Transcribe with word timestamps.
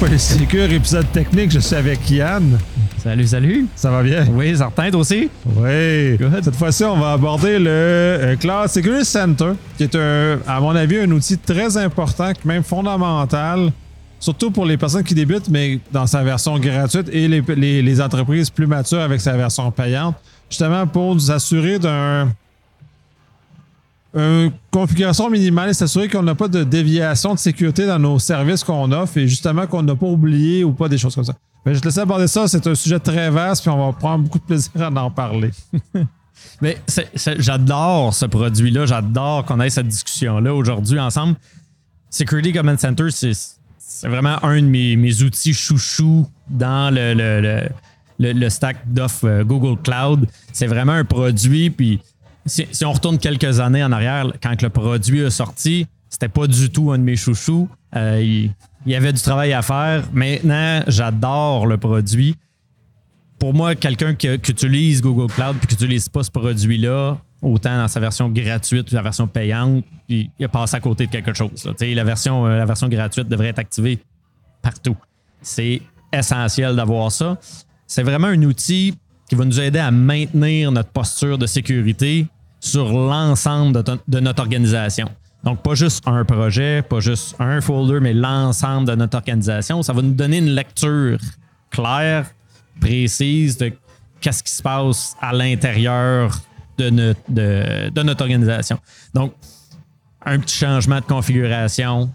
Polysécure, 0.00 0.70
épisode 0.72 1.10
technique. 1.12 1.50
Je 1.50 1.58
suis 1.58 1.74
avec 1.74 2.08
Yann. 2.10 2.58
Salut, 3.02 3.26
salut. 3.26 3.66
Ça 3.74 3.90
va 3.90 4.02
bien? 4.02 4.26
Oui, 4.30 4.54
toi 4.56 5.00
aussi? 5.00 5.30
Oui. 5.56 6.16
Good. 6.18 6.44
Cette 6.44 6.56
fois-ci, 6.56 6.84
on 6.84 6.96
va 6.98 7.12
aborder 7.12 7.58
le 7.58 7.66
euh, 7.70 8.36
Cloud 8.36 8.68
Security 8.68 9.04
Center, 9.04 9.52
qui 9.76 9.84
est, 9.84 9.94
un, 9.94 10.38
à 10.46 10.60
mon 10.60 10.74
avis, 10.76 10.98
un 10.98 11.10
outil 11.12 11.38
très 11.38 11.76
important, 11.78 12.30
même 12.44 12.62
fondamental, 12.62 13.72
surtout 14.20 14.50
pour 14.50 14.66
les 14.66 14.76
personnes 14.76 15.04
qui 15.04 15.14
débutent, 15.14 15.48
mais 15.48 15.78
dans 15.92 16.06
sa 16.06 16.22
version 16.22 16.58
gratuite 16.58 17.08
et 17.12 17.26
les, 17.28 17.42
les- 17.56 17.82
les 17.82 18.00
entreprises 18.00 18.50
plus 18.50 18.66
matures 18.66 19.00
avec 19.00 19.20
sa 19.20 19.36
version 19.36 19.70
payante, 19.70 20.16
justement 20.50 20.86
pour 20.86 21.14
nous 21.14 21.30
assurer 21.30 21.78
d'un 21.78 22.28
une 24.16 24.50
configuration 24.70 25.28
minimale 25.30 25.68
et 25.70 25.74
s'assurer 25.74 26.08
qu'on 26.08 26.22
n'a 26.22 26.34
pas 26.34 26.48
de 26.48 26.64
déviation 26.64 27.34
de 27.34 27.38
sécurité 27.38 27.86
dans 27.86 27.98
nos 27.98 28.18
services 28.18 28.64
qu'on 28.64 28.90
offre 28.92 29.18
et 29.18 29.28
justement 29.28 29.66
qu'on 29.66 29.82
n'a 29.82 29.94
pas 29.94 30.06
oublié 30.06 30.64
ou 30.64 30.72
pas 30.72 30.88
des 30.88 30.96
choses 30.98 31.14
comme 31.14 31.24
ça. 31.24 31.34
Mais 31.64 31.74
je 31.74 31.80
te 31.80 31.84
laisse 31.84 31.98
aborder 31.98 32.26
ça, 32.26 32.48
c'est 32.48 32.66
un 32.66 32.74
sujet 32.74 32.98
très 32.98 33.28
vaste 33.30 33.62
puis 33.62 33.70
on 33.70 33.86
va 33.86 33.92
prendre 33.92 34.24
beaucoup 34.24 34.38
de 34.38 34.44
plaisir 34.44 34.70
à 34.80 34.88
en 34.88 35.10
parler. 35.10 35.50
Mais 36.62 36.78
j'adore 37.36 38.14
ce 38.14 38.24
produit-là. 38.26 38.86
J'adore 38.86 39.44
qu'on 39.44 39.60
ait 39.60 39.68
cette 39.70 39.88
discussion-là 39.88 40.54
aujourd'hui 40.54 40.98
ensemble. 40.98 41.34
Security 42.08 42.52
Command 42.52 42.78
Center, 42.78 43.08
c'est 43.10 44.08
vraiment 44.08 44.42
un 44.44 44.56
de 44.62 44.66
mes, 44.66 45.22
outils 45.22 45.52
chouchous 45.52 46.26
dans 46.48 46.94
le, 46.94 47.14
le, 47.14 47.40
le- 47.40 47.68
le- 48.18 48.32
le 48.32 48.48
stack 48.48 48.90
d'offres 48.90 49.26
euh, 49.28 49.44
Google 49.44 49.78
Cloud. 49.82 50.26
C'est 50.52 50.66
vraiment 50.68 50.92
un 50.92 51.04
produit. 51.04 51.68
Puis 51.68 52.00
si, 52.46 52.84
on 52.84 52.92
retourne 52.92 53.18
quelques 53.18 53.60
années 53.60 53.84
en 53.84 53.92
arrière, 53.92 54.32
quand 54.42 54.60
le 54.62 54.70
produit 54.70 55.24
a 55.24 55.30
sorti, 55.30 55.86
c'était 56.08 56.28
pas 56.28 56.46
du 56.46 56.70
tout 56.70 56.92
un 56.92 56.98
de 56.98 57.02
mes 57.02 57.16
chouchous. 57.16 57.68
Euh, 57.94 58.22
il, 58.22 58.52
y 58.86 58.94
avait 58.94 59.12
du 59.12 59.20
travail 59.20 59.52
à 59.52 59.62
faire. 59.62 60.04
Maintenant, 60.12 60.82
j'adore 60.86 61.66
le 61.66 61.76
produit 61.76 62.36
pour 63.38 63.54
moi, 63.54 63.74
quelqu'un 63.74 64.14
qui, 64.14 64.28
utilise 64.28 65.02
Google 65.02 65.32
Cloud 65.32 65.56
et 65.62 65.66
qui 65.66 65.74
n'utilise 65.74 66.08
pas 66.08 66.22
ce 66.22 66.30
produit-là, 66.30 67.18
autant 67.42 67.76
dans 67.76 67.88
sa 67.88 68.00
version 68.00 68.28
gratuite 68.28 68.88
que 68.88 68.94
la 68.94 69.02
version 69.02 69.26
payante, 69.26 69.84
il, 70.08 70.30
il 70.38 70.44
a 70.44 70.48
passé 70.48 70.76
à 70.76 70.80
côté 70.80 71.06
de 71.06 71.12
quelque 71.12 71.34
chose. 71.34 71.66
euh, 72.46 72.58
la 72.58 72.64
version 72.64 72.88
gratuite 72.88 73.28
devrait 73.28 73.48
être 73.48 73.58
activée 73.58 73.98
partout. 74.62 74.96
C'est 75.42 75.82
essentiel 76.12 76.76
d'avoir 76.76 77.12
ça. 77.12 77.38
C'est 77.86 78.02
vraiment 78.02 78.28
un 78.28 78.42
outil 78.42 78.94
qui 79.28 79.34
va 79.34 79.44
nous 79.44 79.60
aider 79.60 79.78
à 79.78 79.90
maintenir 79.90 80.72
notre 80.72 80.90
posture 80.90 81.36
de 81.36 81.46
sécurité 81.46 82.26
sur 82.60 82.92
l'ensemble 82.92 83.82
de, 84.08 84.20
notre 84.20 84.42
organisation. 84.42 85.08
Donc, 85.44 85.62
pas 85.62 85.74
juste 85.74 86.06
un 86.08 86.24
projet, 86.24 86.82
pas 86.82 87.00
juste 87.00 87.36
un 87.38 87.60
folder, 87.60 88.00
mais 88.00 88.12
l'ensemble 88.12 88.88
de 88.88 88.94
notre 88.94 89.16
organisation. 89.16 89.82
Ça 89.82 89.92
va 89.92 90.02
nous 90.02 90.14
donner 90.14 90.38
une 90.38 90.54
lecture 90.54 91.18
claire, 91.70 92.26
précise 92.80 93.56
de 93.56 93.72
qu'est-ce 94.20 94.42
qui 94.42 94.52
se 94.52 94.62
passe 94.62 95.16
à 95.20 95.32
l'intérieur 95.32 96.32
de 96.78 96.90
notre, 96.90 97.20
de, 97.28 97.90
de 97.90 98.02
notre 98.02 98.22
organisation. 98.22 98.78
Donc, 99.14 99.34
un 100.24 100.40
petit 100.40 100.56
changement 100.56 101.00
de 101.00 101.04
configuration, 101.04 102.10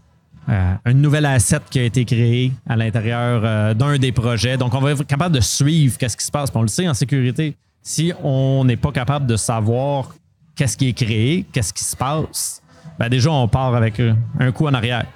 euh, 0.49 0.73
un 0.83 0.93
nouvel 0.93 1.25
asset 1.25 1.61
qui 1.69 1.79
a 1.79 1.83
été 1.83 2.03
créé 2.03 2.51
à 2.67 2.75
l'intérieur 2.75 3.41
euh, 3.45 3.73
d'un 3.73 3.97
des 3.97 4.11
projets. 4.11 4.57
Donc, 4.57 4.73
on 4.73 4.79
va 4.79 4.91
être 4.91 5.03
capable 5.05 5.35
de 5.35 5.39
suivre 5.39 5.97
qu'est-ce 5.97 6.17
qui 6.17 6.25
se 6.25 6.31
passe. 6.31 6.49
Puis 6.49 6.59
on 6.59 6.63
le 6.63 6.67
sait 6.67 6.87
en 6.87 6.93
sécurité, 6.93 7.55
si 7.81 8.11
on 8.23 8.65
n'est 8.65 8.77
pas 8.77 8.91
capable 8.91 9.27
de 9.27 9.37
savoir 9.37 10.13
qu'est-ce 10.61 10.77
qui 10.77 10.89
est 10.89 10.93
créé, 10.93 11.43
qu'est-ce 11.51 11.73
qui 11.73 11.83
se 11.83 11.95
passe, 11.95 12.61
ben 12.99 13.09
déjà, 13.09 13.31
on 13.31 13.47
part 13.47 13.73
avec 13.73 13.99
euh, 13.99 14.13
un 14.39 14.51
coup 14.51 14.67
en 14.67 14.73
arrière. 14.75 15.07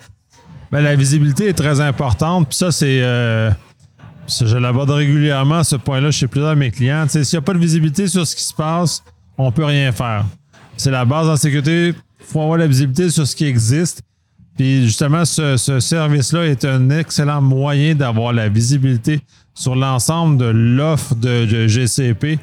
Ben, 0.72 0.82
la 0.82 0.96
visibilité 0.96 1.50
est 1.50 1.54
très 1.54 1.80
importante. 1.82 2.50
Puis 2.50 2.58
ça, 2.58 2.72
c'est. 2.72 3.00
euh, 3.04 3.52
je 4.28 4.58
l'aborde 4.58 4.90
régulièrement, 4.90 5.64
ce 5.64 5.76
point-là, 5.76 6.10
chez 6.10 6.26
plusieurs 6.26 6.56
de 6.56 6.60
mes 6.60 6.72
clients. 6.72 7.06
S'il 7.08 7.22
n'y 7.22 7.36
a 7.38 7.42
pas 7.42 7.54
de 7.54 7.60
visibilité 7.60 8.08
sur 8.08 8.26
ce 8.26 8.36
qui 8.36 8.42
se 8.42 8.56
passe, 8.56 9.04
on 9.38 9.52
peut 9.52 9.66
rien 9.66 9.92
faire. 9.92 10.26
C'est 10.78 10.90
la 10.90 11.06
base 11.06 11.30
en 11.30 11.36
sécurité. 11.36 11.90
Il 11.90 12.26
faut 12.26 12.42
avoir 12.42 12.58
la 12.58 12.66
visibilité 12.66 13.12
sur 13.12 13.28
ce 13.28 13.36
qui 13.36 13.46
existe. 13.46 14.02
Puis 14.58 14.86
justement, 14.86 15.26
ce, 15.26 15.58
ce 15.58 15.80
service-là 15.80 16.46
est 16.48 16.66
un 16.66 16.90
excellent 16.90 17.40
moyen 17.44 17.94
d'avoir 17.94 18.34
la 18.34 18.50
visibilité 18.50 19.20
sur 19.54 19.76
l'ensemble 19.76 20.38
de 20.40 20.46
l'offre 20.46 21.14
de, 21.14 21.46
de 21.46 21.68
GCP 21.68 22.40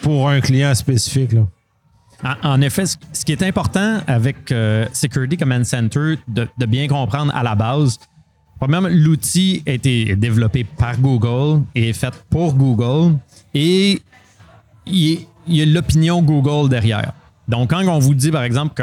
pour 0.00 0.28
un 0.28 0.40
client 0.40 0.72
spécifique. 0.76 1.32
là. 1.32 1.40
En, 2.24 2.60
effet, 2.62 2.84
ce 2.86 3.24
qui 3.24 3.32
est 3.32 3.42
important 3.42 4.00
avec 4.06 4.50
euh, 4.50 4.86
Security 4.92 5.36
Command 5.36 5.64
Center, 5.64 6.14
de, 6.28 6.48
bien 6.66 6.88
comprendre 6.88 7.34
à 7.34 7.42
la 7.42 7.54
base, 7.54 7.98
premièrement, 8.58 8.88
l'outil 8.90 9.62
a 9.66 9.72
été 9.72 10.16
développé 10.16 10.64
par 10.64 10.98
Google 10.98 11.62
et 11.74 11.90
est 11.90 11.92
fait 11.92 12.14
pour 12.30 12.54
Google 12.54 13.16
et 13.54 14.00
il, 14.86 15.26
y 15.46 15.62
a 15.62 15.66
l'opinion 15.66 16.22
Google 16.22 16.70
derrière. 16.70 17.12
Donc, 17.48 17.70
quand 17.70 17.86
on 17.86 17.98
vous 17.98 18.14
dit, 18.14 18.30
par 18.30 18.44
exemple, 18.44 18.74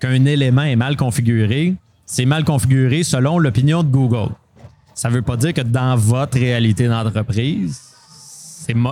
qu'un 0.00 0.24
élément 0.24 0.62
est 0.62 0.76
mal 0.76 0.96
configuré, 0.96 1.74
c'est 2.04 2.26
mal 2.26 2.44
configuré 2.44 3.04
selon 3.04 3.38
l'opinion 3.38 3.82
de 3.82 3.88
Google. 3.88 4.32
Ça 4.94 5.08
ne 5.08 5.14
veut 5.14 5.22
pas 5.22 5.36
dire 5.36 5.52
que 5.52 5.60
dans 5.60 5.96
votre 5.96 6.38
réalité 6.38 6.88
d'entreprise, 6.88 7.80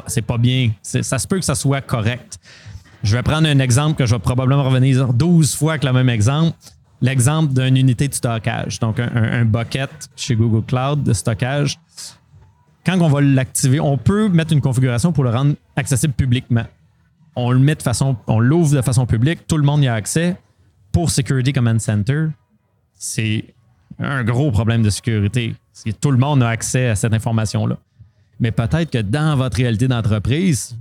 c'est 0.06 0.22
pas 0.22 0.38
bien. 0.38 0.70
Ça 0.82 1.18
se 1.18 1.26
peut 1.26 1.38
que 1.38 1.44
ça 1.44 1.54
soit 1.54 1.80
correct. 1.80 2.38
Je 3.04 3.14
vais 3.14 3.22
prendre 3.22 3.46
un 3.46 3.58
exemple 3.58 3.96
que 3.96 4.06
je 4.06 4.14
vais 4.14 4.18
probablement 4.18 4.64
revenir 4.64 5.12
12 5.12 5.56
fois 5.56 5.72
avec 5.72 5.84
le 5.84 5.92
même 5.92 6.08
exemple. 6.08 6.56
L'exemple 7.02 7.52
d'une 7.52 7.76
unité 7.76 8.08
de 8.08 8.14
stockage. 8.14 8.80
Donc, 8.80 8.98
un, 8.98 9.44
bucket 9.44 9.90
chez 10.16 10.34
Google 10.34 10.64
Cloud 10.64 11.02
de 11.02 11.12
stockage. 11.12 11.78
Quand 12.86 12.98
on 12.98 13.08
va 13.08 13.20
l'activer, 13.20 13.78
on 13.78 13.98
peut 13.98 14.30
mettre 14.30 14.54
une 14.54 14.62
configuration 14.62 15.12
pour 15.12 15.22
le 15.24 15.30
rendre 15.30 15.54
accessible 15.76 16.14
publiquement. 16.14 16.64
On 17.36 17.50
le 17.50 17.58
met 17.58 17.74
de 17.74 17.82
façon, 17.82 18.16
on 18.26 18.40
l'ouvre 18.40 18.74
de 18.74 18.80
façon 18.80 19.04
publique, 19.04 19.46
tout 19.46 19.58
le 19.58 19.64
monde 19.64 19.82
y 19.82 19.88
a 19.88 19.94
accès. 19.94 20.38
Pour 20.90 21.10
Security 21.10 21.52
Command 21.52 21.78
Center, 21.78 22.28
c'est 22.94 23.44
un 23.98 24.24
gros 24.24 24.50
problème 24.50 24.82
de 24.82 24.88
sécurité. 24.88 25.54
Tout 26.00 26.10
le 26.10 26.18
monde 26.18 26.42
a 26.42 26.48
accès 26.48 26.88
à 26.88 26.94
cette 26.94 27.12
information-là. 27.12 27.76
Mais 28.40 28.50
peut-être 28.50 28.90
que 28.90 28.98
dans 28.98 29.36
votre 29.36 29.58
réalité 29.58 29.88
d'entreprise, 29.88 30.74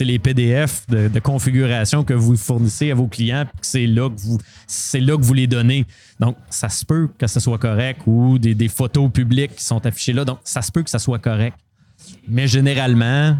c'est 0.00 0.06
les 0.06 0.18
PDF 0.18 0.86
de, 0.88 1.08
de 1.08 1.20
configuration 1.20 2.04
que 2.04 2.14
vous 2.14 2.34
fournissez 2.34 2.90
à 2.90 2.94
vos 2.94 3.06
clients, 3.06 3.44
puis 3.44 3.60
que 3.60 3.66
c'est 3.66 3.86
là 3.86 4.08
que 4.08 4.18
vous, 4.18 4.38
c'est 4.66 4.98
là 4.98 5.14
que 5.14 5.22
vous 5.22 5.34
les 5.34 5.46
donnez. 5.46 5.84
Donc, 6.18 6.38
ça 6.48 6.70
se 6.70 6.86
peut 6.86 7.10
que 7.18 7.26
ce 7.26 7.38
soit 7.38 7.58
correct 7.58 8.00
ou 8.06 8.38
des, 8.38 8.54
des 8.54 8.68
photos 8.68 9.10
publiques 9.12 9.56
qui 9.56 9.64
sont 9.64 9.84
affichées 9.84 10.14
là. 10.14 10.24
Donc, 10.24 10.38
ça 10.42 10.62
se 10.62 10.72
peut 10.72 10.82
que 10.82 10.88
ça 10.88 10.98
soit 10.98 11.18
correct. 11.18 11.58
Mais 12.26 12.48
généralement, 12.48 13.36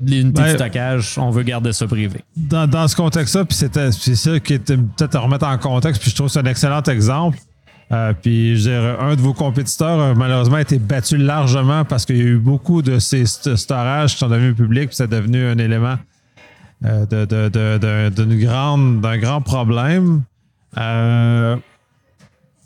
l'unité 0.00 0.40
Ben, 0.40 0.52
de 0.52 0.56
stockage, 0.56 1.18
on 1.18 1.30
veut 1.30 1.42
garder 1.42 1.72
ça 1.72 1.88
privé. 1.88 2.20
dans, 2.36 2.68
dans 2.68 2.86
ce 2.86 2.94
contexte-là, 2.94 3.44
puis 3.44 3.56
c'est 3.56 4.14
ça 4.14 4.38
qui 4.38 4.54
était 4.54 4.76
peut-être 4.76 5.16
à 5.16 5.18
remettre 5.18 5.46
en 5.48 5.58
contexte, 5.58 6.00
puis 6.00 6.12
je 6.12 6.14
trouve 6.14 6.28
que 6.28 6.34
c'est 6.34 6.38
un 6.38 6.44
excellent 6.44 6.82
exemple. 6.82 7.38
Euh, 7.92 8.14
puis 8.20 8.56
je 8.56 8.62
dirais, 8.70 8.96
un 9.00 9.14
de 9.16 9.20
vos 9.20 9.34
compétiteurs 9.34 10.00
a 10.00 10.14
malheureusement 10.14 10.58
été 10.58 10.78
battu 10.78 11.18
largement 11.18 11.84
parce 11.84 12.06
qu'il 12.06 12.16
y 12.16 12.20
a 12.20 12.24
eu 12.24 12.38
beaucoup 12.38 12.80
de 12.80 12.98
ces 12.98 13.24
st- 13.24 13.56
storages 13.56 14.12
qui 14.14 14.18
sont 14.18 14.28
devenus 14.28 14.56
publics, 14.56 14.88
puis 14.88 14.96
c'est 14.96 15.10
devenu 15.10 15.44
un 15.46 15.58
élément 15.58 15.96
euh, 16.86 17.04
d'un 19.00 19.18
grand 19.18 19.40
problème. 19.42 20.22
Euh, 20.78 21.56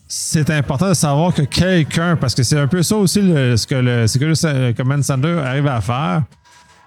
c'est 0.06 0.48
important 0.50 0.90
de 0.90 0.94
savoir 0.94 1.34
que 1.34 1.42
quelqu'un, 1.42 2.14
parce 2.14 2.34
que 2.34 2.44
c'est 2.44 2.58
un 2.60 2.68
peu 2.68 2.84
ça 2.84 2.96
aussi 2.96 3.20
ce 3.20 3.66
que 3.66 3.74
le 3.74 4.06
Security 4.06 4.74
Command 4.76 5.02
Center 5.02 5.40
arrive 5.44 5.66
à 5.66 5.80
faire, 5.80 6.22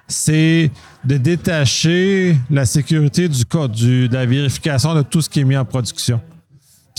c'est 0.08 0.72
de 1.04 1.18
détacher 1.18 2.38
la 2.50 2.66
sécurité 2.66 3.28
du 3.28 3.44
code, 3.46 3.74
de 3.74 4.08
la 4.14 4.26
vérification 4.26 4.96
de 4.96 5.02
tout 5.02 5.22
ce 5.22 5.30
qui 5.30 5.42
est 5.42 5.44
mis 5.44 5.58
en 5.58 5.66
production. 5.66 6.22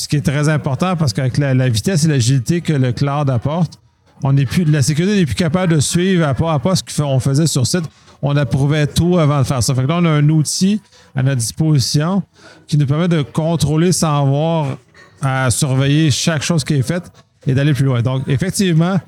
Ce 0.01 0.09
qui 0.09 0.17
est 0.17 0.25
très 0.25 0.49
important 0.49 0.97
parce 0.97 1.13
qu'avec 1.13 1.37
la, 1.37 1.69
vitesse 1.69 2.07
et 2.07 2.09
l'agilité 2.09 2.63
que 2.63 2.73
le 2.73 2.93
cloud 2.93 3.29
apporte, 3.29 3.79
on 4.23 4.35
plus, 4.35 4.65
la 4.65 4.81
sécurité 4.81 5.15
n'est 5.15 5.27
plus 5.27 5.35
capable 5.35 5.75
de 5.75 5.81
suivre 5.81 6.27
à 6.27 6.33
pas 6.33 6.55
à 6.55 6.59
pas 6.59 6.75
ce 6.75 6.83
qu'on 6.83 7.21
faisait 7.21 7.47
sur 7.47 7.67
site. 7.67 7.85
On 8.23 8.35
approuvait 8.37 8.87
tout 8.87 9.19
avant 9.19 9.41
de 9.41 9.45
faire 9.45 9.63
ça. 9.63 9.75
Fait 9.75 9.83
que 9.83 9.89
là, 9.89 9.99
on 10.01 10.05
a 10.07 10.11
un 10.11 10.27
outil 10.31 10.81
à 11.15 11.23
notre 11.23 11.37
disposition 11.37 12.23
qui 12.67 12.79
nous 12.79 12.87
permet 12.87 13.09
de 13.09 13.21
contrôler 13.21 13.93
sans 13.93 14.23
avoir 14.23 14.79
à 15.21 15.51
surveiller 15.51 16.11
chaque 16.11 16.43
chose 16.43 16.65
qui 16.65 16.75
est 16.75 16.83
faite 16.83 17.13
et 17.47 17.53
d'aller 17.53 17.75
plus 17.75 17.85
loin. 17.85 18.01
Donc, 18.01 18.23
effectivement, 18.27 18.99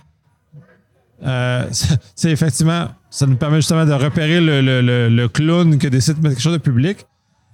euh, 1.25 1.65
c'est 2.15 2.31
effectivement, 2.31 2.89
ça 3.09 3.27
nous 3.27 3.37
permet 3.37 3.57
justement 3.57 3.87
de 3.87 3.93
repérer 3.93 4.43
le- 4.43 5.09
le 5.09 5.29
clown 5.29 5.79
qui 5.79 5.89
décide 5.89 6.17
de 6.19 6.21
mettre 6.21 6.35
quelque 6.35 6.43
chose 6.43 6.53
de 6.53 6.59
public. 6.59 7.07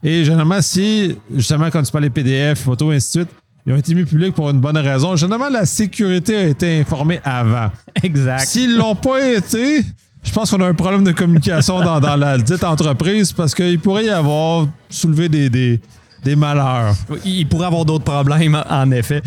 Et 0.03 0.25
généralement, 0.25 0.63
si, 0.63 1.17
justement, 1.35 1.71
quand 1.71 1.83
tu 1.83 1.91
parles 1.91 2.05
des 2.05 2.11
PDF, 2.11 2.61
photos, 2.61 2.93
et 2.93 2.97
ainsi 2.97 3.19
de 3.19 3.25
suite, 3.25 3.35
ils 3.67 3.73
ont 3.73 3.77
été 3.77 3.95
mis 3.95 4.05
publics 4.05 4.35
pour 4.35 4.49
une 4.49 4.61
bonne 4.61 4.79
raison. 4.79 5.17
Généralement, 5.17 5.51
la 5.51 5.67
sécurité 5.67 6.37
a 6.37 6.45
été 6.45 6.81
informée 6.81 7.21
avant. 7.25 7.71
Exact. 8.03 8.47
S'ils 8.47 8.77
l'ont 8.77 8.95
pas 8.95 9.23
été, 9.29 9.85
je 10.23 10.33
pense 10.33 10.51
qu'on 10.51 10.61
a 10.61 10.69
un 10.69 10.75
problème 10.75 11.05
de 11.05 11.13
communication 11.13 11.81
dans, 11.81 12.01
dans 12.01 12.17
la 12.17 12.39
dite 12.39 12.65
entreprise 12.65 13.33
parce 13.33 13.55
qu'il 13.55 13.79
pourrait 13.79 14.07
y 14.07 14.11
avoir 14.11 14.69
soulevé 14.89 15.29
des, 15.29 15.51
des, 15.51 15.81
des 16.25 16.37
malheurs. 16.37 16.95
Il 17.25 17.47
pourrait 17.47 17.67
avoir 17.67 17.85
d'autres 17.85 18.05
problèmes, 18.05 18.63
en 18.69 18.91
effet. 18.91 19.23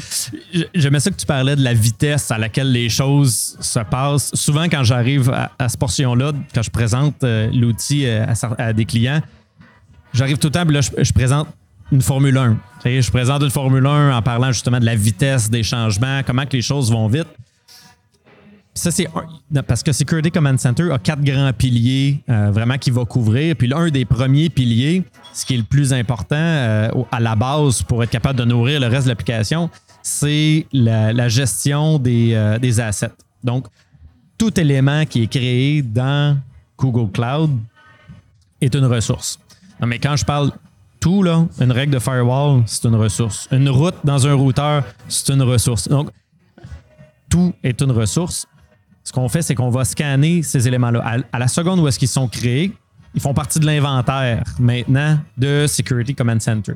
J'aimais 0.74 1.00
ça 1.00 1.12
que 1.12 1.16
tu 1.18 1.26
parlais 1.26 1.56
de 1.56 1.64
la 1.64 1.74
vitesse 1.74 2.32
à 2.32 2.38
laquelle 2.38 2.72
les 2.72 2.90
choses 2.90 3.58
se 3.60 3.80
passent. 3.80 4.32
Souvent, 4.34 4.64
quand 4.64 4.84
j'arrive 4.84 5.30
à, 5.30 5.52
à, 5.60 5.70
cette 5.70 5.80
portion-là, 5.80 6.32
quand 6.54 6.62
je 6.62 6.72
présente 6.72 7.24
euh, 7.24 7.50
l'outil 7.54 8.06
euh, 8.06 8.26
à, 8.26 8.64
à, 8.64 8.74
des 8.74 8.86
clients, 8.86 9.22
j'arrive 10.14 10.38
tout 10.38 10.48
le 10.48 10.52
temps, 10.52 10.66
là, 10.66 10.82
je, 10.82 11.12
présente 11.14 11.48
une 11.92 12.02
Formule 12.02 12.38
1. 12.38 12.58
Je 12.86 13.12
présente 13.12 13.44
une 13.44 13.50
Formule 13.50 13.86
1 13.86 14.16
en 14.16 14.22
parlant 14.22 14.52
justement 14.52 14.80
de 14.80 14.86
la 14.86 14.96
vitesse 14.96 15.50
des 15.50 15.64
changements, 15.64 16.22
comment 16.26 16.46
que 16.46 16.56
les 16.56 16.62
choses 16.62 16.92
vont 16.92 17.08
vite. 17.08 17.28
Ça, 18.74 18.90
c'est 18.90 19.08
parce 19.68 19.84
que 19.84 19.92
Security 19.92 20.32
Command 20.32 20.58
Center 20.58 20.92
a 20.94 20.98
quatre 20.98 21.22
grands 21.22 21.52
piliers 21.52 22.24
euh, 22.30 22.52
vraiment 22.52 22.78
qu'il 22.78 22.94
va 22.94 23.04
couvrir. 23.04 23.56
Puis 23.58 23.68
l'un 23.68 23.90
des 23.90 24.06
premiers 24.06 24.50
piliers, 24.50 25.04
ce 25.34 25.46
qui 25.46 25.56
est 25.56 25.58
le 25.58 25.64
plus 25.64 25.92
important 25.92 26.36
euh, 26.38 26.90
à 27.12 27.20
la 27.20 27.36
base 27.36 27.84
pour 27.84 28.02
être 28.02 28.10
capable 28.10 28.40
de 28.40 28.46
nourrir 28.46 28.80
le 28.80 28.88
reste 28.88 29.04
de 29.04 29.10
l'application, 29.10 29.70
c'est 30.02 30.66
la, 30.72 31.28
gestion 31.28 32.00
des, 32.00 32.32
euh, 32.34 32.58
des, 32.60 32.80
assets. 32.80 33.12
Donc, 33.44 33.68
tout 34.38 34.58
élément 34.60 35.06
qui 35.06 35.24
est 35.24 35.28
créé 35.28 35.82
dans 35.82 36.38
Google 36.78 37.12
Cloud 37.12 37.52
est 38.62 38.74
une 38.74 38.86
ressource. 38.86 39.38
Non, 39.82 39.88
mais 39.88 40.00
quand 40.00 40.16
je 40.16 40.26
parle 40.26 40.52
tout, 41.00 41.24
là, 41.24 41.46
une 41.60 41.72
règle 41.72 41.94
de 41.94 42.00
firewall, 42.00 42.64
c'est 42.68 42.86
une 42.86 42.96
ressource. 42.96 43.48
Une 43.52 43.70
route 43.70 43.96
dans 44.04 44.28
un 44.28 44.34
routeur, 44.34 44.84
c'est 45.08 45.34
une 45.34 45.42
ressource. 45.42 45.88
Donc, 45.88 46.10
tout 47.30 47.54
est 47.64 47.82
une 47.82 47.92
ressource 47.92 48.46
ce 49.04 49.12
qu'on 49.12 49.28
fait, 49.30 49.42
c'est 49.42 49.56
qu'on 49.56 49.70
va 49.70 49.86
scanner 49.86 50.44
ces 50.44 50.68
éléments-là. 50.68 51.24
À, 51.32 51.40
la 51.40 51.48
seconde 51.48 51.80
où 51.80 51.88
est-ce 51.88 52.00
qu'ils 52.00 52.08
sont 52.08 52.28
créés, 52.28 52.72
ils 53.14 53.22
font 53.22 53.34
partie 53.34 53.60
de 53.60 53.66
l'inventaire 53.66 54.44
maintenant 54.60 55.20
de 55.38 55.66
Security 55.68 56.16
Command 56.16 56.42
Center. 56.42 56.74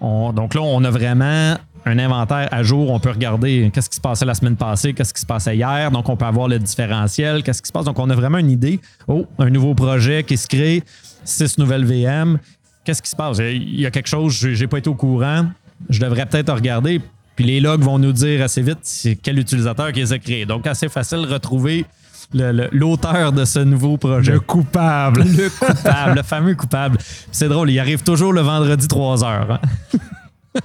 donc 0.00 0.54
là, 0.54 0.62
on 0.62 0.82
a 0.84 0.90
vraiment 0.90 1.56
un 1.86 1.98
inventaire 1.98 2.48
à 2.50 2.62
jour. 2.62 2.90
On 2.90 3.00
peut 3.00 3.10
regarder 3.10 3.70
qu'est-ce 3.72 3.90
qui 3.90 3.96
se 3.96 4.00
passait 4.00 4.24
la 4.24 4.34
semaine 4.34 4.56
passée, 4.56 4.94
qu'est-ce 4.94 5.12
qui 5.12 5.20
se 5.20 5.26
passait 5.26 5.56
hier. 5.56 5.90
Donc, 5.90 6.08
on 6.08 6.16
peut 6.16 6.26
avoir 6.26 6.48
le 6.48 6.58
différentiel, 6.58 7.42
qu'est-ce 7.42 7.62
qui 7.62 7.68
se 7.68 7.72
passe. 7.72 7.84
Donc, 7.84 7.98
on 7.98 8.08
a 8.08 8.14
vraiment 8.14 8.38
une 8.38 8.50
idée. 8.50 8.80
Oh, 9.08 9.26
un 9.38 9.50
nouveau 9.50 9.74
projet 9.74 10.22
qui 10.22 10.36
se 10.36 10.46
crée, 10.46 10.82
six 11.24 11.58
nouvelles 11.58 11.84
VM. 11.84 12.38
Qu'est-ce 12.84 13.02
qui 13.02 13.10
se 13.10 13.16
passe? 13.16 13.38
Il 13.38 13.80
y 13.80 13.86
a 13.86 13.90
quelque 13.90 14.08
chose, 14.08 14.34
je 14.34 14.48
n'ai 14.48 14.66
pas 14.66 14.78
été 14.78 14.88
au 14.88 14.94
courant. 14.94 15.46
Je 15.88 16.00
devrais 16.00 16.26
peut-être 16.26 16.52
regarder. 16.52 17.00
Puis 17.36 17.44
les 17.44 17.60
logs 17.60 17.82
vont 17.82 17.98
nous 17.98 18.12
dire 18.12 18.42
assez 18.42 18.62
vite 18.62 19.18
quel 19.22 19.38
utilisateur 19.38 19.92
qui 19.92 20.00
les 20.00 20.12
a 20.12 20.18
créés. 20.18 20.46
Donc, 20.46 20.66
assez 20.66 20.88
facile 20.88 21.22
de 21.22 21.32
retrouver 21.32 21.86
l'auteur 22.32 23.32
de 23.32 23.44
ce 23.44 23.60
nouveau 23.60 23.96
projet. 23.96 24.32
Le 24.32 24.40
coupable. 24.40 25.24
Le 25.24 25.48
coupable, 25.48 26.16
le 26.16 26.22
fameux 26.22 26.54
coupable. 26.54 26.98
C'est 27.32 27.48
drôle, 27.48 27.70
il 27.70 27.78
arrive 27.78 28.02
toujours 28.02 28.32
le 28.32 28.40
vendredi 28.40 28.86
3 28.86 29.24
heures. 29.24 29.52
Hein. 29.52 30.60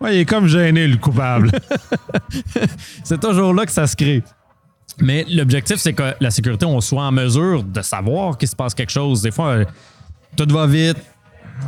oui, 0.00 0.10
il 0.12 0.18
est 0.20 0.24
comme 0.24 0.46
gêné, 0.46 0.86
le 0.86 0.96
coupable. 0.96 1.50
c'est 3.04 3.20
toujours 3.20 3.54
là 3.54 3.66
que 3.66 3.72
ça 3.72 3.86
se 3.86 3.96
crée. 3.96 4.22
Mais 5.00 5.24
l'objectif, 5.30 5.76
c'est 5.76 5.92
que 5.92 6.14
la 6.20 6.30
sécurité, 6.30 6.66
on 6.66 6.80
soit 6.80 7.04
en 7.04 7.12
mesure 7.12 7.62
de 7.62 7.80
savoir 7.82 8.36
qu'il 8.36 8.48
se 8.48 8.56
passe 8.56 8.74
quelque 8.74 8.92
chose. 8.92 9.22
Des 9.22 9.30
fois, 9.30 9.64
tout 10.36 10.46
va 10.48 10.66
vite, 10.66 10.98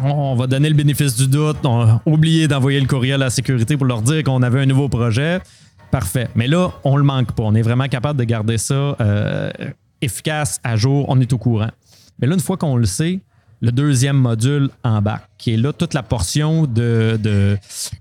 on 0.05 0.34
va 0.34 0.46
donner 0.46 0.69
le 0.69 0.75
bénéfice 0.75 1.17
du 1.17 1.29
doute. 1.29 1.58
On 1.64 1.81
a 1.82 2.02
oublié 2.06 2.49
d'envoyer 2.49 2.81
le 2.81 2.87
courriel 2.87 3.23
à 3.23 3.26
la 3.26 3.31
sécurité 3.31 3.76
pour 3.76 3.87
leur 3.87 4.02
dire 4.02 4.23
qu'on 4.25 4.43
avait 4.43 4.61
un 4.61 4.67
nouveau 4.67 4.88
projet. 4.88 5.40
Parfait. 5.90 6.29
Mais 6.34 6.49
là, 6.49 6.73
on 6.84 6.96
le 6.96 7.05
manque 7.05 7.32
pas. 7.32 7.43
On 7.43 7.55
est 7.55 7.62
vraiment 7.62 7.88
capable 7.88 8.19
de 8.19 8.25
garder 8.25 8.58
ça 8.58 8.96
euh, 9.00 9.50
efficace, 10.00 10.58
à 10.64 10.76
jour. 10.76 11.05
On 11.08 11.20
est 11.20 11.32
au 11.32 11.38
courant. 11.38 11.70
Mais 12.19 12.26
là, 12.26 12.34
une 12.34 12.40
fois 12.40 12.56
qu'on 12.56 12.76
le 12.76 12.87
sait, 12.87 13.20
le 13.61 13.73
deuxième 13.73 14.17
module 14.17 14.70
en 14.84 15.00
bas, 15.02 15.20
qui 15.38 15.55
est 15.55 15.56
là 15.56 15.73
toute 15.73 15.94
la 15.94 16.02
portion 16.02 16.67
de, 16.67 17.19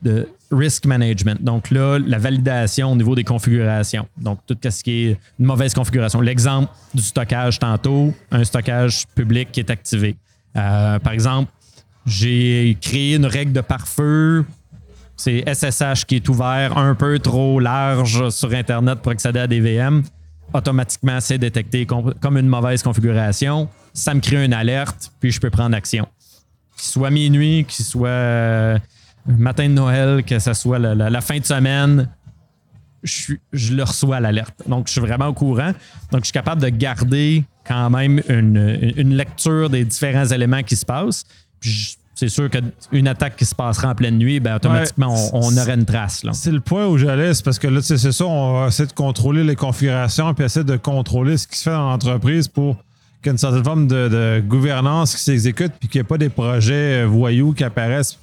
de, 0.01 0.28
risk 0.51 0.86
management. 0.86 1.42
Donc 1.42 1.71
là, 1.71 1.98
la 2.00 2.18
validation 2.18 2.92
au 2.92 2.95
niveau 2.95 3.15
des 3.15 3.24
configurations. 3.24 4.07
Donc 4.18 4.39
tout 4.45 4.57
ce 4.69 4.83
qui 4.83 5.07
est 5.07 5.18
une 5.39 5.45
mauvaise 5.45 5.74
configuration. 5.74 6.21
L'exemple 6.21 6.71
du 6.94 7.01
stockage 7.01 7.59
tantôt, 7.59 8.13
un 8.31 8.44
stockage 8.44 9.06
public 9.15 9.51
qui 9.51 9.62
est 9.62 9.69
activé. 9.69 10.15
Euh, 10.57 11.00
par 11.00 11.13
exemple, 11.13 11.51
j'ai 12.06 12.77
créé 12.81 13.15
une 13.15 13.25
règle 13.25 13.53
de 13.53 13.62
pare-feu. 13.62 14.45
C'est 15.15 15.44
SSH 15.48 16.06
qui 16.06 16.15
est 16.15 16.30
ouvert 16.30 16.77
un 16.77 16.95
peu 16.95 17.19
trop 17.19 17.59
large 17.59 18.30
sur 18.30 18.51
Internet 18.54 19.00
pour 19.00 19.12
accéder 19.12 19.39
à 19.39 19.47
des 19.47 19.59
VM. 19.59 20.04
Automatiquement, 20.54 21.19
c'est 21.21 21.38
détecté 21.38 21.86
comme 21.86 22.38
une 22.38 22.47
mauvaise 22.47 22.83
configuration. 22.83 23.69
Ça 23.94 24.13
me 24.13 24.19
crée 24.19 24.44
une 24.44 24.54
alerte, 24.54 25.12
puis 25.19 25.31
je 25.31 25.39
peux 25.39 25.50
prendre 25.50 25.75
action. 25.75 26.07
Qu'il 26.75 26.89
soit 26.89 27.12
minuit, 27.12 27.65
qu'il 27.65 27.86
soit 27.86 28.09
euh, 28.09 28.80
matin 29.25 29.68
de 29.68 29.73
Noël, 29.73 30.23
que 30.23 30.39
ce 30.39 30.53
soit 30.53 30.79
la, 30.79 31.21
fin 31.21 31.39
de 31.39 31.45
semaine, 31.45 32.09
je, 33.03 33.33
je 33.53 33.73
le 33.73 33.83
reçois 33.83 34.19
l'alerte. 34.19 34.63
Donc, 34.68 34.88
je 34.88 34.94
suis 34.94 35.01
vraiment 35.01 35.27
au 35.27 35.33
courant. 35.33 35.71
Donc, 36.12 36.21
je 36.21 36.25
suis 36.25 36.33
capable 36.33 36.62
de 36.62 36.69
garder 36.69 37.44
quand 37.65 37.89
même 37.89 38.21
une, 38.27 38.94
une 38.97 39.15
lecture 39.15 39.69
des 39.69 39.85
différents 39.85 40.25
éléments 40.25 40.63
qui 40.63 40.75
se 40.75 40.85
passent 40.85 41.25
c'est 42.21 42.29
sûr 42.29 42.51
qu'une 42.51 43.07
attaque 43.07 43.35
qui 43.35 43.45
se 43.45 43.56
passera 43.56 43.89
en 43.89 43.95
pleine 43.95 44.19
nuit, 44.19 44.39
ben, 44.39 44.56
automatiquement, 44.57 45.15
on, 45.33 45.57
aurait 45.57 45.73
une 45.73 45.85
trace. 45.85 46.23
C'est 46.33 46.51
le 46.51 46.59
point 46.59 46.85
où 46.85 46.95
j'allais, 46.95 47.33
c'est 47.33 47.44
parce 47.44 47.57
que 47.57 47.68
là, 47.68 47.81
c'est 47.81 47.97
ça, 47.97 48.25
on 48.25 48.62
va 48.62 48.68
essayer 48.68 48.85
de 48.85 48.94
contrôler 48.94 49.44
les 49.44 49.56
configurations 49.56 50.31
puis 50.35 50.45
essayer 50.45 50.63
de 50.63 50.77
contrôler 50.77 51.38
ce 51.38 51.47
qui 51.47 51.57
se 51.57 51.63
fait 51.63 51.71
dans 51.71 51.89
l'entreprise 51.89 52.47
pour 52.47 52.75
qu'il 53.23 53.27
y 53.27 53.29
ait 53.29 53.31
une 53.31 53.38
certaine 53.39 53.63
forme 53.63 53.88
de, 53.88 54.39
gouvernance 54.45 55.15
qui 55.15 55.23
s'exécute 55.23 55.73
puis 55.79 55.89
qu'il 55.89 56.00
n'y 56.00 56.06
ait 56.06 56.07
pas 56.07 56.19
des 56.19 56.29
projets 56.29 57.03
euh, 57.03 57.07
voyous 57.07 57.53
qui 57.53 57.63
apparaissent 57.63 58.19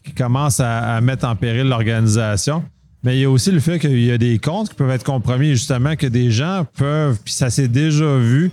qui 0.00 0.12
commencent 0.12 0.60
à, 0.60 1.00
mettre 1.00 1.26
en 1.26 1.36
péril 1.36 1.68
l'organisation. 1.68 2.64
Mais 3.04 3.16
il 3.16 3.20
y 3.20 3.24
a 3.24 3.30
aussi 3.30 3.52
le 3.52 3.60
fait 3.60 3.78
qu'il 3.78 4.02
y 4.02 4.10
a 4.10 4.18
des 4.18 4.38
comptes 4.38 4.70
qui 4.70 4.74
peuvent 4.74 4.90
être 4.90 5.04
compromis, 5.04 5.50
justement, 5.50 5.94
que 5.94 6.06
des 6.06 6.30
gens 6.30 6.66
peuvent, 6.76 7.18
puis 7.24 7.32
ça 7.32 7.48
s'est 7.48 7.68
déjà 7.68 8.16
vu, 8.18 8.50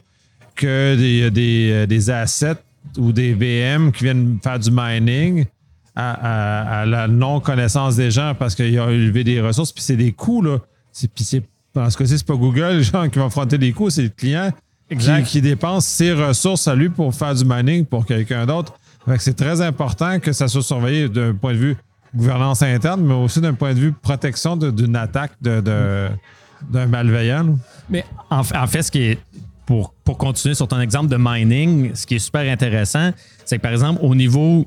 que 0.55 0.95
des, 0.95 1.31
des, 1.31 1.71
euh, 1.71 1.85
des 1.85 2.09
assets 2.09 2.55
ou 2.97 3.11
des 3.11 3.33
VM 3.33 3.91
qui 3.91 4.05
viennent 4.05 4.37
faire 4.41 4.59
du 4.59 4.71
mining 4.71 5.45
à, 5.95 6.83
la 6.85 7.07
non-connaissance 7.07 7.95
des 7.95 8.11
gens 8.11 8.33
parce 8.37 8.53
qu'ils 8.53 8.79
ont 8.79 8.89
élevé 8.89 9.23
des 9.23 9.39
ressources, 9.39 9.71
puis 9.71 9.83
c'est 9.83 9.95
des 9.95 10.11
coûts, 10.11 10.41
là. 10.41 10.59
Puis 10.93 11.23
c'est, 11.23 11.43
dans 11.73 11.89
ce 11.89 11.97
cas-ci, 11.97 12.17
c'est 12.17 12.27
pas 12.27 12.35
Google, 12.35 12.73
les 12.77 12.83
gens 12.83 13.07
qui 13.09 13.19
vont 13.19 13.27
affronter 13.27 13.57
des 13.57 13.71
coûts, 13.71 13.89
c'est 13.89 14.03
le 14.03 14.09
client 14.09 14.51
qui, 14.89 15.23
qui, 15.23 15.41
dépense 15.41 15.85
ses 15.85 16.13
ressources 16.13 16.67
à 16.67 16.75
lui 16.75 16.89
pour 16.89 17.13
faire 17.15 17.33
du 17.33 17.43
mining 17.45 17.85
pour 17.85 18.05
quelqu'un 18.05 18.45
d'autre. 18.45 18.73
C'est 19.17 19.35
très 19.35 19.61
important 19.61 20.19
que 20.19 20.31
ça 20.31 20.47
soit 20.47 20.63
surveillé 20.63 21.09
d'un 21.09 21.33
point 21.33 21.53
de 21.53 21.57
vue 21.57 21.77
gouvernance 22.15 22.61
interne, 22.61 23.01
mais 23.05 23.13
aussi 23.13 23.41
d'un 23.41 23.53
point 23.53 23.73
de 23.73 23.79
vue 23.79 23.91
protection 23.91 24.55
d'une 24.55 24.95
attaque 24.95 25.33
de, 25.41 25.61
d'un 26.69 26.85
malveillant. 26.87 27.57
Mais 27.89 28.05
en, 28.29 28.43
fait, 28.43 28.83
ce 28.83 28.91
qui 28.91 29.01
est 29.03 29.19
pour, 29.65 29.93
continuer 30.17 30.55
sur 30.55 30.67
ton 30.67 30.79
exemple 30.79 31.09
de 31.09 31.17
mining, 31.19 31.93
ce 31.93 32.05
qui 32.05 32.15
est 32.15 32.19
super 32.19 32.49
intéressant, 32.51 33.11
c'est 33.43 33.57
que 33.57 33.61
par 33.61 33.71
exemple, 33.71 33.99
au 34.03 34.15
niveau. 34.15 34.65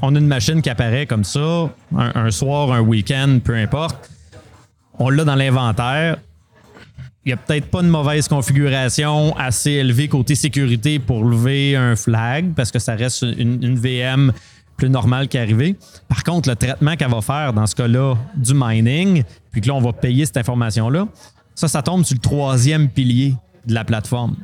On 0.00 0.14
a 0.14 0.18
une 0.20 0.28
machine 0.28 0.62
qui 0.62 0.70
apparaît 0.70 1.06
comme 1.06 1.24
ça, 1.24 1.70
un, 1.96 2.30
soir, 2.30 2.70
un 2.70 2.78
week-end, 2.78 3.40
peu 3.42 3.56
importe. 3.56 4.08
On 4.96 5.10
l'a 5.10 5.24
dans 5.24 5.34
l'inventaire. 5.34 6.18
Il 7.24 7.28
n'y 7.28 7.32
a 7.32 7.36
peut-être 7.36 7.66
pas 7.66 7.80
une 7.80 7.88
mauvaise 7.88 8.28
configuration 8.28 9.36
assez 9.36 9.72
élevée 9.72 10.08
côté 10.08 10.34
sécurité 10.34 10.98
pour 10.98 11.24
lever 11.24 11.76
un 11.76 11.96
flag 11.96 12.54
parce 12.54 12.70
que 12.70 12.78
ça 12.78 12.94
reste 12.94 13.22
une, 13.22 13.78
VM 13.78 14.32
plus 14.76 14.88
normale 14.88 15.28
qui. 15.28 15.38
Par 16.08 16.22
contre, 16.22 16.48
le 16.48 16.56
traitement 16.56 16.96
qu'elle 16.96 17.10
va 17.10 17.20
faire 17.20 17.52
dans 17.52 17.66
ce 17.66 17.74
cas-là 17.74 18.14
du 18.36 18.52
mining, 18.54 19.24
puis 19.50 19.60
que 19.60 19.66
là, 19.66 19.74
on 19.74 19.80
va 19.80 19.92
payer 19.92 20.24
cette 20.24 20.36
information-là, 20.36 21.08
ça, 21.54 21.66
ça 21.66 21.82
tombe 21.82 22.04
sur 22.04 22.14
le 22.14 22.20
troisième 22.20 22.88
pilier 22.88 23.34
de 23.66 23.74
la 23.74 23.84
plateforme. 23.84 24.36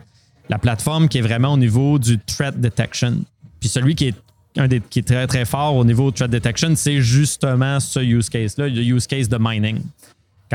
La 0.48 0.58
plateforme 0.58 1.08
qui 1.08 1.18
est 1.18 1.22
vraiment 1.22 1.52
au 1.52 1.56
niveau 1.56 1.98
du 1.98 2.18
threat 2.18 2.60
detection. 2.60 3.18
Puis 3.60 3.68
celui 3.68 3.94
qui 3.94 4.08
est 4.08 4.14
un 4.56 4.68
des, 4.68 4.80
qui 4.80 4.98
est 4.98 5.02
très 5.02 5.26
très 5.26 5.44
fort 5.44 5.76
au 5.76 5.84
niveau 5.84 6.10
de 6.10 6.16
threat 6.16 6.30
detection, 6.30 6.74
c'est 6.76 7.00
justement 7.00 7.80
ce 7.80 8.00
use 8.00 8.28
case-là, 8.28 8.68
le 8.68 8.82
use 8.82 9.06
case 9.06 9.28
de 9.28 9.38
mining. 9.40 9.80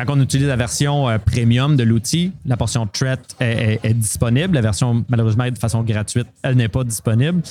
Quand 0.06 0.16
on 0.16 0.22
utilise 0.22 0.48
la 0.48 0.56
version 0.56 1.10
euh, 1.10 1.18
premium 1.18 1.76
de 1.76 1.84
l'outil, 1.84 2.32
la 2.46 2.56
portion 2.56 2.88
threat 2.88 3.36
est, 3.42 3.94
disponible. 3.94 4.56
La 4.56 4.62
version, 4.62 5.04
malheureusement, 5.10 5.50
de 5.50 5.58
façon 5.58 5.84
gratuite, 5.84 6.28
elle 6.42 6.56
n'est 6.56 6.70
pas 6.70 6.84
disponible. 6.84 7.42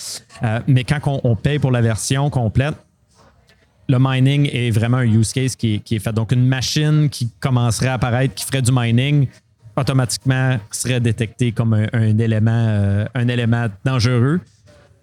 Euh, 0.43 0.61
mais 0.67 0.85
quand 0.85 1.21
on, 1.25 1.37
paye 1.37 1.59
pour 1.59 1.71
la 1.71 1.83
version 1.83 2.31
complète, 2.31 2.75
le 3.89 3.99
mining 4.01 4.49
est 4.53 4.71
vraiment 4.71 4.99
un 4.99 5.07
use 5.07 5.33
case 5.33 5.57
qui 5.57 5.83
est 5.91 5.99
fait. 5.99 6.13
Donc, 6.13 6.33
une 6.33 6.47
machine 6.47 7.09
qui 7.11 7.31
commencerait 7.41 7.89
à 7.89 7.95
apparaître, 7.95 8.35
qui 8.35 8.45
ferait 8.45 8.63
du 8.63 8.73
mining, 8.73 9.29
automatiquement 9.77 10.59
serait 10.71 11.01
détecté 11.01 11.53
comme 11.53 11.75
un, 11.75 12.19
élément, 12.19 12.51
euh, 12.69 13.05
un 13.15 13.29
élément 13.29 13.67
dangereux. 13.85 14.41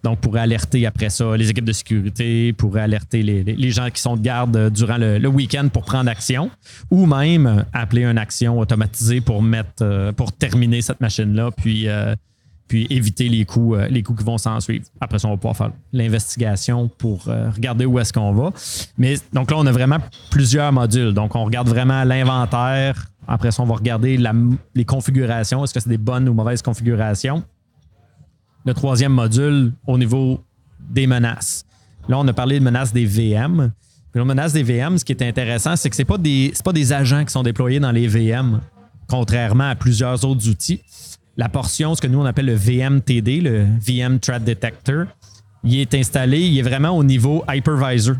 Donc, 0.05 0.19
pourrait 0.19 0.41
alerter 0.41 0.85
après 0.85 1.09
ça 1.09 1.35
les 1.35 1.49
équipes 1.49 1.65
de 1.65 1.71
sécurité, 1.71 2.53
pourrait 2.53 2.81
alerter 2.81 3.23
les, 3.23 3.71
gens 3.71 3.89
qui 3.89 3.99
sont 3.99 4.15
de 4.15 4.21
garde 4.21 4.69
durant 4.69 4.97
le, 4.99 5.27
week-end 5.27 5.67
pour 5.73 5.83
prendre 5.83 6.11
action, 6.11 6.51
ou 6.91 7.07
même 7.07 7.65
appeler 7.73 8.03
une 8.03 8.19
action 8.19 8.59
automatisée 8.59 9.19
pour 9.19 9.41
mettre, 9.41 9.81
euh, 9.81 10.11
pour 10.11 10.31
terminer 10.31 10.83
cette 10.83 11.01
machine-là, 11.01 11.49
puis, 11.57 11.89
euh, 11.89 12.13
puis 12.67 12.85
éviter 12.91 13.29
les 13.29 13.45
coûts, 13.45 13.73
euh, 13.73 13.87
les 13.87 14.03
qui 14.03 14.13
vont 14.23 14.37
s'en 14.37 14.59
suivre. 14.59 14.85
Après 15.01 15.17
ça, 15.17 15.27
on 15.27 15.31
va 15.31 15.37
pouvoir 15.37 15.57
faire 15.57 15.71
l'investigation 15.91 16.87
pour 16.87 17.27
euh, 17.27 17.49
regarder 17.49 17.87
où 17.87 17.97
est-ce 17.97 18.13
qu'on 18.13 18.31
va. 18.31 18.51
Mais 18.99 19.15
donc 19.33 19.49
là, 19.49 19.57
on 19.57 19.65
a 19.65 19.71
vraiment 19.71 19.97
plusieurs 20.29 20.71
modules. 20.71 21.13
Donc, 21.13 21.35
on 21.35 21.45
regarde 21.45 21.67
vraiment 21.67 22.03
l'inventaire. 22.03 23.07
Après 23.27 23.49
ça, 23.49 23.63
on 23.63 23.65
va 23.65 23.73
regarder 23.73 24.19
les 24.75 24.85
configurations. 24.85 25.63
Est-ce 25.63 25.73
que 25.73 25.79
c'est 25.79 25.89
des 25.89 25.97
bonnes 25.97 26.29
ou 26.29 26.35
mauvaises 26.35 26.61
configurations? 26.61 27.43
Le 28.65 28.73
troisième 28.73 29.13
module, 29.13 29.73
au 29.85 29.97
niveau 29.97 30.41
des 30.79 31.07
menaces. 31.07 31.65
Là, 32.07 32.17
on 32.19 32.27
a 32.27 32.33
parlé 32.33 32.59
de 32.59 32.63
menaces 32.63 32.93
des 32.93 33.05
VM. 33.05 33.71
Puis 34.11 34.19
la 34.19 34.25
menace 34.25 34.53
des 34.53 34.63
VM, 34.63 34.97
ce 34.97 35.05
qui 35.05 35.11
est 35.11 35.21
intéressant, 35.21 35.75
c'est 35.75 35.89
que 35.89 35.95
ce 35.95 36.01
n'est 36.01 36.05
pas, 36.05 36.17
des- 36.17 36.53
pas 36.63 36.71
des 36.73 36.93
agents 36.93 37.23
qui 37.25 37.31
sont 37.31 37.43
déployés 37.43 37.79
dans 37.79 37.91
les 37.91 38.07
VM, 38.07 38.61
contrairement 39.07 39.69
à 39.69 39.75
plusieurs 39.75 40.23
autres 40.25 40.47
outils. 40.49 40.81
La 41.37 41.49
portion, 41.49 41.95
ce 41.95 42.01
que 42.01 42.07
nous 42.07 42.19
on 42.19 42.25
appelle 42.25 42.45
le 42.45 42.53
VMTD, 42.55 43.41
le 43.41 43.65
VM 43.81 44.19
Threat 44.19 44.43
Detector, 44.43 45.05
il 45.63 45.79
est 45.79 45.93
installé, 45.95 46.39
il 46.41 46.57
est 46.57 46.61
vraiment 46.61 46.91
au 46.91 47.03
niveau 47.03 47.43
hypervisor. 47.51 48.15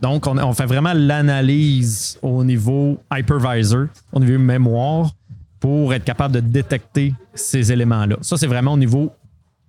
Donc, 0.00 0.26
on, 0.26 0.38
on 0.38 0.52
fait 0.54 0.64
vraiment 0.66 0.94
l'analyse 0.94 2.18
au 2.22 2.42
niveau 2.42 2.98
hypervisor, 3.12 3.86
au 4.12 4.20
niveau 4.20 4.38
mémoire, 4.38 5.10
pour 5.58 5.92
être 5.92 6.04
capable 6.04 6.34
de 6.34 6.40
détecter 6.40 7.12
ces 7.34 7.70
éléments-là. 7.70 8.16
Ça, 8.22 8.38
c'est 8.38 8.46
vraiment 8.46 8.72
au 8.72 8.78
niveau 8.78 9.12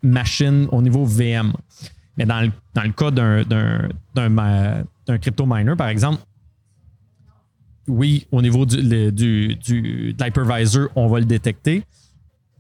machine, 0.01 0.67
au 0.71 0.81
niveau 0.81 1.05
VM. 1.05 1.53
Mais 2.17 2.25
dans 2.25 2.41
le, 2.41 2.51
dans 2.73 2.91
cas 2.91 3.11
d'un 3.11 3.89
crypto 5.19 5.45
miner, 5.45 5.75
par 5.77 5.89
exemple, 5.89 6.21
oui, 7.87 8.25
au 8.31 8.41
niveau 8.41 8.65
du, 8.65 8.77
le- 8.81 9.11
du, 9.11 9.55
du- 9.55 10.13
de 10.13 10.23
l'hypervisor, 10.23 10.87
on 10.95 11.07
va 11.07 11.19
le 11.19 11.25
détecter, 11.25 11.83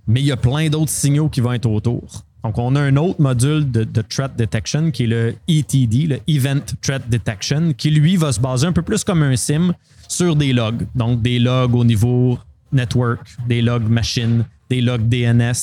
mais 0.07 0.21
il 0.21 0.25
y 0.25 0.31
a 0.31 0.37
plein 0.37 0.67
d'autres 0.69 0.91
signaux 0.91 1.29
qui 1.29 1.41
vont 1.41 1.53
être 1.53 1.67
autour. 1.67 2.25
Donc, 2.43 2.57
on 2.57 2.75
a 2.75 2.81
un 2.81 2.95
autre 2.97 3.21
module 3.21 3.69
de, 3.69 3.83
de 3.83 4.01
threat 4.01 4.35
detection 4.35 4.89
qui 4.89 5.03
est 5.03 5.07
le 5.07 5.35
ETD, 5.47 6.07
le 6.07 6.19
Event 6.27 6.61
Threat 6.81 7.07
Detection, 7.07 7.73
qui 7.73 7.91
lui 7.91 8.17
va 8.17 8.31
se 8.31 8.39
baser 8.39 8.65
un 8.65 8.73
peu 8.73 8.81
plus 8.81 9.03
comme 9.03 9.21
un 9.21 9.35
SIM 9.35 9.73
sur 10.07 10.35
des 10.35 10.51
logs. 10.51 10.87
Donc, 10.95 11.21
des 11.21 11.37
logs 11.37 11.75
au 11.75 11.83
niveau 11.83 12.39
network, 12.71 13.19
des 13.47 13.61
logs 13.61 13.87
machine, 13.87 14.43
des 14.71 14.81
logs 14.81 15.07
DNS. 15.07 15.53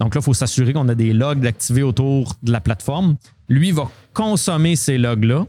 Donc 0.00 0.14
là, 0.14 0.20
il 0.20 0.24
faut 0.24 0.34
s'assurer 0.34 0.72
qu'on 0.72 0.88
a 0.88 0.94
des 0.94 1.12
logs 1.12 1.46
activés 1.46 1.82
autour 1.82 2.34
de 2.42 2.50
la 2.50 2.60
plateforme. 2.60 3.16
Lui 3.48 3.70
va 3.70 3.90
consommer 4.14 4.74
ces 4.74 4.96
logs-là. 4.96 5.46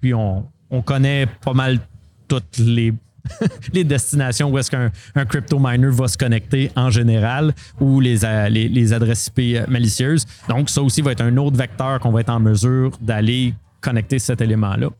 Puis 0.00 0.14
on, 0.14 0.46
on 0.70 0.82
connaît 0.82 1.26
pas 1.26 1.52
mal 1.52 1.80
toutes 2.28 2.58
les, 2.58 2.94
les 3.72 3.82
destinations 3.82 4.50
où 4.50 4.58
est-ce 4.58 4.70
qu'un 4.70 4.92
un 5.16 5.24
crypto 5.24 5.58
miner 5.58 5.90
va 5.90 6.06
se 6.06 6.16
connecter 6.16 6.70
en 6.76 6.90
général 6.90 7.54
ou 7.80 8.00
les, 8.00 8.24
euh, 8.24 8.48
les, 8.48 8.68
les 8.68 8.92
adresses 8.92 9.32
IP 9.36 9.68
malicieuses. 9.68 10.26
Donc, 10.48 10.70
ça 10.70 10.80
aussi 10.80 11.02
va 11.02 11.12
être 11.12 11.22
un 11.22 11.36
autre 11.36 11.56
vecteur 11.56 11.98
qu'on 11.98 12.12
va 12.12 12.20
être 12.20 12.30
en 12.30 12.40
mesure 12.40 12.96
d'aller 13.00 13.54
connecter 13.80 14.20
cet 14.20 14.40
élément-là. 14.40 14.90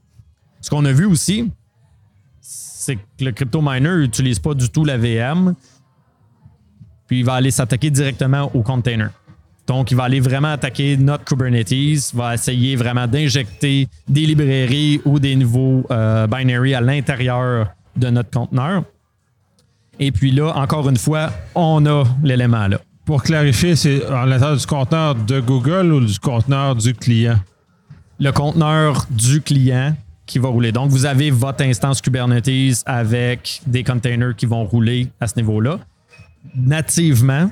Ce 0.60 0.70
qu'on 0.70 0.84
a 0.84 0.92
vu 0.92 1.04
aussi, 1.04 1.50
c'est 2.40 2.96
que 2.96 3.24
le 3.24 3.32
crypto 3.32 3.60
miner 3.62 3.96
n'utilise 3.96 4.38
pas 4.40 4.54
du 4.54 4.68
tout 4.70 4.84
la 4.84 4.96
VM, 4.96 5.54
puis 7.06 7.20
il 7.20 7.24
va 7.24 7.34
aller 7.34 7.50
s'attaquer 7.50 7.90
directement 7.90 8.50
au 8.54 8.62
container. 8.62 9.10
Donc, 9.66 9.90
il 9.90 9.96
va 9.96 10.04
aller 10.04 10.20
vraiment 10.20 10.52
attaquer 10.52 10.96
notre 10.96 11.24
Kubernetes, 11.24 12.14
va 12.14 12.34
essayer 12.34 12.76
vraiment 12.76 13.06
d'injecter 13.06 13.88
des 14.08 14.26
librairies 14.26 15.00
ou 15.04 15.18
des 15.18 15.34
nouveaux 15.34 15.84
euh, 15.90 16.26
binaries 16.28 16.74
à 16.74 16.80
l'intérieur 16.80 17.68
de 17.96 18.08
notre 18.10 18.30
conteneur. 18.30 18.84
Et 19.98 20.12
puis 20.12 20.30
là, 20.30 20.52
encore 20.56 20.88
une 20.88 20.98
fois, 20.98 21.30
on 21.54 21.84
a 21.86 22.04
l'élément 22.22 22.68
là. 22.68 22.78
Pour 23.04 23.22
clarifier, 23.22 23.76
c'est 23.76 24.04
à 24.06 24.26
l'intérieur 24.26 24.56
du 24.56 24.66
conteneur 24.66 25.14
de 25.14 25.40
Google 25.40 25.92
ou 25.92 26.04
du 26.04 26.18
conteneur 26.18 26.76
du 26.76 26.94
client? 26.94 27.38
le 28.18 28.32
conteneur 28.32 29.06
du 29.10 29.40
client 29.40 29.94
qui 30.24 30.38
va 30.38 30.48
rouler. 30.48 30.72
Donc, 30.72 30.90
vous 30.90 31.06
avez 31.06 31.30
votre 31.30 31.62
instance 31.62 32.00
Kubernetes 32.00 32.82
avec 32.86 33.60
des 33.66 33.84
containers 33.84 34.34
qui 34.34 34.46
vont 34.46 34.64
rouler 34.64 35.08
à 35.20 35.28
ce 35.28 35.36
niveau-là. 35.36 35.78
Nativement, 36.54 37.50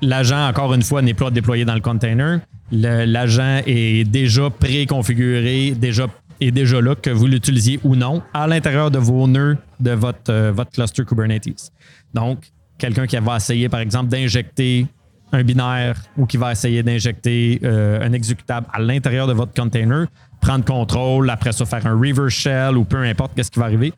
l'agent, 0.00 0.48
encore 0.48 0.74
une 0.74 0.82
fois, 0.82 1.02
n'est 1.02 1.14
pas 1.14 1.30
déployé 1.30 1.64
dans 1.64 1.74
le 1.74 1.80
container. 1.80 2.40
L'agent 2.70 3.60
est 3.66 4.08
déjà 4.08 4.50
préconfiguré, 4.50 5.72
déjà, 5.72 6.06
est 6.40 6.50
déjà 6.50 6.80
là, 6.80 6.94
que 6.94 7.10
vous 7.10 7.26
l'utilisiez 7.26 7.78
ou 7.84 7.94
non, 7.94 8.22
à 8.32 8.46
l'intérieur 8.46 8.90
de 8.90 8.98
vos 8.98 9.26
nœuds 9.26 9.56
de 9.80 9.92
votre, 9.92 10.30
euh, 10.30 10.52
votre 10.52 10.70
cluster 10.70 11.04
Kubernetes. 11.04 11.70
Donc, 12.14 12.50
quelqu'un 12.78 13.06
qui 13.06 13.16
va 13.16 13.36
essayer, 13.36 13.68
par 13.68 13.80
exemple, 13.80 14.08
d'injecter 14.08 14.86
un 15.32 15.42
binaire 15.42 16.00
ou 16.16 16.26
qui 16.26 16.36
va 16.36 16.52
essayer 16.52 16.82
d'injecter 16.82 17.60
euh, 17.64 18.00
un 18.00 18.12
exécutable 18.12 18.66
à 18.72 18.80
l'intérieur 18.80 19.26
de 19.26 19.32
votre 19.32 19.52
container, 19.52 20.06
prendre 20.40 20.64
contrôle, 20.64 21.28
après 21.30 21.52
ça 21.52 21.64
faire 21.64 21.86
un 21.86 21.98
reverse 21.98 22.32
shell 22.32 22.76
ou 22.76 22.84
peu 22.84 22.98
importe 22.98 23.32
qu'est-ce 23.34 23.50
qui 23.50 23.58
va 23.58 23.66
arriver. 23.66 23.92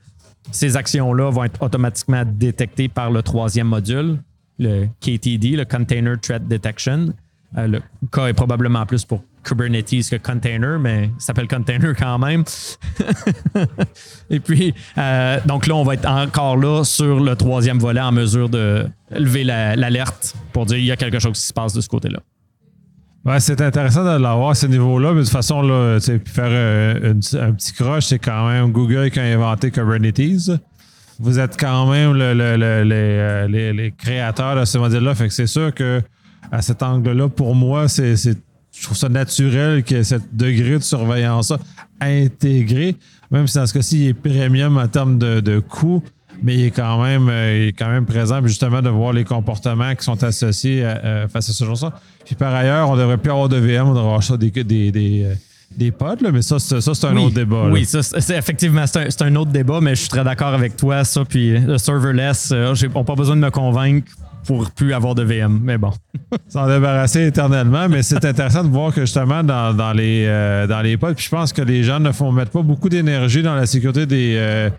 Ces 0.53 0.77
actions-là 0.77 1.31
vont 1.31 1.45
être 1.45 1.61
automatiquement 1.63 2.23
détectées 2.27 2.89
par 2.89 3.11
le 3.11 3.23
troisième 3.23 3.69
module, 3.69 4.19
le 4.59 4.87
KTD, 5.01 5.57
le 5.57 5.65
Container 5.65 6.19
Threat 6.21 6.47
Detection. 6.47 7.13
Euh, 7.59 7.67
le 7.69 7.81
K 8.11 8.19
est 8.29 8.33
probablement 8.35 8.85
plus 8.87 9.05
pour 9.05 9.23
Kubernetes 9.45 10.11
que 10.11 10.17
container, 10.17 10.79
mais 10.81 11.11
ça 11.19 11.27
s'appelle 11.27 11.47
container 11.47 11.95
quand 11.99 12.19
même. 12.19 12.43
Et 14.31 14.41
puis, 14.41 14.75
euh, 14.99 15.39
donc 15.47 15.67
là, 15.67 15.75
on 15.77 15.85
va 15.85 15.95
être 15.95 16.09
encore 16.09 16.57
là 16.57 16.83
sur 16.85 17.21
le 17.21 17.37
troisième 17.37 17.79
volet 17.79 18.01
en 18.01 18.13
mesure 18.13 18.49
de 18.49 18.87
lever 19.11 19.45
la- 19.45 19.77
l'alerte 19.77 20.35
pour 20.53 20.67
dire 20.67 20.79
il 20.79 20.85
y 20.85 20.91
a 20.93 20.97
quelque 20.97 21.19
chose 21.21 21.39
qui 21.39 21.47
se 21.47 21.53
passe 21.53 21.73
de 21.73 21.81
ce 21.81 21.89
côté-là. 21.89 22.19
Ouais, 23.27 23.41
c'est 23.41 23.61
intéressant 23.61 24.05
de 24.05 24.23
l'avoir 24.23 24.51
à 24.51 24.55
ce 24.55 24.67
niveau-là, 24.67 25.11
mais 25.13 25.19
de 25.19 25.25
toute 25.25 25.33
façon, 25.33 25.61
là, 25.61 25.99
faire 26.01 26.45
euh, 26.49 27.13
un 27.41 27.53
petit 27.53 27.73
croche, 27.73 28.05
c'est 28.07 28.21
quand 28.21 28.49
même 28.49 28.71
Google 28.71 29.11
qui 29.11 29.19
a 29.19 29.25
inventé 29.25 29.73
Kubernetes. 29.73 30.53
Vous 31.19 31.39
êtes 31.41 31.57
quand 31.59 31.91
même 31.91 32.13
le- 32.13 32.35
le- 32.35 32.57
le- 32.57 32.85
les, 32.85 32.95
euh, 32.95 33.49
les- 33.49 33.73
les 33.73 33.91
créateurs 33.91 34.55
de 34.61 34.65
ce 34.65 34.79
modèle-là. 34.79 35.15
Fait 35.17 35.27
que 35.27 35.35
c'est 35.35 35.49
sûr 35.49 35.75
que 35.75 36.03
à 36.53 36.63
cet 36.63 36.85
angle-là, 36.85 37.29
pour 37.29 37.57
moi, 37.57 37.89
c'est, 37.89 38.15
je 38.17 38.83
trouve 38.85 38.97
ça 38.97 39.09
naturel 39.09 39.83
qu'il 39.83 39.97
y 39.97 40.01
ait 40.01 40.05
ce 40.05 40.17
degré 40.33 40.79
de 40.79 40.83
surveillance 40.85 41.53
intégré, 42.01 42.95
même 43.33 43.49
si 43.49 43.57
dans 43.57 43.67
ce 43.67 43.75
cas-ci, 43.75 44.05
il 44.05 44.09
est 44.09 44.15
premium 44.15 44.77
en 44.79 44.87
termes 44.87 45.19
de, 45.19 45.41
de 45.41 45.59
coût, 45.59 46.01
mais 46.43 46.55
il 46.55 46.65
est 46.67 46.71
quand 46.71 47.03
même, 47.03 47.29
euh, 47.29 47.59
il 47.65 47.69
est 47.69 47.73
quand 47.73 47.89
même 47.89 48.07
présent, 48.07 48.41
puis 48.41 48.49
justement, 48.49 48.83
de 48.83 48.89
voir 48.89 49.13
les 49.13 49.25
comportements 49.25 49.95
qui 49.95 50.05
sont 50.05 50.23
associés 50.23 50.85
à- 50.85 51.01
euh, 51.05 51.29
face 51.29 51.49
à 51.51 51.53
ce 51.53 51.65
genre-là. 51.65 51.93
Puis 52.25 52.35
par 52.35 52.55
ailleurs, 52.55 52.91
on 52.91 52.97
devrait 52.97 53.19
plus 53.19 53.31
avoir 53.31 53.49
de 53.49 53.57
VM, 53.57 53.87
on 53.87 53.91
devrait 53.95 54.05
avoir 54.07 54.23
ça 54.23 54.37
des, 54.37 54.51
des, 54.51 54.65
des, 54.93 55.23
euh, 55.25 55.35
des 55.77 55.91
pods, 55.91 56.17
là, 56.23 56.31
mais 56.33 56.43
ça, 56.43 56.59
c'est, 56.59 56.81
ça, 56.81 56.95
c'est 56.95 57.07
un 57.07 57.17
oui, 57.17 57.25
autre 57.25 57.35
débat. 57.35 57.65
là. 57.67 57.71
Oui, 57.73 57.85
ça, 57.85 58.03
c'est, 58.03 58.21
c'est- 58.21 58.37
effectivement, 58.37 58.87
c'est 58.87 58.99
un, 59.07 59.11
c'est 59.11 59.23
un 59.23 59.35
autre 59.37 59.51
débat, 59.51 59.81
mais 59.81 59.95
je 59.95 60.01
suis 60.01 60.09
très 60.09 60.25
d'accord 60.25 60.55
avec 60.55 60.77
toi. 60.77 61.05
Ça, 61.05 61.25
puis 61.25 61.59
le 61.59 61.79
serverless, 61.79 62.51
euh, 62.53 62.75
j'ai 62.75 62.89
on 62.95 62.99
n'a 63.01 63.05
pas 63.05 63.15
besoin 63.15 63.37
de 63.37 63.41
me 63.41 63.51
convaincre 63.51 64.11
pour 64.47 64.71
plus 64.71 64.93
avoir 64.95 65.17
de 65.17 65.25
VM. 65.25 65.59
Mais 65.63 65.77
bon. 65.77 65.91
s'en 66.49 66.69
débarrasser 66.69 67.27
éternellement, 67.27 67.89
mais 67.89 68.03
c'est 68.05 68.25
intéressant 68.25 68.63
de 68.63 68.69
voir 68.69 68.95
que 68.95 69.01
justement 69.01 69.43
dans, 69.43 69.75
dans 69.75 69.93
les 69.93 70.25
euh, 70.29 70.69
dans 70.69 70.81
les 70.83 70.97
pods, 70.97 71.15
puis 71.15 71.25
je 71.25 71.31
pense 71.31 71.53
que 71.53 71.63
les 71.63 71.83
gens 71.83 71.99
ne 71.99 72.13
font 72.13 72.31
mettre 72.31 72.53
pas 72.53 72.63
beaucoup 72.63 72.89
d'énergie 72.89 73.43
dans 73.43 73.57
la 73.57 73.67
sécurité 73.67 74.07
des 74.07 74.35
euh, 74.39 74.71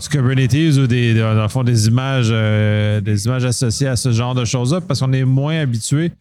du 0.00 0.08
Kubernetes 0.08 0.76
ou 0.78 0.86
des 0.86 1.14
dans 1.14 1.34
le 1.34 1.48
fond 1.48 1.62
des 1.62 1.86
images 1.86 2.28
euh, 2.30 3.00
des 3.00 3.26
images 3.26 3.44
associées 3.44 3.88
à 3.88 3.96
ce 3.96 4.12
genre 4.12 4.34
de 4.34 4.44
choses-là 4.44 4.80
parce 4.80 5.00
qu'on 5.00 5.12
est 5.12 5.24
moins 5.24 5.60
habitué. 5.60 6.12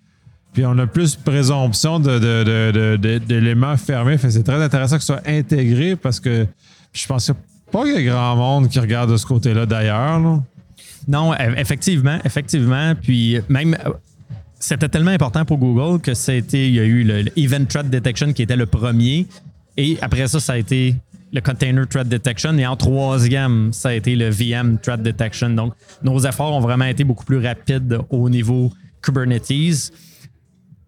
Puis 0.53 0.63
on 0.65 0.77
a 0.77 0.86
plus 0.86 1.15
présomption 1.15 2.00
de, 2.00 2.20
de, 2.20 3.18
d'éléments 3.18 3.75
fermés. 3.75 4.18
C'est 4.20 4.44
très 4.44 4.62
intéressant 4.62 4.98
que 4.98 5.01
ce 5.01 5.08
soit 5.08 5.27
intégré 5.27 5.96
parce 5.96 6.20
que 6.20 6.46
je 6.92 7.08
pense 7.08 7.25
qu'il 7.25 7.34
n'y 7.34 7.39
a 7.39 7.72
pas 7.72 8.01
grand 8.03 8.36
monde 8.36 8.70
qui 8.70 8.80
regarde 8.80 9.12
de 9.12 9.18
ce 9.18 9.25
côté-là 9.25 9.65
d'ailleurs. 9.65 10.20
Non, 11.08 11.34
e- 11.34 11.58
effectivement, 11.58 12.20
effectivement. 12.24 12.94
Puis 13.01 13.39
même, 13.50 13.75
c'était 14.60 14.89
tellement 14.89 15.12
important 15.12 15.44
pour 15.44 15.58
Google 15.58 16.00
que 16.00 16.12
été, 16.32 16.68
il 16.68 16.75
y 16.75 16.80
a 16.80 16.84
eu 16.84 17.03
le, 17.03 17.24
le 17.24 17.32
Event 17.39 17.65
Threat 17.65 17.89
Detection 17.89 18.32
qui 18.32 18.44
était 18.44 18.56
le 18.56 18.68
premier. 18.68 19.25
Et 19.75 19.98
après 20.01 20.27
ça, 20.27 20.39
ça 20.39 20.53
a 20.53 20.58
été 20.58 20.96
le 21.34 21.42
Container 21.42 21.88
Threat 21.88 22.08
Detection. 22.08 22.58
Et 22.58 22.66
en 22.66 22.75
troisième, 22.75 23.74
ça 23.74 23.90
a 23.90 23.94
été 23.94 24.16
le 24.16 24.30
VM 24.30 24.78
Threat 24.78 25.02
Detection. 25.02 25.50
Donc, 25.50 25.74
nos 26.04 26.20
efforts 26.20 26.54
ont 26.54 26.62
vraiment 26.62 26.86
été 26.86 27.04
beaucoup 27.04 27.25
plus 27.25 27.46
rapides 27.46 28.00
au 28.10 28.30
niveau 28.30 28.72
Kubernetes. 29.02 29.92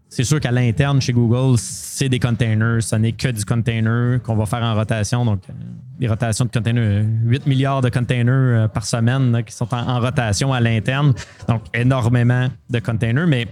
C'est 0.08 0.24
sûr 0.24 0.40
qu'à 0.40 0.52
l'interne, 0.52 1.02
chez 1.02 1.12
Google, 1.12 1.58
c'est 1.58 2.08
des 2.08 2.20
containers. 2.20 2.82
Ce 2.82 2.96
n'est 2.96 3.12
que 3.12 3.28
du 3.28 3.44
container 3.44 4.22
qu'on 4.22 4.36
va 4.36 4.46
faire 4.46 4.62
en 4.62 4.74
rotation. 4.76 5.26
Donc, 5.26 5.42
euh, 5.50 5.54
des 6.00 6.08
rotations 6.08 6.46
de 6.46 6.52
containers, 6.52 7.04
euh, 7.04 7.26
8 7.26 7.48
milliards 7.48 7.82
de 7.82 7.90
containers 7.90 8.64
euh, 8.64 8.68
par 8.70 8.86
semaine 8.86 9.44
qui 9.46 9.54
sont 9.54 9.68
en 9.74 10.00
rotation 10.00 10.54
à 10.54 10.62
l'interne. 10.62 11.14
Donc, 11.50 11.64
énormément 11.74 12.48
de 12.70 12.80
containers. 12.80 13.28
Mais 13.28 13.48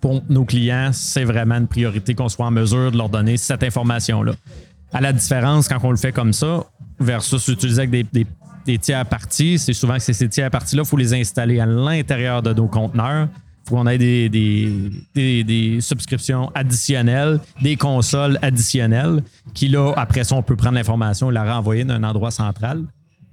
pour 0.00 0.22
nos 0.28 0.44
clients, 0.44 0.90
c'est 0.92 1.24
vraiment 1.24 1.54
une 1.54 1.68
priorité 1.68 2.14
qu'on 2.14 2.28
soit 2.28 2.46
en 2.46 2.50
mesure 2.50 2.90
de 2.90 2.98
leur 2.98 3.08
donner 3.08 3.36
cette 3.36 3.62
information-là. 3.62 4.32
À 4.96 5.00
la 5.00 5.12
différence, 5.12 5.68
quand 5.68 5.78
on 5.82 5.90
le 5.90 5.96
fait 5.96 6.12
comme 6.12 6.32
ça, 6.32 6.64
versus 6.98 7.48
l'utiliser 7.48 7.80
avec 7.82 7.90
des, 7.90 8.02
des- 8.04 8.26
des 8.66 8.78
tiers 8.78 9.06
parties, 9.06 9.58
c'est 9.58 9.72
souvent 9.72 9.94
que 9.94 10.00
ces 10.00 10.28
tiers 10.28 10.50
parties-là, 10.50 10.82
il 10.84 10.88
faut 10.88 10.96
les 10.96 11.14
installer 11.14 11.60
à 11.60 11.66
l'intérieur 11.66 12.42
de 12.42 12.52
nos 12.52 12.66
conteneurs. 12.66 13.28
faut 13.66 13.76
qu'on 13.76 13.86
ait 13.86 13.98
des, 14.28 15.78
subscriptions 15.80 16.50
additionnelles, 16.54 17.40
des 17.62 17.76
consoles 17.76 18.38
additionnelles, 18.42 19.22
qui 19.54 19.68
là, 19.68 19.92
après 19.96 20.24
ça, 20.24 20.34
on 20.34 20.42
peut 20.42 20.56
prendre 20.56 20.74
l'information 20.74 21.30
et 21.30 21.34
la 21.34 21.54
renvoyer 21.54 21.84
d'un 21.84 22.02
endroit 22.02 22.30
central. 22.30 22.82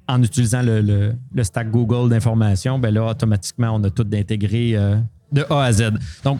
En 0.08 0.22
utilisant 0.22 0.62
le, 0.63 1.13
stack 1.43 1.72
Google 1.72 2.10
d'information, 2.10 2.77
ben 2.77 2.93
là, 2.93 3.05
automatiquement, 3.05 3.72
on 3.74 3.84
a 3.86 3.89
tout 3.89 4.05
intégré 4.13 4.74
euh, 4.75 4.98
de 5.32 5.46
A 5.50 5.63
à 5.63 5.72
Z. 5.72 5.91
Donc, 6.25 6.39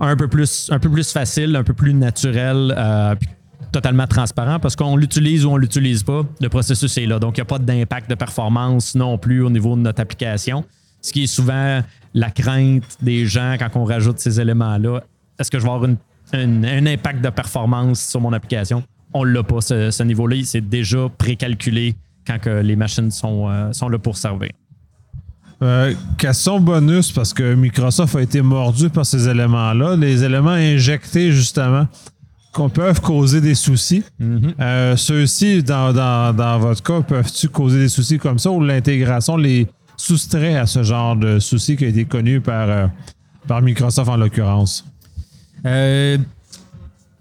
un 0.00 0.16
peu 0.16 0.28
plus, 0.28 0.68
un 0.70 0.78
peu 0.78 0.90
plus 0.90 1.10
facile, 1.12 1.54
un 1.56 1.62
peu 1.64 1.74
plus 1.74 1.94
naturel, 1.94 2.74
euh, 2.76 3.14
puis 3.14 3.28
totalement 3.72 4.06
transparent 4.06 4.58
parce 4.58 4.76
qu'on 4.76 4.96
l'utilise 4.96 5.44
ou 5.44 5.50
on 5.50 5.56
l'utilise 5.56 6.02
pas, 6.02 6.22
le 6.40 6.48
processus 6.48 6.96
est 6.98 7.06
là. 7.06 7.18
Donc, 7.18 7.36
il 7.36 7.40
n'y 7.40 7.42
a 7.42 7.46
pas 7.46 7.58
d'impact 7.58 8.08
de 8.08 8.14
performance 8.14 8.94
non 8.94 9.18
plus 9.18 9.42
au 9.42 9.50
niveau 9.50 9.76
de 9.76 9.80
notre 9.80 10.00
application. 10.00 10.64
Ce 11.00 11.12
qui 11.12 11.24
est 11.24 11.28
souvent 11.28 11.82
la 12.14 12.30
crainte 12.30 12.96
des 13.00 13.26
gens 13.26 13.56
quand 13.58 13.70
on 13.76 13.84
rajoute 13.84 14.18
ces 14.18 14.40
éléments-là. 14.40 15.02
Est-ce 15.38 15.50
que 15.50 15.58
je 15.58 15.64
vais 15.64 15.70
avoir 15.70 15.88
un 16.32 16.86
impact 16.86 17.22
de 17.22 17.30
performance 17.30 18.00
sur 18.00 18.20
mon 18.20 18.32
application? 18.32 18.82
On 19.12 19.24
ne 19.24 19.30
l'a 19.32 19.42
pas, 19.42 19.60
ce, 19.60 20.02
niveau-là. 20.02 20.36
C'est 20.44 20.68
déjà 20.68 21.08
précalculé 21.16 21.94
quand 22.26 22.38
que 22.38 22.60
les 22.60 22.76
machines 22.76 23.10
sont, 23.10 23.48
euh, 23.48 23.72
sont 23.72 23.88
là 23.88 23.98
pour 23.98 24.16
servir. 24.16 24.50
Euh, 25.60 25.94
question 26.18 26.60
bonus, 26.60 27.10
parce 27.10 27.34
que 27.34 27.54
Microsoft 27.54 28.14
a 28.14 28.22
été 28.22 28.42
mordu 28.42 28.90
par 28.90 29.04
ces 29.04 29.28
éléments-là. 29.28 29.96
Les 29.96 30.22
éléments 30.22 30.50
injectés, 30.50 31.32
justement, 31.32 31.88
qu'on 32.52 32.68
peuvent 32.68 33.00
causer 33.00 33.40
des 33.40 33.54
soucis. 33.54 34.02
Euh, 34.60 34.96
Ceux-ci, 34.96 35.62
dans, 35.62 35.92
dans- 35.92 36.34
dans 36.34 36.58
votre 36.58 36.82
cas, 36.82 37.00
peuvent-tu 37.02 37.48
causer 37.48 37.78
des 37.80 37.88
soucis 37.88 38.18
comme 38.18 38.38
ça 38.38 38.50
ou 38.50 38.62
l'intégration 38.62 39.36
les 39.36 39.66
soustrait 39.96 40.56
à 40.56 40.66
ce 40.66 40.82
genre 40.82 41.16
de 41.16 41.38
soucis 41.38 41.76
qui 41.76 41.84
a 41.84 41.88
été 41.88 42.04
connu 42.04 42.40
par, 42.40 42.68
euh, 42.68 42.86
par 43.46 43.62
Microsoft 43.62 44.08
en 44.08 44.16
l'occurrence? 44.16 44.84
Euh, 45.66 46.16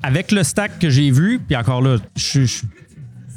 avec 0.03 0.31
le 0.31 0.43
stack 0.43 0.79
que 0.79 0.89
j'ai 0.89 1.09
vu, 1.11 1.39
puis 1.45 1.55
encore 1.55 1.81
là, 1.81 1.97
je 2.15 2.45
je- 2.45 2.63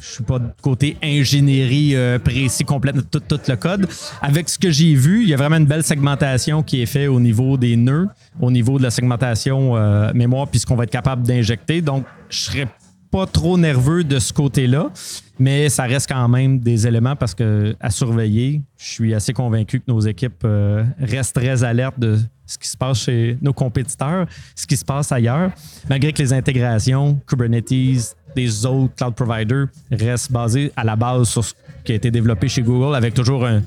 je 0.00 0.14
suis 0.14 0.24
pas 0.24 0.40
côté 0.62 0.96
ingénierie 1.02 1.94
euh, 1.94 2.18
précis, 2.18 2.64
complète 2.64 2.96
de 2.96 3.00
tout, 3.02 3.20
tout 3.20 3.40
le 3.46 3.56
code. 3.56 3.86
Avec 4.22 4.48
ce 4.48 4.58
que 4.58 4.70
j'ai 4.70 4.94
vu, 4.94 5.22
il 5.22 5.28
y 5.28 5.34
a 5.34 5.36
vraiment 5.36 5.56
une 5.56 5.66
belle 5.66 5.84
segmentation 5.84 6.62
qui 6.62 6.80
est 6.80 6.86
faite 6.86 7.08
au 7.08 7.20
niveau 7.20 7.56
des 7.56 7.76
nœuds, 7.76 8.08
au 8.40 8.50
niveau 8.50 8.78
de 8.78 8.82
la 8.82 8.90
segmentation 8.90 9.76
euh, 9.76 10.10
mémoire, 10.14 10.48
puis 10.48 10.58
ce 10.58 10.66
qu'on 10.66 10.76
va 10.76 10.84
être 10.84 10.90
capable 10.90 11.22
d'injecter. 11.22 11.82
Donc, 11.82 12.04
je 12.30 12.38
serais 12.38 12.68
pas 13.10 13.26
trop 13.26 13.58
nerveux 13.58 14.04
de 14.04 14.18
ce 14.18 14.32
côté-là, 14.32 14.90
mais 15.38 15.68
ça 15.68 15.82
reste 15.82 16.08
quand 16.08 16.28
même 16.28 16.60
des 16.60 16.86
éléments 16.86 17.16
parce 17.16 17.34
que 17.34 17.74
à 17.80 17.90
surveiller. 17.90 18.62
Je 18.78 18.86
suis 18.86 19.14
assez 19.14 19.32
convaincu 19.32 19.80
que 19.80 19.84
nos 19.88 20.00
équipes 20.00 20.44
euh, 20.44 20.84
restent 20.98 21.34
très 21.34 21.64
alertes 21.64 21.98
de 21.98 22.18
ce 22.46 22.58
qui 22.58 22.68
se 22.68 22.76
passe 22.76 23.04
chez 23.04 23.36
nos 23.40 23.52
compétiteurs, 23.52 24.26
ce 24.54 24.66
qui 24.66 24.76
se 24.76 24.84
passe 24.84 25.12
ailleurs, 25.12 25.50
malgré 25.88 26.12
que 26.12 26.20
les 26.20 26.32
intégrations 26.32 27.20
Kubernetes 27.26 28.16
des 28.36 28.66
autres 28.66 28.94
cloud 28.94 29.14
providers 29.14 29.66
restent 29.90 30.32
basées 30.32 30.72
à 30.76 30.84
la 30.84 30.96
base 30.96 31.28
sur 31.28 31.44
ce 31.44 31.54
qui 31.84 31.92
a 31.92 31.94
été 31.96 32.10
développé 32.10 32.48
chez 32.48 32.62
Google 32.62 32.94
avec 32.94 33.14
toujours 33.14 33.44
un, 33.46 33.62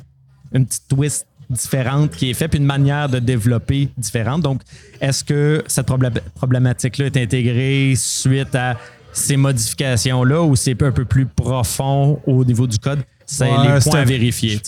une 0.53 0.65
petite 0.65 0.87
twist 0.87 1.27
différente 1.49 2.11
qui 2.11 2.29
est 2.29 2.33
faite, 2.33 2.51
puis 2.51 2.59
une 2.59 2.65
manière 2.65 3.09
de 3.09 3.19
développer 3.19 3.89
différente. 3.97 4.41
Donc, 4.41 4.61
est-ce 5.01 5.23
que 5.23 5.63
cette 5.67 5.87
problé- 5.87 6.09
problématique-là 6.35 7.07
est 7.07 7.17
intégrée 7.17 7.93
suite 7.97 8.55
à 8.55 8.77
ces 9.11 9.37
modifications-là 9.37 10.41
ou 10.41 10.55
c'est 10.55 10.81
un 10.81 10.91
peu 10.91 11.05
plus 11.05 11.25
profond 11.25 12.19
au 12.25 12.43
niveau 12.45 12.65
du 12.65 12.79
code? 12.79 12.99
C'est 13.25 13.45
Ouais, 13.49 13.75
les 13.75 13.79
points 13.81 13.99
à 13.99 14.05
vérifier. 14.05 14.59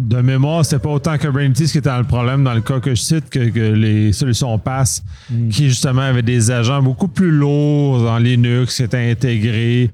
De 0.00 0.22
mémoire, 0.22 0.64
c'était 0.64 0.78
pas 0.78 0.88
autant 0.88 1.18
Kubernetes 1.18 1.56
qui 1.70 1.78
était 1.78 1.90
dans 1.90 1.98
le 1.98 2.04
problème 2.04 2.42
dans 2.42 2.54
le 2.54 2.62
cas 2.62 2.80
que 2.80 2.94
je 2.94 3.00
cite 3.00 3.28
que, 3.28 3.50
que 3.50 3.72
les 3.72 4.12
solutions 4.12 4.58
PASS 4.58 5.02
qui 5.50 5.68
justement 5.68 6.02
avaient 6.02 6.22
des 6.22 6.50
agents 6.50 6.82
beaucoup 6.82 7.08
plus 7.08 7.30
lourds 7.30 8.02
dans 8.02 8.16
Linux 8.16 8.76
qui 8.76 8.82
étaient 8.82 9.10
intégrés, 9.10 9.90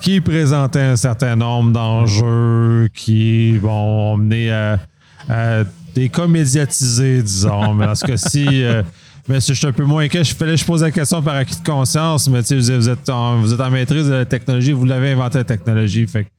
qui 0.00 0.20
présentaient 0.20 0.80
un 0.80 0.96
certain 0.96 1.36
nombre 1.36 1.72
d'enjeux, 1.72 2.88
qui 2.94 3.58
vont 3.58 4.16
mener 4.16 4.50
à, 4.50 4.80
à 5.28 5.64
des 5.94 6.08
cas 6.08 6.26
médiatisés, 6.26 7.22
disons. 7.22 7.74
Mais 7.74 7.86
dans 7.86 7.94
ce 7.94 8.06
cas-ci, 8.06 8.46
euh, 8.50 8.82
mais 9.28 9.40
si 9.40 9.52
je 9.52 9.58
suis 9.58 9.66
un 9.66 9.72
peu 9.72 9.84
moins 9.84 10.04
inquiet, 10.04 10.24
je 10.24 10.34
fallait 10.34 10.52
que 10.52 10.60
je 10.60 10.64
pose 10.64 10.82
la 10.82 10.90
question 10.90 11.22
par 11.22 11.36
acquis 11.36 11.60
de 11.60 11.66
conscience, 11.66 12.28
mais 12.28 12.42
tu 12.42 12.60
sais, 12.62 12.76
vous 12.76 12.88
êtes 12.88 13.08
en, 13.10 13.40
vous 13.40 13.52
êtes 13.52 13.60
en 13.60 13.70
maîtrise 13.70 14.06
de 14.06 14.14
la 14.14 14.24
technologie, 14.24 14.72
vous 14.72 14.86
l'avez 14.86 15.12
inventé 15.12 15.38
la 15.38 15.44
technologie. 15.44 16.06
Fait 16.06 16.24
que 16.24 16.30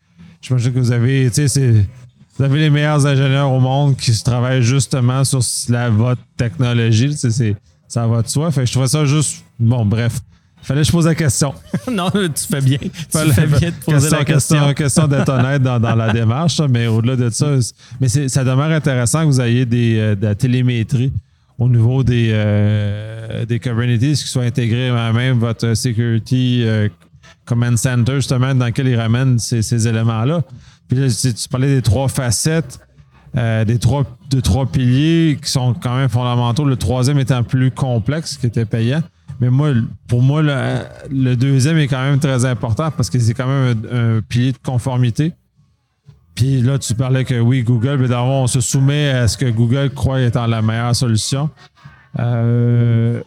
j'imagine 0.41 0.73
que 0.73 0.79
vous 0.79 0.91
avez, 0.91 1.27
tu 1.29 1.35
sais, 1.35 1.47
c'est. 1.47 1.85
Vous 2.37 2.43
avez 2.45 2.59
les 2.59 2.69
meilleurs 2.69 3.05
ingénieurs 3.05 3.51
au 3.51 3.59
monde 3.59 3.97
qui 3.97 4.13
se 4.13 4.23
travaillent 4.23 4.63
justement 4.63 5.23
sur 5.23 5.39
la, 5.69 5.89
votre 5.89 6.21
technologie. 6.37 7.13
C'est- 7.13 7.55
ça 7.87 8.07
va 8.07 8.21
de 8.21 8.27
soi. 8.27 8.51
Fait 8.51 8.61
que 8.61 8.67
je 8.67 8.71
trouvais 8.71 8.87
ça 8.87 9.03
juste. 9.05 9.43
Bon, 9.59 9.85
bref. 9.85 10.19
Fallait 10.63 10.81
que 10.81 10.87
je 10.87 10.91
pose 10.91 11.05
la 11.07 11.15
question. 11.15 11.53
non, 11.91 12.09
tu 12.11 12.29
fais 12.49 12.61
bien. 12.61 12.77
Tu 12.81 12.89
Fallait- 13.09 13.33
fais 13.33 13.47
bien 13.47 13.69
de 13.69 13.75
poser 13.83 13.97
question, 14.09 14.17
la 14.17 14.23
question. 14.25 14.55
question, 14.59 14.73
question 14.73 15.07
d'être 15.07 15.29
honnête 15.29 15.61
dans, 15.61 15.79
dans 15.79 15.95
la 15.95 16.13
démarche, 16.19 16.61
mais 16.69 16.87
au-delà 16.87 17.15
de 17.15 17.29
ça, 17.31 17.47
mais 17.99 18.07
ça 18.07 18.43
demeure 18.43 18.71
intéressant 18.71 19.21
que 19.21 19.25
vous 19.25 19.41
ayez 19.41 19.65
des, 19.65 19.97
euh, 19.97 20.15
de 20.15 20.23
la 20.25 20.35
télémétrie 20.35 21.11
au 21.57 21.67
niveau 21.67 22.03
des, 22.03 22.29
euh, 22.31 23.45
des 23.45 23.59
Kubernetes 23.59 23.99
qui 23.99 24.15
soient 24.15 24.43
intégrés 24.43 24.89
à 24.89 25.11
même 25.11 25.37
votre 25.39 25.73
Security 25.73 26.61
euh, 26.65 26.89
Command 27.51 27.77
Center, 27.77 28.15
justement, 28.15 28.55
dans 28.55 28.67
lequel 28.67 28.87
ils 28.87 28.95
ramènent 28.95 29.37
ces, 29.37 29.85
éléments-là. 29.85 30.41
Puis 30.87 30.97
là, 30.97 31.07
tu, 31.09 31.49
parlais 31.49 31.67
des 31.67 31.81
trois 31.81 32.07
facettes, 32.07 32.79
euh, 33.35 33.65
des 33.65 33.77
trois, 33.77 34.05
de 34.29 34.39
trois 34.39 34.65
piliers 34.65 35.37
qui 35.41 35.51
sont 35.51 35.73
quand 35.73 35.97
même 35.97 36.07
fondamentaux. 36.07 36.63
Le 36.63 36.77
troisième 36.77 37.19
étant 37.19 37.43
plus 37.43 37.69
complexe, 37.69 38.37
qui 38.37 38.45
était 38.45 38.63
payant. 38.63 39.03
Mais 39.41 39.49
moi, 39.49 39.73
pour 40.07 40.21
moi, 40.21 40.41
le, 40.41 41.35
deuxième 41.35 41.77
est 41.77 41.89
quand 41.89 42.01
même 42.01 42.19
très 42.19 42.45
important 42.45 42.89
parce 42.89 43.09
que 43.09 43.19
c'est 43.19 43.33
quand 43.33 43.47
même 43.47 43.77
un, 43.91 44.21
pilier 44.21 44.53
de 44.53 44.57
conformité. 44.63 45.33
Puis 46.33 46.61
là, 46.61 46.79
tu 46.79 46.95
parlais 46.95 47.25
que 47.25 47.37
oui, 47.37 47.63
Google, 47.63 47.97
mais 47.99 48.07
d'abord, 48.07 48.43
on 48.43 48.47
se 48.47 48.61
soumet 48.61 49.09
à 49.09 49.27
ce 49.27 49.37
que 49.37 49.49
Google 49.49 49.89
croit 49.89 50.21
étant 50.21 50.47
la 50.47 50.61
meilleure 50.61 50.95
solution. 50.95 51.49
Euh, 52.17 53.19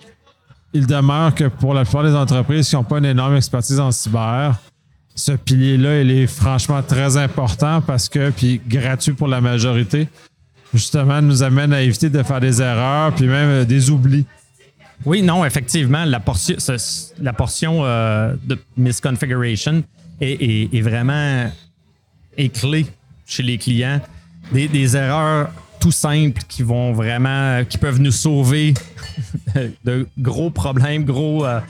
il 0.75 0.87
demeure 0.87 1.35
que 1.35 1.45
pour 1.45 1.73
la 1.73 1.85
plupart 1.85 2.03
des 2.03 2.15
entreprises 2.15 2.69
qui 2.69 2.75
n'ont 2.75 2.85
pas 2.85 2.99
une 2.99 3.05
énorme 3.05 3.37
expertise 3.37 3.79
en 3.79 3.93
cyber, 3.93 4.59
ce 5.15 5.33
pilier-là, 5.33 6.01
il 6.01 6.11
est 6.11 6.27
franchement 6.27 6.83
très 6.83 7.17
important 7.17 7.81
parce 7.81 8.09
que, 8.09 8.31
puis 8.31 8.61
gratuit 8.67 9.13
pour 9.13 9.29
la 9.29 9.41
majorité, 9.41 10.09
justement, 10.75 11.23
nous 11.23 11.45
amène 11.45 11.73
à 11.73 11.81
éviter 11.81 12.11
de 12.11 12.21
faire 12.25 12.41
des 12.41 12.61
erreurs, 12.61 13.15
puis 13.15 13.27
même 13.27 13.49
euh, 13.49 13.65
des 13.65 13.91
oublis. 13.91 14.27
Oui, 15.05 15.23
non, 15.23 15.45
effectivement, 15.45 16.05
la 16.05 16.19
portion, 16.19 17.85
euh, 17.85 18.35
de 18.43 18.59
misconfiguration 18.77 19.85
est, 20.21 20.83
vraiment 20.83 21.51
clé 22.53 22.87
chez 23.27 23.43
les 23.43 23.59
clients. 23.59 24.01
Des 24.53 24.97
erreurs 24.97 25.51
tout 25.85 25.93
simples 25.93 26.41
qui 26.49 26.63
vont 26.63 26.95
vraiment, 26.95 27.63
qui 27.69 27.77
peuvent 27.77 28.01
nous 28.01 28.11
sauver 28.11 28.73
de 29.85 30.09
gros 30.19 30.49
problèmes, 30.49 31.05
gros, 31.05 31.45
euh, 31.45 31.61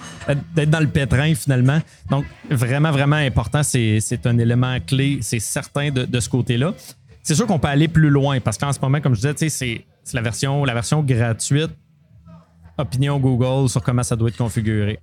d'être 0.54 0.70
dans 0.70 0.78
le 0.78 0.86
pétrin 0.86 1.34
finalement. 1.34 1.80
Donc, 2.10 2.24
vraiment, 2.48 2.92
vraiment 2.92 3.16
important. 3.16 3.64
C'est 3.64 4.24
un 4.24 4.38
élément 4.38 4.78
clé, 4.78 5.18
c'est 5.20 5.40
certain 5.40 5.90
de, 5.90 6.20
ce 6.20 6.28
côté-là. 6.28 6.74
C'est 7.24 7.34
sûr 7.34 7.48
qu'on 7.48 7.58
peut 7.58 7.66
aller 7.66 7.88
plus 7.88 8.08
loin 8.08 8.38
parce 8.38 8.56
qu'en 8.56 8.72
ce 8.72 8.78
moment, 8.78 9.00
comme 9.00 9.16
je 9.16 9.20
disais, 9.32 9.48
c'est 9.48 9.84
c'est 10.04 10.14
la 10.14 10.22
version, 10.22 10.64
la 10.64 10.74
version 10.74 11.02
gratuite 11.02 11.72
opinion 12.78 13.18
Google 13.18 13.68
sur 13.68 13.82
comment 13.82 14.04
ça 14.04 14.14
doit 14.14 14.28
être 14.28 14.36
configuré. 14.36 15.00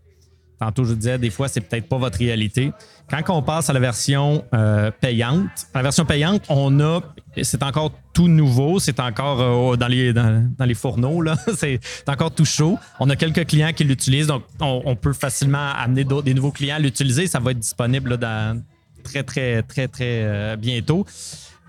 Tantôt, 0.62 0.86
je 0.86 0.94
disais, 0.94 1.18
des 1.18 1.32
fois, 1.32 1.48
c'est 1.48 1.60
peut-être 1.60 1.90
pas 1.90 1.98
votre 1.98 2.20
réalité. 2.20 2.72
Quand 3.10 3.36
on 3.36 3.42
passe 3.42 3.72
à 3.72 3.74
la 3.74 3.80
version 3.80 4.46
euh, 4.54 4.92
payante, 4.92 5.50
la 5.74 5.82
version 5.82 6.06
payante, 6.06 6.44
on 6.50 6.80
a, 6.80 7.02
c'est 7.42 7.64
encore 7.64 7.92
tout 8.14 8.28
nouveau, 8.28 8.78
c'est 8.80 9.00
encore 9.00 9.42
euh, 9.42 9.76
dans, 9.76 9.88
les, 9.88 10.14
dans, 10.14 10.52
les 10.60 10.76
fourneaux, 10.76 11.24
là. 11.24 11.36
c'est 11.58 11.80
encore 12.06 12.30
tout 12.30 12.46
chaud. 12.46 12.78
On 13.00 13.10
a 13.10 13.16
quelques 13.16 13.48
clients 13.48 13.74
qui 13.74 13.86
l'utilisent, 13.86 14.28
donc 14.28 14.44
on, 14.60 14.96
peut 14.96 15.14
facilement 15.14 15.72
amener 15.76 16.06
des 16.24 16.36
nouveaux 16.36 16.52
clients 16.52 16.76
à 16.76 16.80
l'utiliser. 16.80 17.26
Ça 17.26 17.40
va 17.40 17.52
être 17.52 17.60
disponible 17.60 18.12
là, 18.12 18.18
dans 18.18 18.62
très, 19.04 19.24
très, 19.24 19.64
très, 19.64 19.88
très 19.88 20.22
euh, 20.22 20.56
bientôt. 20.58 21.08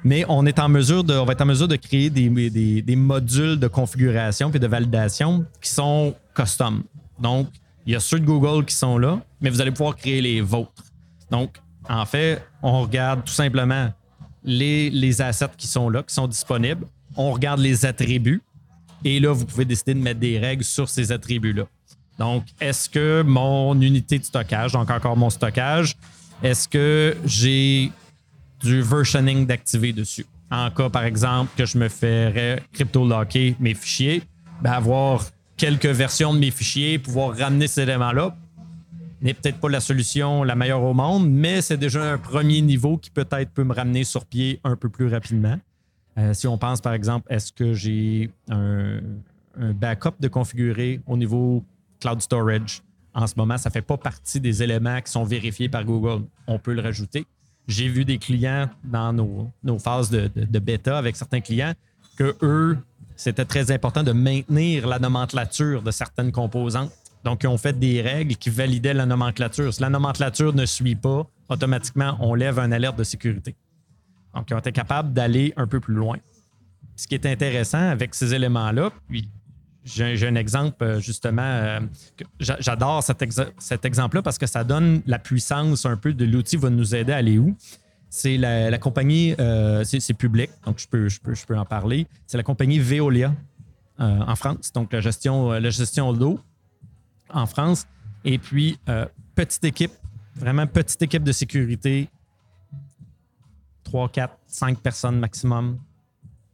Mais 0.04 0.26
on 0.28 0.44
est 0.44 0.58
en 0.58 0.68
mesure 0.68 1.02
de, 1.02 1.14
on 1.14 1.24
va 1.24 1.32
être 1.32 1.40
en 1.40 1.46
mesure 1.46 1.66
de 1.66 1.76
créer 1.76 2.10
des, 2.10 2.28
des- 2.28 2.82
des 2.82 2.96
modules 2.96 3.58
de 3.58 3.68
configuration 3.68 4.50
et 4.52 4.58
de 4.58 4.66
validation 4.66 5.46
qui 5.62 5.70
sont 5.70 6.14
custom. 6.34 6.82
Donc, 7.18 7.48
il 7.86 7.92
y 7.92 7.96
a 7.96 8.00
ceux 8.00 8.20
de 8.20 8.24
Google 8.24 8.64
qui 8.64 8.74
sont 8.74 8.98
là, 8.98 9.20
mais 9.40 9.50
vous 9.50 9.60
allez 9.60 9.70
pouvoir 9.70 9.96
créer 9.96 10.20
les 10.20 10.40
vôtres. 10.40 10.84
Donc, 11.30 11.56
en 11.88 12.06
fait, 12.06 12.44
on 12.62 12.82
regarde 12.82 13.24
tout 13.24 13.32
simplement 13.32 13.92
les, 14.44 14.90
les 14.90 15.20
assets 15.20 15.50
qui 15.56 15.66
sont 15.66 15.88
là, 15.88 16.02
qui 16.02 16.14
sont 16.14 16.28
disponibles. 16.28 16.86
On 17.16 17.32
regarde 17.32 17.60
les 17.60 17.84
attributs. 17.84 18.42
Et 19.04 19.18
là, 19.18 19.32
vous 19.32 19.44
pouvez 19.44 19.64
décider 19.64 19.94
de 19.94 20.00
mettre 20.00 20.20
des 20.20 20.38
règles 20.38 20.64
sur 20.64 20.88
ces 20.88 21.10
attributs-là. 21.10 21.64
Donc, 22.18 22.44
est-ce 22.60 22.88
que 22.88 23.22
mon 23.22 23.80
unité 23.80 24.18
de 24.18 24.24
stockage, 24.24 24.72
donc 24.72 24.90
encore 24.90 25.16
mon 25.16 25.30
stockage, 25.30 25.96
est-ce 26.42 26.68
que 26.68 27.16
j'ai 27.24 27.90
du 28.62 28.82
versioning 28.82 29.46
d'activer 29.46 29.92
dessus? 29.92 30.26
En 30.50 30.70
cas, 30.70 30.90
par 30.90 31.04
exemple, 31.04 31.50
que 31.56 31.64
je 31.64 31.78
me 31.78 31.88
ferais 31.88 32.62
crypto-locker 32.72 33.56
mes 33.58 33.74
fichiers, 33.74 34.22
ben, 34.60 34.72
avoir 34.72 35.24
quelques 35.62 35.86
versions 35.86 36.34
de 36.34 36.40
mes 36.40 36.50
fichiers, 36.50 36.98
pouvoir 36.98 37.38
ramener 37.38 37.68
ces 37.68 37.82
éléments-là 37.82 38.36
n'est 39.20 39.32
peut-être 39.32 39.58
pas 39.58 39.68
la 39.68 39.78
solution 39.78 40.42
la 40.42 40.56
meilleure 40.56 40.82
au 40.82 40.92
monde, 40.92 41.30
mais 41.30 41.62
c'est 41.62 41.76
déjà 41.76 42.02
un 42.02 42.18
premier 42.18 42.60
niveau 42.62 42.98
qui 42.98 43.10
peut-être 43.10 43.48
peut 43.52 43.62
me 43.62 43.72
ramener 43.72 44.02
sur 44.02 44.26
pied 44.26 44.58
un 44.64 44.74
peu 44.74 44.88
plus 44.88 45.06
rapidement. 45.06 45.60
Euh, 46.18 46.34
si 46.34 46.48
on 46.48 46.58
pense 46.58 46.80
par 46.80 46.94
exemple, 46.94 47.32
est-ce 47.32 47.52
que 47.52 47.74
j'ai 47.74 48.32
un, 48.50 48.98
backup 49.56 50.14
de 50.18 50.26
configurer 50.26 51.00
au 51.06 51.16
niveau 51.16 51.62
cloud 52.00 52.20
storage? 52.20 52.82
En 53.14 53.28
ce 53.28 53.34
moment, 53.36 53.56
ça 53.56 53.68
ne 53.68 53.72
fait 53.72 53.82
pas 53.82 53.96
partie 53.96 54.40
des 54.40 54.64
éléments 54.64 55.00
qui 55.00 55.12
sont 55.12 55.22
vérifiés 55.22 55.68
par 55.68 55.84
Google. 55.84 56.24
On 56.48 56.58
peut 56.58 56.72
le 56.72 56.82
rajouter. 56.82 57.24
J'ai 57.68 57.86
vu 57.86 58.04
des 58.04 58.18
clients 58.18 58.68
dans 58.82 59.12
nos, 59.12 59.48
nos 59.62 59.78
phases 59.78 60.10
de, 60.10 60.58
bêta 60.58 60.98
avec 60.98 61.14
certains 61.14 61.40
clients 61.40 61.74
que 62.16 62.36
eux, 62.42 62.78
c'était 63.22 63.44
très 63.44 63.70
important 63.70 64.02
de 64.02 64.10
maintenir 64.10 64.88
la 64.88 64.98
nomenclature 64.98 65.82
de 65.82 65.92
certaines 65.92 66.32
composantes. 66.32 66.90
Donc, 67.22 67.44
ils 67.44 67.46
ont 67.46 67.56
fait 67.56 67.78
des 67.78 68.02
règles 68.02 68.34
qui 68.34 68.50
validaient 68.50 68.94
la 68.94 69.06
nomenclature. 69.06 69.72
Si 69.72 69.80
la 69.80 69.90
nomenclature 69.90 70.52
ne 70.52 70.66
suit 70.66 70.96
pas, 70.96 71.24
automatiquement, 71.48 72.16
on 72.18 72.34
lève 72.34 72.58
un 72.58 72.72
alerte 72.72 72.98
de 72.98 73.04
sécurité. 73.04 73.54
Donc, 74.34 74.50
ils 74.50 74.54
ont 74.54 74.58
été 74.58 74.72
capables 74.72 75.12
d'aller 75.12 75.54
un 75.56 75.68
peu 75.68 75.78
plus 75.78 75.94
loin. 75.94 76.16
Ce 76.96 77.06
qui 77.06 77.14
est 77.14 77.24
intéressant 77.24 77.90
avec 77.90 78.12
ces 78.16 78.34
éléments-là, 78.34 78.90
puis 79.08 79.28
j'ai 79.84 80.26
un 80.26 80.34
exemple 80.34 80.98
justement, 80.98 81.42
euh, 81.42 81.80
j'adore 82.40 83.04
cet, 83.04 83.24
cet 83.58 83.84
exemple-là 83.84 84.22
parce 84.22 84.38
que 84.38 84.46
ça 84.46 84.64
donne 84.64 85.02
la 85.06 85.20
puissance 85.20 85.86
un 85.86 85.96
peu 85.96 86.12
de 86.12 86.24
l'outil 86.24 86.56
va 86.56 86.70
nous 86.70 86.94
aider 86.94 87.12
à 87.12 87.16
aller 87.16 87.38
où. 87.38 87.56
C'est 88.14 88.36
la, 88.36 88.68
la, 88.68 88.76
compagnie, 88.76 89.34
euh, 89.40 89.84
c'est 89.84 90.12
public, 90.12 90.50
donc 90.66 90.78
je 90.78 90.86
peux, 90.86 91.08
je 91.08 91.18
peux, 91.18 91.34
je 91.34 91.46
peux 91.46 91.56
en 91.56 91.64
parler. 91.64 92.06
C'est 92.26 92.36
la 92.36 92.42
compagnie 92.42 92.78
Veolia 92.78 93.34
euh, 94.00 94.18
en 94.20 94.36
France, 94.36 94.70
donc 94.70 94.92
la 94.92 95.00
gestion, 95.00 95.52
la 95.52 95.70
gestion 95.70 96.12
d'eau 96.12 96.38
en 97.30 97.46
France. 97.46 97.86
Et 98.26 98.36
puis, 98.36 98.78
euh, 98.90 99.06
petite 99.34 99.64
équipe, 99.64 99.92
vraiment 100.36 100.66
petite 100.66 101.00
équipe 101.00 101.22
de 101.24 101.32
sécurité, 101.32 102.10
3, 103.84 104.10
4, 104.10 104.38
5 104.46 104.80
personnes 104.80 105.18
maximum, 105.18 105.78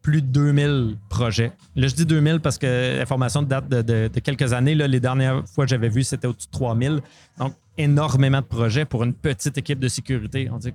plus 0.00 0.22
de 0.22 0.28
2000 0.28 0.96
projets. 1.08 1.50
Là, 1.74 1.88
je 1.88 1.94
dis 1.96 2.06
2000 2.06 2.38
parce 2.38 2.56
que 2.56 2.98
l'information 2.98 3.42
date 3.42 3.68
de, 3.68 3.82
de, 3.82 4.08
de, 4.14 4.20
quelques 4.20 4.52
années. 4.52 4.76
Là, 4.76 4.86
les 4.86 5.00
dernières 5.00 5.42
fois 5.48 5.64
que 5.64 5.70
j'avais 5.70 5.88
vu, 5.88 6.04
c'était 6.04 6.28
au-dessus 6.28 6.46
de 6.46 6.52
3000. 6.52 7.00
Donc, 7.36 7.54
énormément 7.76 8.42
de 8.42 8.46
projets 8.46 8.84
pour 8.84 9.02
une 9.02 9.12
petite 9.12 9.58
équipe 9.58 9.80
de 9.80 9.88
sécurité. 9.88 10.48
On 10.52 10.58
dit 10.58 10.72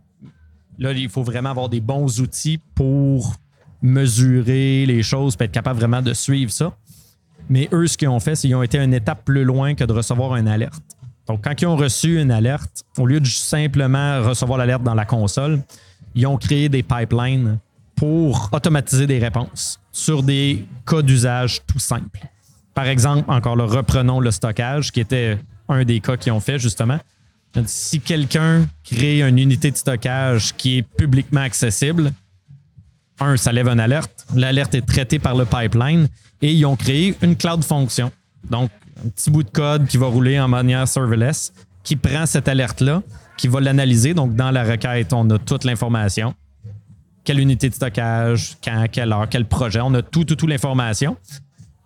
là, 0.80 0.92
il 0.92 1.10
faut 1.10 1.24
vraiment 1.24 1.50
avoir 1.50 1.70
des 1.70 1.82
bons 1.82 2.20
outils 2.20 2.60
pour 2.76 3.36
mesurer 3.82 4.86
les 4.86 5.04
choses, 5.04 5.36
pour 5.36 5.44
être 5.44 5.52
capable 5.52 5.80
vraiment 5.80 6.02
de 6.02 6.14
suivre 6.14 6.52
ça. 6.52 6.76
Mais 7.50 7.68
eux, 7.74 7.88
ce 7.88 7.98
qu'ils 7.98 8.08
ont 8.08 8.20
fait, 8.20 8.36
c'est 8.36 8.48
qu'ils 8.48 8.56
ont 8.56 8.64
été 8.64 8.78
une 8.78 8.94
étape 8.94 9.26
plus 9.26 9.44
loin 9.44 9.76
que 9.76 9.84
de 9.84 9.92
recevoir 9.92 10.36
une 10.38 10.48
alerte. 10.48 10.82
Donc, 11.28 11.44
quand 11.44 11.62
ils 11.62 11.66
ont 11.68 11.76
reçu 11.76 12.22
une 12.22 12.32
alerte, 12.32 12.84
au 12.98 13.06
lieu 13.06 13.20
de 13.20 13.28
simplement 13.28 14.22
recevoir 14.22 14.58
l'alerte 14.58 14.84
dans 14.84 14.94
la 14.94 15.06
console, 15.06 15.62
ils 16.16 16.28
ont 16.28 16.38
créé 16.38 16.70
des 16.70 16.84
pipelines 16.84 17.60
pour 17.96 18.50
automatiser 18.52 19.08
des 19.08 19.20
réponses 19.20 19.80
sur 19.92 20.24
des 20.24 20.66
cas 20.86 21.02
d'usage 21.02 21.62
tout 21.66 21.80
simples. 21.80 22.28
Par 22.74 22.88
exemple, 22.88 23.30
encore 23.30 23.56
là, 23.56 23.66
reprenons 23.66 24.20
le 24.20 24.32
stockage, 24.32 24.92
qui 24.92 25.00
était 25.00 25.38
un 25.70 25.84
des 25.84 26.00
cas 26.00 26.18
qu'ils 26.18 26.32
ont 26.32 26.40
fait 26.40 26.60
justement. 26.60 27.00
Si 27.66 28.00
quelqu'un 28.00 28.68
crée 28.84 29.22
une 29.22 29.38
unité 29.38 29.70
de 29.70 29.78
stockage 29.78 30.56
qui 30.56 30.80
est 30.80 30.82
publiquement 30.82 31.42
accessible, 31.42 32.12
un, 33.20 33.38
ça 33.38 33.52
lève 33.52 33.68
une 33.68 33.80
alerte. 33.80 34.26
L'alerte 34.36 34.74
est 34.76 34.82
traitée 34.82 35.20
par 35.20 35.36
le 35.36 35.46
pipeline 35.46 36.08
et 36.42 36.52
ils 36.52 36.66
ont 36.66 36.76
créé 36.76 37.16
une 37.22 37.36
cloud 37.36 37.64
fonction. 37.64 38.12
Donc, 38.50 38.72
un 39.06 39.10
petit 39.10 39.30
bout 39.30 39.44
de 39.44 39.50
code 39.50 39.88
qui 39.88 39.98
va 39.98 40.08
rouler 40.08 40.40
en 40.40 40.48
manière 40.48 40.88
serverless, 40.88 41.54
qui 41.84 41.96
prend 41.96 42.26
cette 42.26 42.48
alerte-là, 42.48 43.04
qui 43.38 43.48
va 43.48 43.62
l'analyser. 43.62 44.14
Donc, 44.14 44.36
dans 44.36 44.52
la 44.52 44.64
requête, 44.64 45.14
on 45.14 45.30
a 45.30 45.38
toute 45.38 45.64
l'information. 45.64 46.34
Quelle 47.24 47.40
unité 47.40 47.70
de 47.70 47.76
stockage, 47.76 48.58
quand, 48.64 48.86
quelle 48.92 49.14
heure, 49.14 49.28
quel 49.30 49.46
projet. 49.46 49.80
On 49.82 49.94
a 49.94 50.02
tout, 50.02 50.26
tout, 50.26 50.36
tout 50.36 50.48
l'information. 50.48 51.18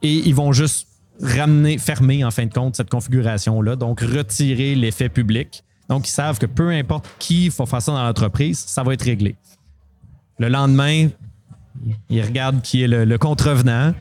Et 0.02 0.14
ils 0.14 0.34
vont 0.34 0.52
juste 0.54 0.87
ramener, 1.22 1.78
fermer 1.78 2.24
en 2.24 2.32
fin 2.32 2.46
de 2.46 2.54
compte 2.54 2.76
cette 2.76 2.90
configuration-là. 2.90 3.76
Donc, 3.76 4.02
retirer 4.02 4.76
l'effet 4.76 5.10
public. 5.10 5.64
Donc, 5.90 6.08
ils 6.08 6.12
savent 6.12 6.38
que 6.38 6.46
peu 6.46 6.70
importe 6.70 7.10
qui 7.20 7.50
va 7.50 7.66
faire 7.66 7.82
ça 7.82 7.92
dans 7.92 8.04
l'entreprise, 8.04 8.60
ça 8.60 8.84
va 8.84 8.94
être 8.94 9.04
réglé. 9.04 9.36
Le 10.40 10.50
lendemain, 10.50 11.08
ils 12.10 12.22
regardent 12.22 12.62
qui 12.62 12.84
est 12.84 12.88
le, 12.88 13.18
contrevenant, 13.18 13.94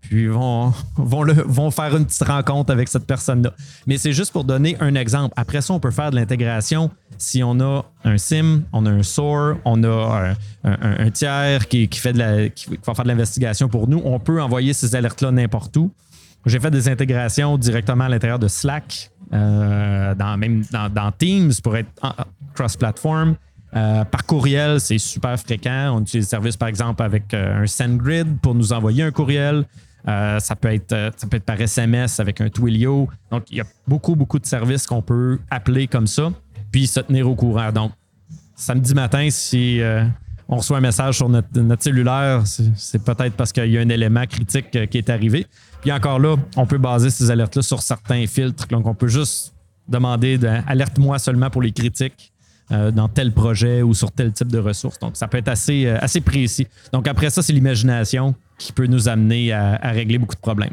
puis 0.00 0.28
vont, 0.28 0.72
vont, 0.96 1.22
le, 1.22 1.34
vont 1.34 1.70
faire 1.70 1.94
une 1.96 2.06
petite 2.06 2.22
rencontre 2.22 2.72
avec 2.72 2.88
cette 2.88 3.06
personne-là. 3.06 3.52
Mais 3.86 3.98
c'est 3.98 4.12
juste 4.12 4.32
pour 4.32 4.44
donner 4.44 4.76
un 4.80 4.94
exemple. 4.94 5.34
Après 5.36 5.60
ça, 5.60 5.74
on 5.74 5.80
peut 5.80 5.90
faire 5.90 6.10
de 6.10 6.16
l'intégration. 6.16 6.90
Si 7.18 7.42
on 7.42 7.60
a 7.60 7.84
un 8.04 8.16
SIM, 8.16 8.62
on 8.72 8.86
a 8.86 8.90
un 8.90 9.02
SOAR, 9.02 9.56
on 9.64 9.82
a 9.82 10.34
un, 10.64 10.70
un, 10.70 11.06
un 11.06 11.10
tiers 11.10 11.68
qui, 11.68 11.88
qui, 11.88 11.98
fait 11.98 12.12
de 12.12 12.18
la, 12.18 12.48
qui 12.48 12.68
va 12.86 12.94
faire 12.94 13.04
de 13.04 13.08
l'investigation 13.08 13.68
pour 13.68 13.88
nous, 13.88 14.00
on 14.04 14.18
peut 14.18 14.40
envoyer 14.40 14.72
ces 14.72 14.94
alertes-là 14.94 15.32
n'importe 15.32 15.76
où. 15.76 15.92
J'ai 16.48 16.60
fait 16.60 16.70
des 16.70 16.88
intégrations 16.88 17.58
directement 17.58 18.04
à 18.04 18.08
l'intérieur 18.08 18.38
de 18.38 18.48
Slack, 18.48 19.10
euh, 19.34 20.14
dans, 20.14 20.38
même 20.38 20.62
dans, 20.70 21.12
Teams 21.12 21.52
pour 21.62 21.76
être 21.76 21.90
cross-platform. 22.54 23.36
Euh, 23.76 24.04
par 24.04 24.24
courriel, 24.24 24.80
c'est 24.80 24.96
super 24.96 25.38
fréquent. 25.38 25.94
On 25.94 26.00
utilise 26.00 26.24
le 26.24 26.28
service, 26.30 26.56
par 26.56 26.68
exemple, 26.68 27.02
avec 27.02 27.34
euh, 27.34 27.62
un 27.62 27.66
SendGrid 27.66 28.40
pour 28.40 28.54
nous 28.54 28.72
envoyer 28.72 29.02
un 29.02 29.10
courriel. 29.10 29.64
Ça, 30.06 30.56
peut 30.58 30.72
être, 30.72 31.12
ça 31.16 31.26
peut 31.26 31.36
être 31.36 31.44
par 31.44 31.60
SMS 31.60 32.18
avec 32.18 32.40
un 32.40 32.48
Twilio. 32.48 33.10
Donc, 33.30 33.44
il 33.50 33.58
y 33.58 33.60
a 33.60 33.64
beaucoup, 33.86 34.16
beaucoup 34.16 34.38
de 34.38 34.46
services 34.46 34.86
qu'on 34.86 35.02
peut 35.02 35.38
appeler 35.50 35.86
comme 35.86 36.06
ça, 36.06 36.32
puis 36.72 36.86
se 36.86 37.00
tenir 37.00 37.28
au 37.28 37.34
courant. 37.34 37.70
Donc, 37.72 37.92
samedi 38.54 38.94
matin, 38.94 39.28
si 39.30 39.82
on 40.48 40.56
reçoit 40.56 40.78
un 40.78 40.80
message 40.80 41.16
sur 41.16 41.28
notre, 41.28 41.48
cellulaire, 41.82 42.42
c'est 42.46 43.04
peut-être 43.04 43.34
parce 43.34 43.52
qu'il 43.52 43.70
y 43.70 43.76
a 43.76 43.80
un 43.80 43.88
élément 43.90 44.24
critique 44.24 44.70
qui 44.88 44.98
est 44.98 45.10
arrivé. 45.10 45.46
Puis 45.82 45.92
encore 45.92 46.18
là, 46.18 46.36
on 46.56 46.66
peut 46.66 46.78
baser 46.78 47.10
ces 47.10 47.30
alertes-là 47.30 47.62
sur 47.62 47.82
certains 47.82 48.26
filtres. 48.26 48.66
Donc, 48.68 48.86
on 48.86 48.94
peut 48.94 49.08
juste 49.08 49.54
demander 49.88 50.38
alerte-moi 50.66 51.18
seulement 51.18 51.50
pour 51.50 51.62
les 51.62 51.72
critiques 51.72 52.32
euh, 52.70 52.90
dans 52.90 53.08
tel 53.08 53.32
projet 53.32 53.82
ou 53.82 53.94
sur 53.94 54.10
tel 54.10 54.32
type 54.32 54.48
de 54.48 54.58
ressources. 54.58 54.98
Donc, 54.98 55.16
ça 55.16 55.28
peut 55.28 55.38
être 55.38 55.48
assez, 55.48 55.86
euh, 55.86 55.98
assez 56.00 56.20
précis. 56.20 56.66
Donc, 56.92 57.08
après 57.08 57.30
ça, 57.30 57.42
c'est 57.42 57.52
l'imagination 57.52 58.34
qui 58.58 58.72
peut 58.72 58.86
nous 58.86 59.08
amener 59.08 59.52
à, 59.52 59.78
régler 59.90 60.18
beaucoup 60.18 60.34
de 60.34 60.40
problèmes. 60.40 60.72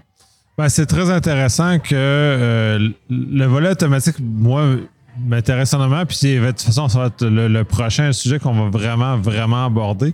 Ben, 0.57 0.69
c'est 0.69 0.85
très 0.85 1.09
intéressant 1.09 1.79
que 1.79 1.93
euh, 1.93 2.89
le 3.09 3.45
volet 3.45 3.69
automatique, 3.69 4.15
moi, 4.19 4.75
m'intéresse 5.19 5.73
énormément. 5.73 6.05
Puis, 6.05 6.17
de 6.21 6.47
toute 6.47 6.61
façon, 6.61 6.87
ça 6.87 6.99
va 6.99 7.05
être 7.07 7.25
le, 7.25 7.63
prochain 7.63 8.11
sujet 8.11 8.39
qu'on 8.39 8.53
va 8.53 8.69
vraiment, 8.69 9.17
vraiment 9.17 9.65
aborder. 9.65 10.13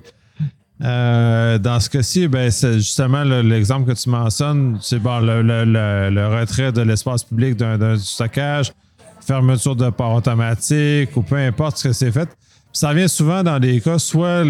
Euh, 0.84 1.60
dans 1.60 1.80
ce 1.80 1.90
cas-ci, 1.90 2.28
ben, 2.28 2.50
c'est 2.50 2.74
justement 2.74 3.24
l'exemple 3.24 3.94
que 3.94 4.00
tu 4.00 4.10
mentionnes, 4.10 4.80
c'est 4.82 4.98
le, 5.04 5.42
le, 5.42 6.10
le, 6.10 6.28
retrait 6.28 6.72
de 6.72 6.82
l'espace 6.82 7.24
public 7.24 7.56
d'un 7.56 7.98
stockage, 7.98 8.72
fermeture 9.26 9.76
de 9.76 9.90
port 9.92 10.16
automatique 10.16 11.16
ou 11.16 11.22
peu 11.22 11.36
importe 11.36 11.78
ce 11.78 11.90
que 11.90 11.94
c'est 11.94 12.12
fait. 12.12 12.30
Ça 12.74 12.94
vient 12.94 13.08
souvent 13.08 13.44
dans 13.44 13.60
des 13.60 13.80
cas, 13.80 14.00
soit 14.00 14.44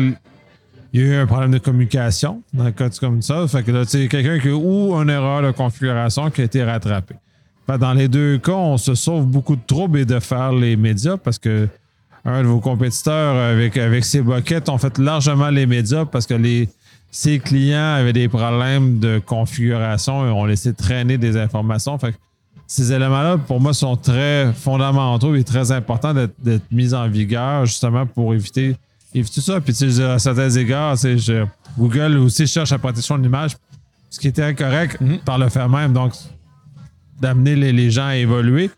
il 0.93 1.01
y 1.01 1.03
a 1.03 1.07
eu 1.07 1.15
un 1.15 1.25
problème 1.25 1.51
de 1.51 1.57
communication 1.57 2.43
dans 2.53 2.65
un 2.65 2.71
cas 2.71 2.89
comme 2.99 3.21
ça. 3.21 3.45
Fait 3.47 3.63
que 3.63 3.71
là, 3.71 3.83
sais, 3.85 4.07
quelqu'un 4.07 4.39
qui 4.39 4.49
a 4.49 4.55
ou 4.55 4.93
une 4.93 5.09
erreur 5.09 5.41
de 5.41 5.51
configuration 5.51 6.29
qui 6.29 6.41
a 6.41 6.43
été 6.45 6.63
rattrapée. 6.63 7.15
Fait 7.71 7.77
dans 7.77 7.93
les 7.93 8.09
deux 8.09 8.37
cas, 8.37 8.51
on 8.51 8.77
se 8.77 8.95
sauve 8.95 9.25
beaucoup 9.25 9.55
de 9.55 9.61
troubles 9.65 9.99
et 9.99 10.05
de 10.05 10.19
faire 10.19 10.51
les 10.51 10.75
médias 10.75 11.15
parce 11.15 11.39
que 11.39 11.69
un 12.25 12.43
de 12.43 12.47
vos 12.47 12.59
compétiteurs 12.59 13.35
avec, 13.35 13.77
avec 13.77 14.03
ses 14.03 14.21
boquettes 14.21 14.67
ont 14.67 14.77
fait 14.77 14.97
largement 14.97 15.49
les 15.49 15.65
médias 15.65 16.03
parce 16.05 16.25
que 16.25 16.33
les, 16.33 16.67
ses 17.11 17.39
clients 17.39 17.95
avaient 17.95 18.13
des 18.13 18.27
problèmes 18.27 18.99
de 18.99 19.19
configuration 19.25 20.27
et 20.27 20.31
ont 20.31 20.43
laissé 20.43 20.73
traîner 20.73 21.17
des 21.17 21.37
informations. 21.37 21.97
Fait 21.97 22.11
que 22.11 22.17
ces 22.67 22.91
éléments-là, 22.91 23.37
pour 23.37 23.61
moi, 23.61 23.73
sont 23.73 23.95
très 23.95 24.51
fondamentaux 24.53 25.35
et 25.35 25.43
très 25.45 25.71
importants 25.71 26.13
d'être 26.13 26.71
mis 26.71 26.93
en 26.93 27.07
vigueur 27.07 27.65
justement 27.65 28.05
pour 28.05 28.33
éviter, 28.33 28.75
éviter 29.15 29.39
ça. 29.39 29.61
Puis, 29.61 29.73
tu 29.73 29.89
sais, 29.89 30.03
à 30.03 30.19
certains 30.19 30.49
égards, 30.49 30.97
je, 30.97 31.45
Google 31.77 32.17
aussi 32.17 32.47
cherche 32.47 32.71
la 32.71 32.79
protection 32.79 33.17
de 33.17 33.23
l'image, 33.23 33.55
ce 34.09 34.19
qui 34.19 34.27
était 34.27 34.43
incorrect 34.43 34.99
mm 34.99 35.07
-hmm. 35.07 35.19
par 35.23 35.37
le 35.37 35.47
fait 35.49 35.67
même. 35.69 35.93
Donc, 35.93 36.11
d'amener 37.21 37.55
les, 37.55 37.71
les, 37.71 37.91
gens 37.91 38.07
à 38.07 38.15
évoluer. 38.15 38.69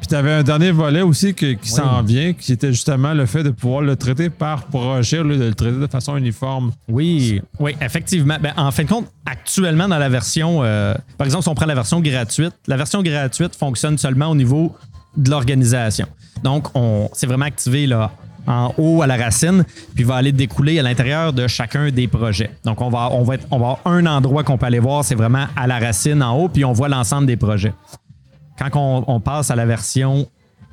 Puis 0.00 0.08
tu 0.08 0.14
avais 0.14 0.32
un 0.32 0.42
dernier 0.42 0.70
volet 0.70 1.02
aussi 1.02 1.34
que, 1.34 1.52
qui 1.52 1.70
oui. 1.70 1.76
s'en 1.76 2.02
vient, 2.02 2.32
qui 2.32 2.52
était 2.52 2.72
justement 2.72 3.12
le 3.12 3.26
fait 3.26 3.42
de 3.42 3.50
pouvoir 3.50 3.82
le 3.82 3.96
traiter 3.96 4.30
par 4.30 4.64
projet, 4.64 5.18
de 5.18 5.22
le 5.22 5.54
traiter 5.54 5.78
de 5.78 5.86
façon 5.86 6.16
uniforme. 6.16 6.72
Oui, 6.88 7.42
oui, 7.58 7.76
effectivement. 7.82 8.38
Ben, 8.40 8.54
en 8.56 8.70
fin 8.70 8.84
de 8.84 8.88
compte, 8.88 9.06
actuellement 9.26 9.88
dans 9.88 9.98
la 9.98 10.08
version, 10.08 10.60
euh, 10.62 10.94
par 11.18 11.26
exemple, 11.26 11.42
si 11.42 11.48
on 11.50 11.54
prend 11.54 11.66
la 11.66 11.74
version 11.74 12.00
gratuite, 12.00 12.54
la 12.66 12.78
version 12.78 13.02
gratuite 13.02 13.54
fonctionne 13.54 13.98
seulement 13.98 14.28
au 14.28 14.34
niveau 14.34 14.74
de 15.16 15.30
l'organisation. 15.30 16.06
Donc, 16.42 16.68
on 16.74 17.10
c'est 17.12 17.26
vraiment 17.26 17.44
activé 17.44 17.86
là, 17.86 18.12
en 18.46 18.72
haut 18.78 19.02
à 19.02 19.06
la 19.06 19.16
racine, 19.16 19.64
puis 19.94 20.04
va 20.04 20.16
aller 20.16 20.32
découler 20.32 20.78
à 20.78 20.82
l'intérieur 20.82 21.32
de 21.32 21.46
chacun 21.46 21.90
des 21.90 22.08
projets. 22.08 22.50
Donc, 22.64 22.80
on 22.80 22.90
va, 22.90 23.10
on 23.12 23.20
on 23.20 23.24
va 23.24 23.36
avoir 23.50 23.80
un 23.84 24.06
endroit 24.06 24.44
qu'on 24.44 24.58
peut 24.58 24.66
aller 24.66 24.78
voir, 24.78 25.04
c'est 25.04 25.14
vraiment 25.14 25.46
à 25.56 25.66
la 25.66 25.78
racine 25.78 26.22
en 26.22 26.36
haut, 26.36 26.48
puis 26.48 26.64
on 26.64 26.72
voit 26.72 26.88
l'ensemble 26.88 27.26
des 27.26 27.36
projets. 27.36 27.72
Quand 28.58 29.04
on, 29.06 29.20
passe 29.20 29.50
à 29.50 29.56
la 29.56 29.64
version 29.64 30.28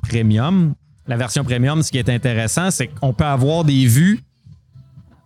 premium, 0.06 0.74
la 1.06 1.16
version 1.16 1.42
premium, 1.42 1.82
ce 1.82 1.90
qui 1.90 1.98
est 1.98 2.10
intéressant, 2.10 2.70
c'est 2.70 2.88
qu'on 2.88 3.14
peut 3.14 3.24
avoir 3.24 3.64
des 3.64 3.86
vues 3.86 4.20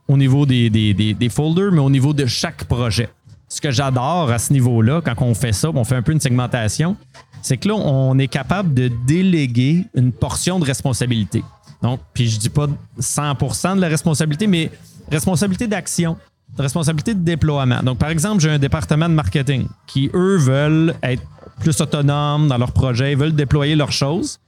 au 0.06 0.16
niveau 0.16 0.46
des, 0.46 0.70
des 0.70 1.28
folders, 1.28 1.72
mais 1.72 1.80
au 1.80 1.90
niveau 1.90 2.12
de 2.12 2.26
chaque 2.26 2.64
projet. 2.64 3.08
Ce 3.48 3.60
que 3.60 3.70
j'adore 3.70 4.30
à 4.30 4.38
ce 4.38 4.52
niveau-là, 4.52 5.02
quand 5.04 5.14
on 5.20 5.34
fait 5.34 5.52
ça, 5.52 5.70
on 5.74 5.84
fait 5.84 5.96
un 5.96 6.02
peu 6.02 6.12
une 6.12 6.20
segmentation, 6.20 6.96
c'est 7.42 7.56
que 7.56 7.68
là, 7.68 7.74
on 7.74 8.18
est 8.18 8.28
capable 8.28 8.72
de 8.72 8.90
déléguer 9.06 9.84
une 9.94 10.12
portion 10.12 10.60
de 10.60 10.64
responsabilité. 10.64 11.42
Donc, 11.82 12.00
puis 12.14 12.28
je 12.28 12.38
dis 12.38 12.48
pas 12.48 12.68
100% 13.00 13.76
de 13.76 13.80
la 13.80 13.88
responsabilité, 13.88 14.46
mais 14.46 14.70
responsabilité 15.10 15.66
d'action, 15.66 16.16
responsabilité 16.56 17.14
de 17.14 17.20
déploiement. 17.20 17.82
Donc, 17.82 17.98
par 17.98 18.10
exemple, 18.10 18.40
j'ai 18.40 18.50
un 18.50 18.58
département 18.58 19.08
de 19.08 19.14
marketing 19.14 19.66
qui, 19.86 20.10
eux, 20.14 20.36
veulent 20.36 20.94
être 21.02 21.22
plus 21.60 21.80
autonomes 21.80 22.48
dans 22.48 22.58
leur 22.58 22.72
projet, 22.72 23.12
ils 23.12 23.18
veulent 23.18 23.34
déployer 23.34 23.74
leurs 23.74 23.92
choses. 23.92 24.38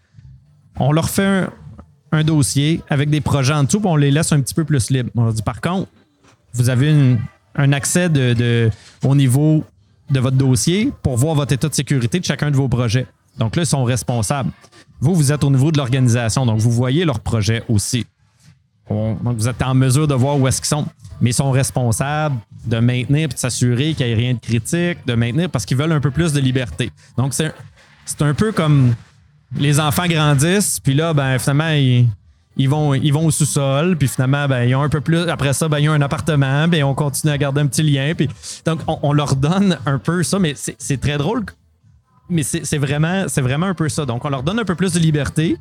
On 0.79 0.92
leur 0.92 1.09
fait 1.09 1.47
un, 2.12 2.25
dossier 2.25 2.81
avec 2.88 3.11
des 3.11 3.20
projets 3.20 3.55
en 3.55 3.64
dessous, 3.64 3.81
puis 3.81 3.88
on 3.88 3.97
les 3.97 4.12
laisse 4.12 4.31
un 4.31 4.40
petit 4.40 4.55
peu 4.55 4.64
plus 4.64 4.90
libres. 4.90 5.11
On 5.16 5.25
leur 5.25 5.33
dit, 5.33 5.42
par 5.42 5.61
contre, 5.61 5.88
vous 6.53 6.70
avez 6.70 7.18
un 7.57 7.73
accès 7.73 8.09
au 9.05 9.14
niveau 9.16 9.64
de 10.11 10.20
votre 10.20 10.37
dossier 10.37 10.92
pour 11.03 11.16
voir 11.16 11.35
votre 11.35 11.53
état 11.53 11.68
de 11.68 11.75
sécurité 11.75 12.20
de 12.20 12.25
chacun 12.25 12.53
de 12.53 12.57
vos 12.57 12.68
projets. 12.68 13.07
Donc 13.38 13.57
là, 13.57 13.62
ils 13.62 13.66
sont 13.66 13.83
responsables. 13.83 14.51
Vous, 15.01 15.15
vous 15.15 15.33
êtes 15.33 15.45
au 15.45 15.51
niveau 15.51 15.71
de 15.73 15.79
l'organisation, 15.79 16.47
donc 16.47 16.59
vous 16.61 16.71
voyez 16.71 17.05
leurs 17.05 17.21
projets 17.21 17.63
aussi. 17.69 18.07
On- 18.89 19.15
donc 19.15 19.37
vous 19.39 19.49
êtes 19.49 19.63
en 19.63 19.75
mesure 19.75 20.07
de 20.07 20.15
voir 20.15 20.39
où 20.39 20.47
est-ce 20.49 20.61
qu'ils 20.61 20.69
sont. 20.69 20.87
Mais 21.21 21.31
ils 21.31 21.35
sont 21.35 21.51
responsables 21.51 22.37
de 22.67 22.79
maintenir 22.79 23.25
et 23.25 23.29
de 23.33 23.39
s'assurer 23.39 23.95
qu'il 23.95 24.07
n'y 24.07 24.13
ait 24.13 24.17
rien 24.17 24.35
de 24.35 24.39
critique, 24.41 24.99
de 25.07 25.15
maintenir 25.15 25.49
parce 25.51 25.65
qu'ils 25.65 25.77
veulent 25.77 25.93
un 25.93 26.01
peu 26.01 26.11
plus 26.11 26.33
de 26.33 26.41
liberté. 26.41 26.91
Donc 27.17 27.35
c'est 27.35 27.53
un- 28.23 28.35
peu 28.35 28.53
comme 28.53 28.95
les 29.57 29.79
enfants 29.81 30.07
grandissent, 30.07 30.81
puis 30.81 30.95
là, 30.95 31.15
ben, 31.15 31.39
finalement, 31.39 31.71
ils, 31.71 32.09
ils 32.57 32.69
vont, 32.69 32.93
ils 32.95 33.13
vont 33.13 33.27
au 33.27 33.31
sous-sol, 33.31 33.97
puis 33.97 34.09
finalement, 34.09 34.49
ben, 34.49 34.65
ils 34.65 34.75
ont 34.75 34.83
un 34.83 34.89
peu 34.89 35.01
plus. 35.01 35.29
Après 35.31 35.53
ça, 35.53 35.69
ben, 35.69 35.79
ils 35.79 35.89
ont 35.89 35.93
un 35.93 36.03
appartement, 36.03 36.69
puis 36.69 36.83
on 36.83 36.95
continue 36.95 37.33
à 37.33 37.39
garder 37.39 37.61
un 37.61 37.67
petit 37.67 37.83
lien. 37.83 38.13
Puis, 38.17 38.29
donc, 38.67 38.81
on, 38.89 38.99
on 39.03 39.13
leur 39.13 39.37
donne 39.37 39.79
un 39.87 39.99
peu 39.99 40.23
ça, 40.25 40.39
mais 40.39 40.55
c'est 40.57 41.01
très 41.01 41.17
drôle. 41.19 41.45
Mais 42.29 42.43
c'est 42.43 42.79
vraiment, 42.79 43.27
un 43.67 43.75
peu 43.75 43.89
ça. 43.89 44.07
Donc, 44.07 44.25
on 44.25 44.31
leur 44.31 44.43
donne 44.43 44.59
un 44.59 44.65
peu 44.65 44.75
plus 44.75 44.93
de 44.93 44.99
liberté. 44.99 45.57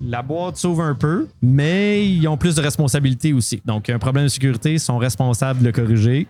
La 0.00 0.22
boîte 0.22 0.56
s'ouvre 0.56 0.82
un 0.82 0.94
peu, 0.94 1.28
mais 1.40 2.06
ils 2.06 2.26
ont 2.28 2.36
plus 2.36 2.56
de 2.56 2.60
responsabilités 2.60 3.32
aussi. 3.32 3.62
Donc, 3.64 3.88
un 3.88 3.98
problème 3.98 4.24
de 4.24 4.28
sécurité, 4.28 4.74
ils 4.74 4.80
sont 4.80 4.98
responsables 4.98 5.60
de 5.60 5.66
le 5.66 5.72
corriger. 5.72 6.26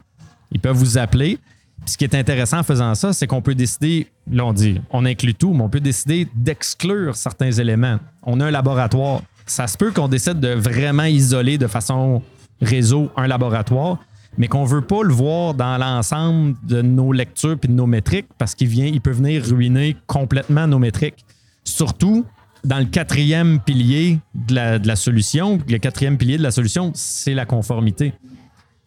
Ils 0.52 0.60
peuvent 0.60 0.76
vous 0.76 0.98
appeler. 0.98 1.38
Puis 1.84 1.92
ce 1.92 1.98
qui 1.98 2.04
est 2.04 2.14
intéressant 2.14 2.58
en 2.58 2.62
faisant 2.62 2.94
ça, 2.94 3.12
c'est 3.12 3.26
qu'on 3.26 3.42
peut 3.42 3.54
décider, 3.54 4.06
là 4.30 4.46
on 4.46 4.52
dit, 4.52 4.80
on 4.90 5.04
inclut 5.04 5.34
tout, 5.34 5.52
mais 5.52 5.62
on 5.62 5.68
peut 5.68 5.80
décider 5.80 6.26
d'exclure 6.34 7.16
certains 7.16 7.50
éléments. 7.50 7.98
On 8.22 8.40
a 8.40 8.46
un 8.46 8.50
laboratoire. 8.50 9.22
Ça 9.44 9.66
se 9.66 9.76
peut 9.76 9.90
qu'on 9.90 10.08
décide 10.08 10.40
de 10.40 10.48
vraiment 10.48 11.04
isoler 11.04 11.58
de 11.58 11.66
façon 11.66 12.22
réseau 12.62 13.10
un 13.16 13.26
laboratoire, 13.26 13.98
mais 14.38 14.48
qu'on 14.48 14.64
ne 14.64 14.68
veut 14.68 14.82
pas 14.82 15.02
le 15.02 15.12
voir 15.12 15.54
dans 15.54 15.78
l'ensemble 15.78 16.56
de 16.62 16.82
nos 16.82 17.12
lectures 17.12 17.56
et 17.62 17.66
de 17.68 17.72
nos 17.72 17.86
métriques 17.86 18.28
parce 18.38 18.54
qu'il 18.54 18.68
vient, 18.68 18.86
il 18.86 19.00
peut 19.00 19.12
venir 19.12 19.44
ruiner 19.44 19.96
complètement 20.06 20.66
nos 20.66 20.78
métriques. 20.78 21.24
Surtout 21.64 22.24
dans 22.64 22.78
le 22.78 22.86
quatrième 22.86 23.60
pilier 23.60 24.18
de 24.34 24.54
la, 24.54 24.78
de 24.78 24.88
la 24.88 24.96
solution. 24.96 25.58
Le 25.68 25.78
quatrième 25.78 26.16
pilier 26.16 26.38
de 26.38 26.42
la 26.42 26.50
solution, 26.50 26.92
c'est 26.94 27.34
la 27.34 27.44
conformité. 27.44 28.14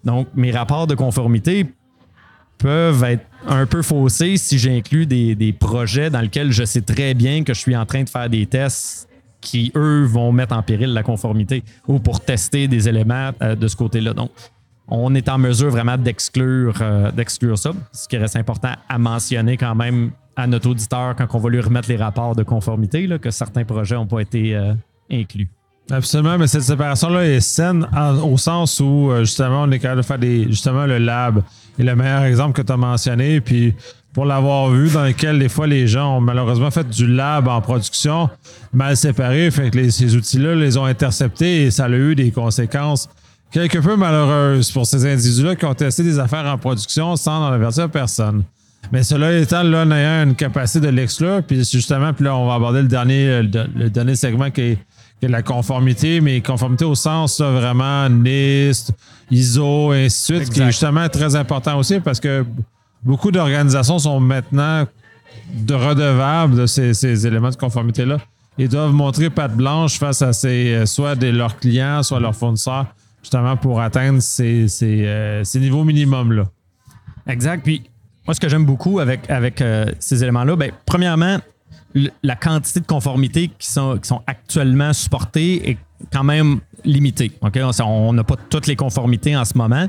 Donc, 0.03 0.27
mes 0.35 0.51
rapports 0.51 0.87
de 0.87 0.95
conformité 0.95 1.67
peuvent 2.57 3.03
être 3.03 3.25
un 3.47 3.65
peu 3.67 3.83
faussés 3.83 4.37
si 4.37 4.57
j'inclus 4.57 5.05
des, 5.05 5.35
des 5.35 5.53
projets 5.53 6.09
dans 6.09 6.21
lesquels 6.21 6.51
je 6.51 6.63
sais 6.65 6.81
très 6.81 7.13
bien 7.13 7.43
que 7.43 7.53
je 7.53 7.59
suis 7.59 7.75
en 7.75 7.85
train 7.85 8.03
de 8.03 8.09
faire 8.09 8.29
des 8.29 8.47
tests 8.47 9.07
qui, 9.41 9.71
eux, 9.75 10.03
vont 10.05 10.31
mettre 10.31 10.55
en 10.55 10.63
péril 10.63 10.93
la 10.93 11.03
conformité 11.03 11.63
ou 11.87 11.99
pour 11.99 12.19
tester 12.19 12.67
des 12.67 12.89
éléments 12.89 13.31
euh, 13.41 13.55
de 13.55 13.67
ce 13.67 13.75
côté-là. 13.75 14.13
Donc, 14.13 14.31
on 14.87 15.13
est 15.15 15.29
en 15.29 15.37
mesure 15.37 15.69
vraiment 15.69 15.97
d'exclure 15.97 16.75
euh, 16.81 17.11
d'exclure 17.11 17.57
ça, 17.57 17.71
ce 17.91 18.07
qui 18.07 18.17
reste 18.17 18.35
important 18.35 18.71
à 18.87 18.97
mentionner 18.97 19.57
quand 19.57 19.75
même 19.75 20.11
à 20.35 20.47
notre 20.47 20.69
auditeur 20.69 21.15
quand 21.15 21.27
on 21.33 21.39
va 21.39 21.49
lui 21.49 21.59
remettre 21.59 21.89
les 21.89 21.97
rapports 21.97 22.35
de 22.35 22.43
conformité, 22.43 23.07
là, 23.07 23.17
que 23.17 23.31
certains 23.31 23.65
projets 23.65 23.95
n'ont 23.95 24.05
pas 24.05 24.21
été 24.21 24.55
euh, 24.55 24.73
inclus. 25.11 25.49
Absolument, 25.89 26.37
mais 26.37 26.47
cette 26.47 26.63
séparation-là 26.63 27.25
est 27.25 27.39
saine 27.39 27.87
au 28.21 28.37
sens 28.37 28.79
où, 28.81 29.09
euh, 29.09 29.21
justement, 29.21 29.63
on 29.63 29.71
est 29.71 29.79
capable 29.79 30.01
de 30.01 30.05
faire 30.05 30.19
des, 30.19 30.43
justement 30.49 30.85
le 30.85 30.97
lab. 30.97 31.43
Et 31.79 31.83
le 31.83 31.95
meilleur 31.95 32.23
exemple 32.23 32.53
que 32.53 32.61
tu 32.61 32.71
as 32.71 32.77
mentionné, 32.77 33.39
puis 33.39 33.73
pour 34.13 34.25
l'avoir 34.25 34.69
vu, 34.69 34.89
dans 34.89 35.05
lequel 35.05 35.39
des 35.39 35.47
fois 35.47 35.65
les 35.65 35.87
gens 35.87 36.17
ont 36.17 36.21
malheureusement 36.21 36.71
fait 36.71 36.89
du 36.89 37.07
lab 37.07 37.47
en 37.47 37.61
production 37.61 38.29
mal 38.73 38.97
séparé, 38.97 39.49
fait 39.49 39.69
que 39.69 39.89
ces 39.89 40.15
outils-là 40.15 40.55
les 40.55 40.77
ont 40.77 40.85
interceptés 40.85 41.63
et 41.63 41.71
ça 41.71 41.85
a 41.85 41.89
eu 41.89 42.15
des 42.15 42.31
conséquences 42.31 43.09
quelque 43.51 43.79
peu 43.79 43.95
malheureuses 43.95 44.71
pour 44.71 44.85
ces 44.85 45.05
individus-là 45.05 45.55
qui 45.55 45.65
ont 45.65 45.73
testé 45.73 46.03
des 46.03 46.19
affaires 46.19 46.45
en 46.45 46.57
production 46.57 47.15
sans 47.15 47.47
en 47.47 47.51
avertir 47.51 47.89
personne. 47.89 48.43
Mais 48.91 49.03
cela 49.03 49.37
étant, 49.37 49.63
là, 49.63 49.83
en 49.83 49.91
ayant 49.91 50.29
une 50.29 50.35
capacité 50.35 50.79
de 50.79 50.89
l'exclure, 50.89 51.43
puis 51.43 51.57
justement, 51.57 52.13
puis 52.13 52.25
là, 52.25 52.35
on 52.37 52.47
va 52.47 52.53
aborder 52.53 52.81
le 52.81 52.87
dernier, 52.87 53.41
le, 53.41 53.67
le 53.75 53.89
dernier 53.89 54.15
segment 54.15 54.49
qui 54.49 54.61
est, 54.61 54.77
qui 55.19 55.25
est 55.25 55.29
la 55.29 55.41
conformité, 55.41 56.21
mais 56.21 56.41
conformité 56.41 56.85
au 56.85 56.95
sens 56.95 57.39
là, 57.39 57.51
vraiment 57.51 58.07
NIST, 58.09 58.93
ISO, 59.31 59.93
et 59.93 60.05
ainsi 60.05 60.31
de 60.31 60.37
suite, 60.37 60.53
qui 60.53 60.61
est 60.61 60.67
justement 60.67 61.09
très 61.09 61.35
important 61.35 61.77
aussi 61.77 61.99
parce 61.99 62.19
que 62.19 62.45
beaucoup 63.03 63.31
d'organisations 63.31 63.99
sont 63.99 64.19
maintenant 64.19 64.85
de 65.53 65.73
redevables 65.73 66.55
de 66.55 66.65
ces, 66.65 66.93
ces 66.93 67.25
éléments 67.25 67.49
de 67.49 67.55
conformité-là 67.55 68.17
et 68.57 68.67
doivent 68.67 68.93
montrer 68.93 69.29
patte 69.29 69.55
blanche 69.55 69.97
face 69.97 70.21
à 70.21 70.33
ces, 70.33 70.73
euh, 70.73 70.85
soit 70.85 71.15
des, 71.15 71.31
leurs 71.31 71.57
clients, 71.57 72.03
soit 72.03 72.19
leurs 72.19 72.35
fournisseurs, 72.35 72.87
justement 73.27 73.57
pour 73.57 73.81
atteindre 73.81 74.21
ces, 74.21 74.67
euh, 74.81 75.43
ces 75.43 75.59
niveaux 75.59 75.83
minimums-là. 75.83 76.45
Exact. 77.27 77.61
Puis, 77.61 77.83
moi, 78.25 78.33
ce 78.33 78.39
que 78.39 78.47
j'aime 78.47 78.65
beaucoup 78.65 78.99
avec, 78.99 79.29
avec 79.29 79.61
euh, 79.61 79.91
ces 79.99 80.23
éléments-là, 80.23 80.55
ben, 80.55 80.71
premièrement, 80.85 81.37
la 82.23 82.35
quantité 82.37 82.79
de 82.79 82.85
conformités 82.85 83.49
qui 83.59 83.67
sont, 83.67 83.97
qui 83.97 84.07
sont 84.07 84.21
actuellement 84.27 84.93
supportées 84.93 85.71
est 85.71 85.77
quand 86.13 86.23
même 86.23 86.61
limitée. 86.85 87.33
On 87.41 88.13
n'a 88.13 88.23
pas 88.23 88.37
toutes 88.49 88.67
les 88.67 88.77
conformités 88.77 89.35
en 89.35 89.43
ce 89.43 89.57
moment. 89.57 89.87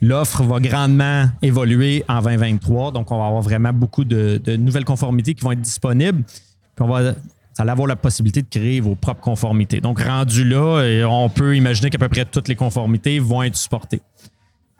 L'offre 0.00 0.44
va 0.44 0.60
grandement 0.60 1.28
évoluer 1.42 2.04
en 2.08 2.20
2023, 2.20 2.92
donc 2.92 3.10
on 3.10 3.18
va 3.18 3.26
avoir 3.26 3.42
vraiment 3.42 3.72
beaucoup 3.72 4.04
de, 4.04 4.40
de 4.44 4.54
nouvelles 4.54 4.84
conformités 4.84 5.34
qui 5.34 5.42
vont 5.42 5.52
être 5.52 5.60
disponibles. 5.60 6.22
Puis 6.22 6.84
on 6.84 6.88
va 6.88 7.14
allez 7.62 7.70
avoir 7.70 7.86
la 7.86 7.96
possibilité 7.96 8.42
de 8.42 8.48
créer 8.48 8.80
vos 8.80 8.94
propres 8.94 9.20
conformités. 9.20 9.80
Donc, 9.80 10.00
rendu 10.00 10.44
là, 10.44 10.82
et 10.82 11.04
on 11.04 11.28
peut 11.28 11.56
imaginer 11.56 11.90
qu'à 11.90 11.98
peu 11.98 12.08
près 12.08 12.24
toutes 12.24 12.48
les 12.48 12.56
conformités 12.56 13.18
vont 13.18 13.42
être 13.42 13.56
supportées. 13.56 14.02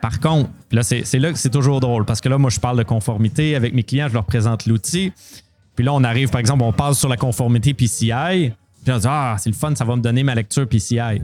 Par 0.00 0.20
contre, 0.20 0.50
là, 0.70 0.82
c'est 0.82 1.18
là 1.18 1.32
que 1.32 1.38
c'est 1.38 1.50
toujours 1.50 1.80
drôle 1.80 2.04
parce 2.04 2.20
que 2.20 2.28
là, 2.28 2.36
moi, 2.36 2.50
je 2.50 2.60
parle 2.60 2.76
de 2.76 2.82
conformité 2.82 3.56
avec 3.56 3.72
mes 3.72 3.82
clients, 3.82 4.08
je 4.08 4.14
leur 4.14 4.24
présente 4.24 4.66
l'outil. 4.66 5.12
Puis 5.74 5.84
là, 5.84 5.92
on 5.94 6.04
arrive, 6.04 6.30
par 6.30 6.40
exemple, 6.40 6.62
on 6.62 6.72
passe 6.72 6.98
sur 6.98 7.08
la 7.08 7.16
conformité 7.16 7.74
PCI. 7.74 8.52
Puis 8.84 8.92
on 8.92 8.98
dit, 8.98 9.06
ah, 9.08 9.36
c'est 9.38 9.50
le 9.50 9.56
fun, 9.56 9.74
ça 9.74 9.84
va 9.84 9.96
me 9.96 10.02
donner 10.02 10.22
ma 10.22 10.34
lecture 10.34 10.68
PCI. 10.68 11.22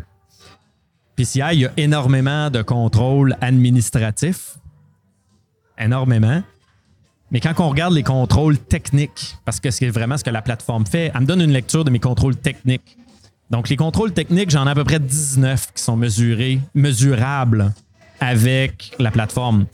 PCI, 1.14 1.42
il 1.52 1.60
y 1.60 1.66
a 1.66 1.72
énormément 1.76 2.48
de 2.48 2.62
contrôles 2.62 3.36
administratifs. 3.40 4.56
Énormément. 5.78 6.42
Mais 7.30 7.40
quand 7.40 7.54
on 7.58 7.68
regarde 7.68 7.94
les 7.94 8.02
contrôles 8.02 8.58
techniques, 8.58 9.36
parce 9.44 9.60
que 9.60 9.70
c'est 9.70 9.88
vraiment 9.88 10.16
ce 10.16 10.24
que 10.24 10.30
la 10.30 10.42
plateforme 10.42 10.84
fait, 10.86 11.12
elle 11.14 11.20
me 11.20 11.26
donne 11.26 11.40
une 11.40 11.52
lecture 11.52 11.84
de 11.84 11.90
mes 11.90 12.00
contrôles 12.00 12.36
techniques. 12.36 12.96
Donc, 13.50 13.68
les 13.68 13.76
contrôles 13.76 14.12
techniques, 14.12 14.50
j'en 14.50 14.66
ai 14.66 14.70
à 14.70 14.74
peu 14.74 14.84
près 14.84 15.00
19 15.00 15.72
qui 15.74 15.82
sont 15.82 15.96
mesurés, 15.96 16.60
mesurables 16.74 17.72
avec 18.20 18.92
la 18.98 19.10
plateforme. 19.10 19.66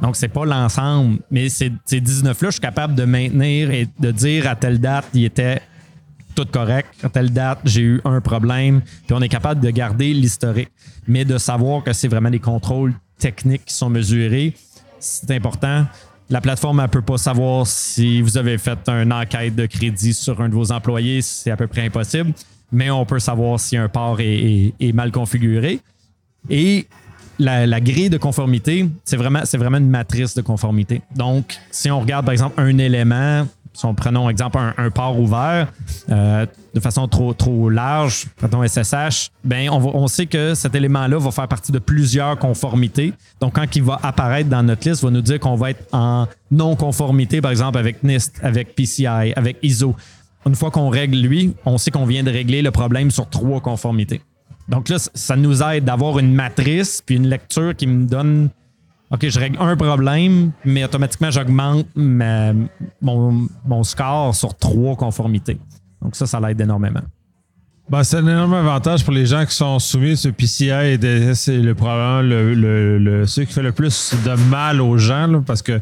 Donc, 0.00 0.16
c'est 0.16 0.28
pas 0.28 0.44
l'ensemble, 0.44 1.18
mais 1.30 1.48
ces, 1.48 1.72
ces 1.84 2.00
19-là, 2.00 2.34
je 2.40 2.50
suis 2.50 2.60
capable 2.60 2.94
de 2.94 3.04
maintenir 3.04 3.70
et 3.70 3.88
de 3.98 4.10
dire 4.10 4.48
à 4.48 4.56
telle 4.56 4.80
date, 4.80 5.06
il 5.14 5.24
était 5.24 5.60
tout 6.34 6.46
correct. 6.50 6.88
À 7.02 7.08
telle 7.08 7.30
date, 7.30 7.60
j'ai 7.64 7.82
eu 7.82 8.00
un 8.04 8.20
problème. 8.20 8.80
Puis 9.06 9.14
on 9.14 9.20
est 9.20 9.28
capable 9.28 9.60
de 9.60 9.70
garder 9.70 10.12
l'historique. 10.12 10.70
Mais 11.06 11.24
de 11.24 11.38
savoir 11.38 11.82
que 11.84 11.92
c'est 11.92 12.08
vraiment 12.08 12.30
des 12.30 12.38
contrôles 12.38 12.94
techniques 13.18 13.66
qui 13.66 13.74
sont 13.74 13.90
mesurés, 13.90 14.54
c'est 14.98 15.30
important. 15.30 15.86
La 16.32 16.40
plateforme 16.40 16.80
ne 16.80 16.86
peut 16.86 17.02
pas 17.02 17.18
savoir 17.18 17.66
si 17.66 18.22
vous 18.22 18.38
avez 18.38 18.56
fait 18.56 18.88
une 18.88 19.12
enquête 19.12 19.54
de 19.54 19.66
crédit 19.66 20.14
sur 20.14 20.40
un 20.40 20.48
de 20.48 20.54
vos 20.54 20.72
employés, 20.72 21.20
c'est 21.20 21.50
à 21.50 21.58
peu 21.58 21.66
près 21.66 21.84
impossible. 21.84 22.32
Mais 22.72 22.90
on 22.90 23.04
peut 23.04 23.18
savoir 23.18 23.60
si 23.60 23.76
un 23.76 23.90
port 23.90 24.16
est, 24.18 24.94
mal 24.94 25.12
configuré. 25.12 25.80
Et 26.48 26.86
la, 27.38 27.80
grille 27.82 28.08
de 28.08 28.16
conformité, 28.16 28.88
c'est 29.04 29.18
vraiment 29.18 29.76
une 29.76 29.90
matrice 29.90 30.34
de 30.34 30.40
conformité. 30.40 31.02
Donc, 31.14 31.54
si 31.70 31.90
on 31.90 32.00
regarde, 32.00 32.24
par 32.24 32.32
exemple, 32.32 32.58
un 32.58 32.78
élément 32.78 33.46
si 33.72 33.86
on 33.86 33.94
prenons 33.94 34.28
exemple 34.28 34.58
un, 34.76 34.90
port 34.90 35.18
ouvert 35.18 35.72
euh, 36.10 36.46
de 36.74 36.80
façon 36.80 37.08
trop, 37.08 37.32
trop 37.32 37.70
large, 37.70 38.26
pardon 38.40 38.66
SSH, 38.66 39.30
ben 39.44 39.70
on, 39.70 39.78
on 39.94 40.06
sait 40.08 40.26
que 40.26 40.54
cet 40.54 40.74
élément-là 40.74 41.18
va 41.18 41.30
faire 41.30 41.48
partie 41.48 41.72
de 41.72 41.78
plusieurs 41.78 42.38
conformités. 42.38 43.14
Donc, 43.40 43.54
quand 43.54 43.74
il 43.74 43.82
va 43.82 43.98
apparaître 44.02 44.48
dans 44.48 44.62
notre 44.62 44.88
liste, 44.88 45.02
il 45.02 45.06
va 45.06 45.10
nous 45.10 45.22
dire 45.22 45.40
qu'on 45.40 45.56
va 45.56 45.70
être 45.70 45.84
en 45.92 46.26
non-conformité, 46.50 47.40
par 47.40 47.50
exemple, 47.50 47.78
avec 47.78 48.02
NIST, 48.02 48.40
avec 48.42 48.74
PCI, 48.74 49.32
avec 49.34 49.58
ISO. 49.62 49.96
Une 50.46 50.54
fois 50.54 50.70
qu'on 50.70 50.88
règle 50.88 51.18
lui, 51.18 51.54
on 51.64 51.78
sait 51.78 51.90
qu'on 51.90 52.06
vient 52.06 52.22
de 52.22 52.30
régler 52.30 52.62
le 52.62 52.70
problème 52.70 53.10
sur 53.10 53.28
trois 53.28 53.60
conformités. 53.60 54.20
Donc 54.68 54.88
là, 54.88 54.96
ça 54.98 55.36
nous 55.36 55.62
aide 55.62 55.84
d'avoir 55.84 56.18
une 56.18 56.32
matrice 56.34 57.02
puis 57.04 57.16
une 57.16 57.28
lecture 57.28 57.74
qui 57.76 57.86
me 57.86 58.06
donne 58.06 58.48
OK, 59.12 59.28
je 59.28 59.38
règle 59.38 59.58
un 59.60 59.76
problème, 59.76 60.52
mais 60.64 60.84
automatiquement, 60.84 61.30
j'augmente 61.30 61.86
mon, 61.94 63.82
score 63.82 64.34
sur 64.34 64.56
trois 64.56 64.96
conformités. 64.96 65.58
Donc 66.00 66.16
ça, 66.16 66.26
ça 66.26 66.40
l'aide 66.40 66.60
énormément. 66.60 67.02
Ben, 67.90 68.02
c'est 68.04 68.16
un 68.16 68.26
énorme 68.26 68.54
avantage 68.54 69.04
pour 69.04 69.12
les 69.12 69.26
gens 69.26 69.44
qui 69.44 69.54
sont 69.54 69.78
soumis 69.78 70.16
ce 70.16 70.28
PCI 70.28 70.70
et 70.70 71.34
c'est 71.34 71.58
le 71.58 71.74
probablement 71.74 72.22
le, 72.22 73.24
qui 73.26 73.44
fait 73.44 73.62
le 73.62 73.72
plus 73.72 74.14
de 74.24 74.34
mal 74.50 74.80
aux 74.80 74.96
gens 74.96 75.42
parce 75.46 75.60
que 75.60 75.78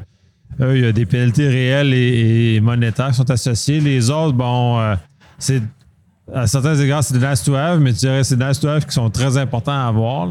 il 0.58 0.80
y 0.80 0.86
a 0.86 0.92
des 0.92 1.06
pénalités 1.06 1.48
réelles 1.48 1.94
et, 1.94 2.60
monétaires 2.60 3.10
qui 3.10 3.14
sont 3.14 3.30
associées. 3.30 3.80
Les 3.80 4.10
autres, 4.10 4.32
bon, 4.32 4.80
euh, 4.80 4.96
c'est 5.38 5.62
à 6.34 6.46
certains 6.46 6.74
égards, 6.74 7.04
c'est 7.04 7.16
des 7.16 7.24
nice 7.24 7.42
to 7.44 7.54
have, 7.54 7.78
mais 7.80 7.92
tu 7.92 8.00
dirais 8.00 8.24
c'est 8.24 8.36
des 8.36 8.44
nice 8.44 8.58
to 8.58 8.68
have 8.68 8.84
qui 8.84 8.92
sont 8.92 9.08
très 9.08 9.36
importants 9.36 9.72
à 9.72 9.86
avoir. 9.86 10.28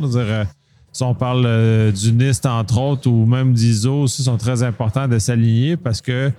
Si 0.91 1.03
on 1.03 1.13
parle 1.13 1.43
euh, 1.45 1.91
du 1.91 2.11
NIST, 2.11 2.45
entre 2.45 2.79
autres, 2.79 3.09
ou 3.09 3.25
même 3.25 3.53
d'ISO 3.53 4.01
aussi, 4.03 4.23
sont 4.23 4.37
très 4.37 4.63
importants 4.63 5.07
de 5.07 5.19
s'aligner 5.19 5.77
parce 5.77 6.01
que 6.01 6.31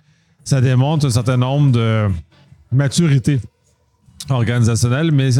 ça 0.44 0.60
démontre 0.60 1.06
un 1.06 1.10
certain 1.10 1.36
nombre 1.36 1.72
de 1.72 2.08
maturité 2.72 3.40
organisationnelle. 4.28 5.12
Mais, 5.12 5.30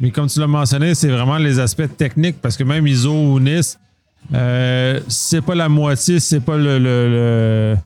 mais 0.00 0.10
comme 0.10 0.28
tu 0.28 0.40
l'as 0.40 0.46
mentionné, 0.46 0.94
c'est 0.94 1.08
vraiment 1.08 1.38
les 1.38 1.58
aspects 1.58 1.96
techniques 1.96 2.36
parce 2.40 2.56
que 2.56 2.64
même 2.64 2.86
ISO 2.86 3.12
ou 3.12 3.40
NIST, 3.40 3.78
euh, 4.32 5.00
c'est 5.08 5.42
pas 5.42 5.54
la 5.54 5.68
moitié, 5.68 6.20
c'est 6.20 6.40
pas 6.40 6.56
le, 6.56 6.78
le, 6.78 7.76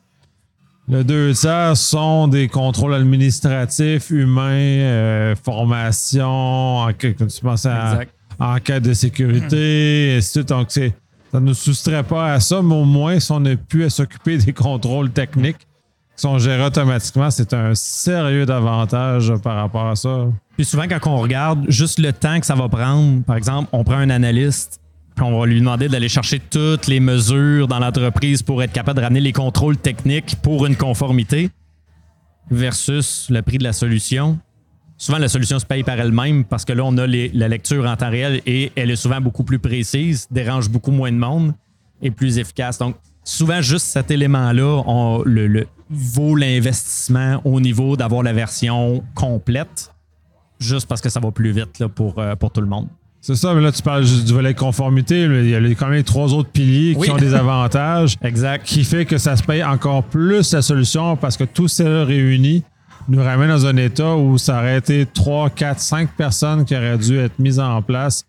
le, 0.88 1.04
deux 1.04 1.32
tiers 1.34 1.76
sont 1.76 2.28
des 2.28 2.48
contrôles 2.48 2.94
administratifs, 2.94 4.10
humains, 4.10 4.52
euh, 4.52 5.34
formation, 5.36 6.86
comme 7.00 7.28
tu 7.28 7.40
pensais 7.42 7.68
à, 7.68 8.00
enquête 8.38 8.83
de 8.83 8.92
sécurité, 8.92 10.16
et 10.16 10.20
tout. 10.33 10.42
Donc, 10.42 10.70
ça 10.70 10.81
ne 11.35 11.40
nous 11.40 11.55
soustrait 11.55 12.05
pas 12.05 12.33
à 12.33 12.40
ça, 12.40 12.62
mais 12.62 12.74
au 12.74 12.85
moins, 12.85 13.20
si 13.20 13.31
on 13.33 13.40
n'a 13.40 13.57
plus 13.57 13.85
à 13.85 13.90
s'occuper 13.90 14.38
des 14.38 14.53
contrôles 14.53 15.11
techniques 15.11 15.59
qui 15.59 16.22
sont 16.22 16.38
gérés 16.38 16.64
automatiquement, 16.64 17.31
c'est 17.31 17.53
un 17.53 17.74
sérieux 17.74 18.48
avantage 18.51 19.33
par 19.42 19.57
rapport 19.57 19.88
à 19.88 19.96
ça. 19.96 20.27
Puis 20.57 20.64
souvent, 20.64 20.85
quand 20.88 20.98
on 21.07 21.18
regarde 21.18 21.66
juste 21.68 21.98
le 21.98 22.12
temps 22.12 22.40
que 22.40 22.46
ça 22.46 22.55
va 22.55 22.68
prendre, 22.68 23.22
par 23.24 23.37
exemple, 23.37 23.68
on 23.72 23.85
prend 23.85 23.96
un 23.96 24.11
analyste, 24.11 24.81
puis 25.14 25.24
on 25.24 25.38
va 25.38 25.46
lui 25.46 25.59
demander 25.59 25.88
d'aller 25.88 26.09
chercher 26.09 26.38
toutes 26.38 26.87
les 26.87 27.01
mesures 27.01 27.68
dans 27.68 27.79
l'entreprise 27.79 28.42
pour 28.42 28.62
être 28.62 28.72
capable 28.72 28.98
de 28.98 29.05
ramener 29.05 29.20
les 29.20 29.33
contrôles 29.33 29.77
techniques 29.77 30.37
pour 30.42 30.66
une 30.66 30.77
conformité 30.77 31.51
versus 32.51 33.27
le 33.31 33.42
prix 33.42 33.59
de 33.59 33.64
la 33.64 33.72
solution 33.72 34.38
souvent 34.98 35.18
la 35.18 35.28
solution 35.28 35.58
se 35.58 35.64
paye 35.64 35.84
par 35.84 35.98
elle-même 35.98 36.44
parce 36.44 36.64
que 36.64 36.72
là, 36.72 36.84
on 36.84 36.98
a 36.98 37.06
la 37.06 37.48
lecture 37.48 37.87
en 37.87 37.96
temps 37.96 38.11
réel 38.11 38.42
et 38.44 38.72
elle 38.76 38.90
est 38.90 38.96
souvent 38.96 39.20
beaucoup 39.20 39.44
plus 39.44 39.61
précise, 39.61 40.26
dérange 40.30 40.68
beaucoup 40.68 40.90
moins 40.90 41.12
de 41.12 41.16
monde 41.16 41.54
et 42.02 42.11
plus 42.11 42.38
efficace. 42.38 42.78
Donc, 42.78 42.96
souvent, 43.24 43.62
juste 43.62 43.87
cet 43.87 44.11
élément-là 44.11 45.22
le, 45.24 45.66
vaut 45.88 46.37
l'investissement 46.37 47.40
au 47.44 47.61
niveau 47.61 47.96
d'avoir 47.96 48.22
la 48.22 48.32
version 48.32 49.02
complète, 49.14 49.92
juste 50.58 50.88
parce 50.88 51.00
que 51.00 51.08
ça 51.08 51.20
va 51.20 51.30
plus 51.30 51.52
vite 51.52 51.78
là, 51.78 51.88
pour, 51.88 52.18
euh, 52.18 52.34
pour 52.34 52.50
tout 52.50 52.61
le 52.61 52.66
monde. 52.66 52.88
C'est 53.20 53.34
ça, 53.34 53.52
mais 53.52 53.61
là, 53.61 53.72
tu 53.72 53.82
parles 53.82 54.04
juste 54.04 54.26
du 54.26 54.32
volet 54.32 54.54
conformité. 54.54 55.22
Il 55.22 55.48
y 55.48 55.54
a 55.54 55.61
quand 55.74 55.88
même 55.88 56.04
trois 56.04 56.32
autres 56.34 56.50
piliers 56.50 56.96
qui 56.96 57.11
ont 57.11 57.16
des 57.16 57.34
avantages. 57.34 58.16
exact. 58.22 58.64
Qui 58.64 58.84
fait 58.84 59.04
que 59.04 59.18
ça 59.18 59.37
se 59.37 59.42
paye 59.42 59.62
encore 59.62 60.04
plus 60.04 60.52
la 60.52 60.62
solution 60.62 61.16
parce 61.16 61.37
que 61.37 61.44
tout 61.44 61.66
s'est 61.66 62.04
réuni 62.04 62.62
nous 63.08 63.22
ramène 63.22 63.48
dans 63.48 63.66
un 63.66 63.76
état 63.76 64.14
où 64.14 64.36
ça 64.38 64.58
aurait 64.58 64.78
été 64.78 65.06
3, 65.06 65.50
4, 65.50 65.80
5 65.80 66.10
personnes 66.16 66.64
qui 66.64 66.76
auraient 66.76 66.98
dû 66.98 67.18
être 67.18 67.38
mises 67.38 67.58
en 67.58 67.80
place 67.82 68.24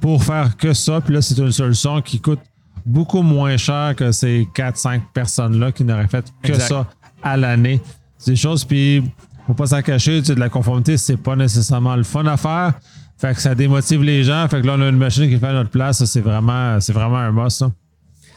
pour 0.00 0.24
faire 0.24 0.56
que 0.56 0.72
ça. 0.72 1.00
Puis 1.00 1.14
là, 1.14 1.22
c'est 1.22 1.38
une 1.38 1.52
solution 1.52 2.02
qui 2.02 2.20
coûte 2.20 2.40
beaucoup 2.84 3.22
moins 3.22 3.56
cher 3.56 3.94
que 3.96 4.12
ces 4.12 4.48
4, 4.54 4.76
5 4.76 5.02
personnes-là 5.12 5.72
qui 5.72 5.84
n'auraient 5.84 6.08
fait 6.08 6.26
que 6.42 6.54
ça 6.54 6.86
à 7.22 7.36
l'année. 7.36 7.80
C'est 8.18 8.32
des 8.32 8.36
choses, 8.36 8.64
puis 8.64 9.04
faut 9.46 9.54
pas 9.54 9.66
s'en 9.66 9.82
cacher, 9.82 10.20
tu 10.20 10.26
sais, 10.26 10.34
de 10.34 10.40
la 10.40 10.48
conformité, 10.48 10.96
c'est 10.96 11.16
pas 11.16 11.36
nécessairement 11.36 11.96
le 11.96 12.02
fun 12.02 12.26
à 12.26 12.36
faire. 12.36 12.72
Fait 13.16 13.34
que 13.34 13.40
ça 13.40 13.54
démotive 13.54 14.02
les 14.02 14.24
gens. 14.24 14.48
Fait 14.48 14.60
que 14.60 14.66
là, 14.66 14.74
on 14.76 14.80
a 14.80 14.88
une 14.88 14.96
machine 14.96 15.30
qui 15.30 15.38
fait 15.38 15.46
à 15.46 15.52
notre 15.52 15.70
place. 15.70 16.04
C'est 16.04 16.20
vraiment, 16.20 16.80
c'est 16.80 16.92
vraiment 16.92 17.18
un 17.18 17.30
must. 17.30 17.58
Ça. 17.58 17.70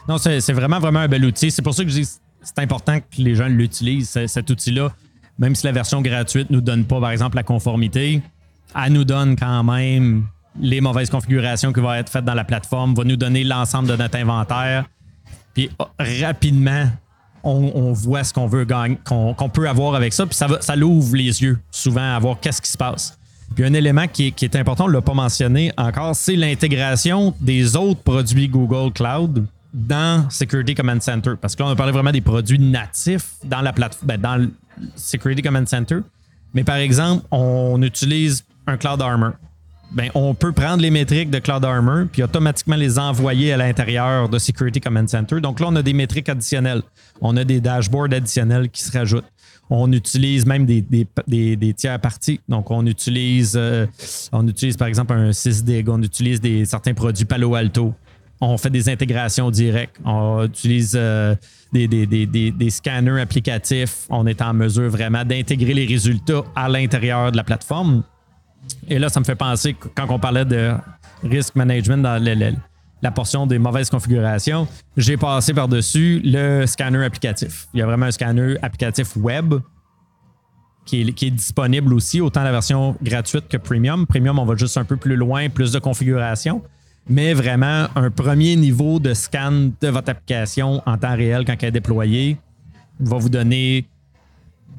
Non, 0.08 0.16
c'est 0.18 0.52
vraiment, 0.52 0.78
vraiment 0.78 1.00
un 1.00 1.08
bel 1.08 1.24
outil. 1.24 1.50
C'est 1.50 1.62
pour 1.62 1.74
ça 1.74 1.82
que 1.82 1.90
je 1.90 1.96
dis 1.96 2.08
c'est 2.40 2.58
important 2.60 2.98
que 3.00 3.06
les 3.18 3.34
gens 3.34 3.48
l'utilisent, 3.48 4.18
cet 4.26 4.48
outil-là 4.48 4.92
même 5.38 5.54
si 5.54 5.66
la 5.66 5.72
version 5.72 6.02
gratuite 6.02 6.50
ne 6.50 6.56
nous 6.56 6.60
donne 6.60 6.84
pas, 6.84 7.00
par 7.00 7.10
exemple, 7.10 7.36
la 7.36 7.42
conformité, 7.42 8.22
elle 8.74 8.92
nous 8.92 9.04
donne 9.04 9.36
quand 9.36 9.62
même 9.64 10.26
les 10.60 10.80
mauvaises 10.80 11.10
configurations 11.10 11.72
qui 11.72 11.80
vont 11.80 11.94
être 11.94 12.10
faites 12.10 12.24
dans 12.24 12.34
la 12.34 12.44
plateforme, 12.44 12.94
va 12.94 13.04
nous 13.04 13.16
donner 13.16 13.44
l'ensemble 13.44 13.88
de 13.88 13.96
notre 13.96 14.16
inventaire. 14.16 14.86
Puis 15.54 15.70
oh, 15.78 15.86
rapidement, 15.98 16.86
on, 17.44 17.92
voit 17.92 18.24
ce 18.24 18.32
qu'on 18.32 18.46
veut 18.46 18.66
qu'on 19.04 19.48
peut 19.48 19.68
avoir 19.68 19.94
avec 19.94 20.12
ça. 20.12 20.26
Puis 20.26 20.36
ça, 20.36 20.76
l'ouvre 20.76 21.16
les 21.16 21.42
yeux 21.42 21.58
souvent 21.70 22.14
à 22.14 22.18
voir 22.18 22.38
qu'est-ce 22.40 22.60
qui 22.60 22.70
se 22.70 22.78
passe. 22.78 23.18
Puis 23.54 23.64
un 23.64 23.72
élément 23.72 24.06
qui 24.08 24.34
est, 24.40 24.56
important, 24.56 24.84
on 24.84 24.88
ne 24.88 24.92
l'a 24.92 25.00
pas 25.00 25.14
mentionné 25.14 25.72
encore, 25.78 26.14
c'est 26.14 26.36
l'intégration 26.36 27.34
des 27.40 27.76
autres 27.76 28.02
produits 28.02 28.48
Google 28.48 28.92
Cloud 28.92 29.46
dans 29.72 30.28
Security 30.30 30.74
Command 30.74 31.02
Center. 31.02 31.32
Parce 31.40 31.54
que 31.54 31.62
là, 31.62 31.68
on 31.68 31.72
a 31.72 31.76
parlé 31.76 31.92
vraiment 31.92 32.12
des 32.12 32.20
produits 32.20 32.58
natifs 32.58 33.34
dans 33.44 33.60
la 33.60 33.72
plateforme, 33.72 34.06
ben, 34.06 34.20
dans 34.20 34.48
Security 34.96 35.42
Command 35.42 35.68
Center. 35.68 35.98
Mais 36.54 36.64
par 36.64 36.76
exemple, 36.76 37.26
on 37.30 37.80
utilise 37.82 38.44
un 38.66 38.76
Cloud 38.76 39.02
Armor. 39.02 39.32
Ben, 39.90 40.10
on 40.14 40.34
peut 40.34 40.52
prendre 40.52 40.82
les 40.82 40.90
métriques 40.90 41.30
de 41.30 41.38
Cloud 41.38 41.64
Armor 41.64 42.06
puis 42.12 42.22
automatiquement 42.22 42.76
les 42.76 42.98
envoyer 42.98 43.54
à 43.54 43.56
l'intérieur 43.56 44.28
de 44.28 44.38
Security 44.38 44.80
Command 44.80 45.08
Center. 45.08 45.40
Donc 45.40 45.60
là, 45.60 45.66
on 45.68 45.76
a 45.76 45.82
des 45.82 45.94
métriques 45.94 46.28
additionnelles. 46.28 46.82
On 47.20 47.36
a 47.36 47.44
des 47.44 47.60
dashboards 47.60 48.12
additionnels 48.12 48.68
qui 48.68 48.82
se 48.82 48.96
rajoutent. 48.96 49.24
On 49.70 49.92
utilise 49.92 50.46
même 50.46 50.64
des, 50.64 50.80
des, 50.82 51.74
tiers 51.74 52.00
parties. 52.00 52.40
Donc, 52.48 52.70
on 52.70 52.86
utilise, 52.86 53.52
euh, 53.54 53.86
on 54.32 54.46
utilise 54.48 54.78
par 54.78 54.88
exemple 54.88 55.12
un 55.12 55.32
SysDig, 55.32 55.90
on 55.90 56.02
utilise 56.02 56.40
des, 56.40 56.64
certains 56.64 56.94
produits 56.94 57.26
Palo 57.26 57.54
Alto 57.54 57.94
on 58.40 58.56
fait 58.56 58.70
des 58.70 58.88
intégrations 58.88 59.50
directes. 59.50 59.96
On 60.04 60.44
utilise 60.44 60.94
euh, 60.96 61.34
des, 61.72 62.70
scanners 62.70 63.20
applicatifs. 63.20 64.06
On 64.10 64.26
est 64.26 64.40
en 64.40 64.54
mesure 64.54 64.88
vraiment 64.88 65.24
d'intégrer 65.24 65.74
les 65.74 65.86
résultats 65.86 66.44
à 66.54 66.68
l'intérieur 66.68 67.32
de 67.32 67.36
la 67.36 67.44
plateforme. 67.44 68.02
Et 68.88 68.98
là, 68.98 69.08
ça 69.08 69.20
me 69.20 69.24
fait 69.24 69.34
penser, 69.34 69.74
quand 69.94 70.06
on 70.08 70.18
parlait 70.18 70.44
de 70.44 70.72
risk 71.22 71.56
management 71.56 72.02
dans 72.02 72.22
la 73.02 73.10
portion 73.10 73.46
des 73.46 73.58
mauvaises 73.58 73.90
configurations, 73.90 74.68
j'ai 74.96 75.16
passé 75.16 75.54
par-dessus 75.54 76.20
le 76.24 76.66
scanner 76.66 77.04
applicatif. 77.04 77.68
Il 77.74 77.80
y 77.80 77.82
a 77.82 77.86
vraiment 77.86 78.06
un 78.06 78.10
scanner 78.10 78.56
applicatif 78.62 79.16
web 79.16 79.54
qui 80.84 81.02
est, 81.02 81.12
qui 81.12 81.26
est, 81.26 81.30
disponible 81.30 81.92
aussi, 81.92 82.20
autant 82.20 82.42
la 82.42 82.50
version 82.50 82.96
gratuite 83.02 83.48
que 83.48 83.56
premium. 83.56 84.06
Premium, 84.06 84.38
on 84.38 84.44
va 84.44 84.56
juste 84.56 84.76
un 84.78 84.84
peu 84.84 84.96
plus 84.96 85.16
loin, 85.16 85.48
plus 85.48 85.72
de 85.72 85.78
configuration 85.78 86.62
mais 87.08 87.34
vraiment 87.34 87.86
un 87.94 88.10
premier 88.10 88.56
niveau 88.56 88.98
de 88.98 89.14
scan 89.14 89.70
de 89.80 89.88
votre 89.88 90.10
application 90.10 90.82
en 90.86 90.98
temps 90.98 91.16
réel 91.16 91.44
quand 91.44 91.54
elle 91.60 91.68
est 91.68 91.72
déployée 91.72 92.36
va 93.00 93.18
vous 93.18 93.28
donner 93.28 93.86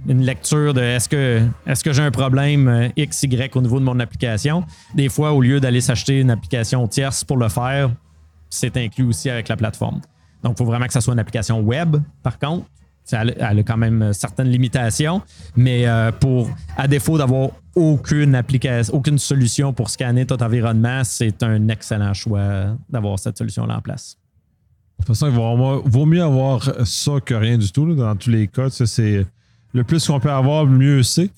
une 0.07 0.21
lecture 0.21 0.73
de 0.73 0.81
est-ce 0.81 1.09
que, 1.09 1.41
est 1.65 1.83
que 1.83 1.93
j'ai 1.93 2.03
un 2.03 2.11
problème 2.11 2.67
euh, 2.67 2.89
X, 2.95 3.23
Y 3.23 3.55
au 3.55 3.61
niveau 3.61 3.79
de 3.79 3.85
mon 3.85 3.99
application. 3.99 4.63
Des 4.95 5.09
fois, 5.09 5.33
au 5.33 5.41
lieu 5.41 5.59
d'aller 5.59 5.81
s'acheter 5.81 6.19
une 6.19 6.31
application 6.31 6.87
tierce 6.87 7.23
pour 7.23 7.37
le 7.37 7.49
faire, 7.49 7.91
c'est 8.49 8.75
inclus 8.77 9.05
aussi 9.05 9.29
avec 9.29 9.47
la 9.49 9.57
plateforme. 9.57 10.01
Donc, 10.41 10.53
il 10.55 10.57
faut 10.57 10.65
vraiment 10.65 10.87
que 10.87 10.93
ça 10.93 11.01
soit 11.01 11.13
une 11.13 11.19
application 11.19 11.59
web, 11.59 11.97
par 12.23 12.39
contre. 12.39 12.65
Elle, 13.13 13.59
a 13.59 13.63
quand 13.63 13.77
même 13.77 14.13
certaines 14.13 14.49
limitations, 14.49 15.21
mais 15.55 15.87
euh, 15.87 16.11
pour, 16.11 16.49
à 16.77 16.87
défaut 16.87 17.17
d'avoir 17.17 17.49
aucune 17.75 18.35
application, 18.35 18.93
aucune 18.93 19.17
solution 19.17 19.73
pour 19.73 19.89
scanner 19.89 20.25
ton 20.25 20.37
environnement, 20.37 21.03
c'est 21.03 21.43
un 21.43 21.67
excellent 21.69 22.13
choix 22.13 22.77
d'avoir 22.89 23.17
cette 23.19 23.37
solution-là 23.37 23.77
en 23.77 23.81
place. 23.81 24.17
De 24.99 25.05
toute 25.05 25.15
façon, 25.15 25.27
il 25.27 25.91
vaut, 25.91 26.05
mieux 26.05 26.21
avoir 26.21 26.85
ça 26.85 27.13
que 27.23 27.33
rien 27.33 27.57
du 27.57 27.71
tout. 27.71 27.95
dans 27.95 28.15
tous 28.15 28.29
les 28.29 28.47
cas, 28.47 28.69
c'est 28.69 29.25
le 29.73 29.83
plus 29.83 30.05
qu'on 30.07 30.19
peut 30.19 30.31
avoir, 30.31 30.65
mieux 30.65 31.03
c'est. 31.03 31.29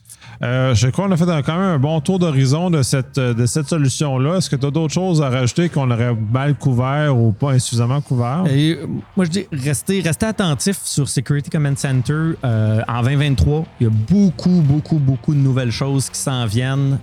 Euh, 0.44 0.74
je 0.74 0.88
crois 0.88 1.06
qu'on 1.06 1.12
a 1.12 1.18
fait 1.18 1.26
quand 1.46 1.58
même 1.58 1.76
un 1.76 1.80
bon 1.80 2.00
tour 2.02 2.18
d'horizon 2.18 2.72
de 2.72 2.82
cette, 2.82 3.18
euh, 3.18 3.34
de 3.34 3.46
cette 3.46 3.68
solution-là. 3.68 4.38
Est-ce 4.38 4.50
que 4.50 4.56
tu 4.56 4.66
as 4.66 4.72
d'autres 4.72 4.94
choses 4.94 5.22
à 5.22 5.30
rajouter 5.30 5.70
qu'on 5.70 5.90
aurait 5.92 6.16
mal 6.16 6.56
couvert 6.56 7.16
ou 7.16 7.32
pas 7.32 7.52
insuffisamment 7.52 8.02
couvert? 8.02 8.46
Euh, 8.48 8.88
moi, 9.16 9.26
je 9.26 9.30
dis, 9.30 9.46
restez, 9.52 10.02
restez 10.02 10.26
attentifs 10.26 10.80
sur 10.84 11.08
Security 11.08 11.50
Command 11.50 11.78
Center 11.78 12.34
en 12.44 13.02
2023. 13.04 13.66
Il 13.80 13.84
y 13.84 13.88
a 13.88 13.94
beaucoup, 13.94 14.62
beaucoup, 14.62 14.98
beaucoup 14.98 15.34
de 15.36 15.40
nouvelles 15.40 15.72
choses 15.72 16.10
qui 16.10 16.20
s'en 16.20 16.46
viennent. 16.46 16.98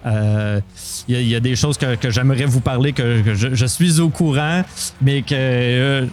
Il, 1.09 1.29
y 1.29 1.35
a, 1.35 1.41
des 1.41 1.55
choses 1.55 1.79
que, 1.79 1.95
que 1.95 2.11
j'aimerais 2.11 2.47
vous 2.47 2.61
parler, 2.61 2.93
que, 2.93 3.23
je, 3.35 3.67
suis 3.67 4.01
au 4.01 4.09
courant, 4.09 4.63
mais 5.01 5.23
que 5.23 6.09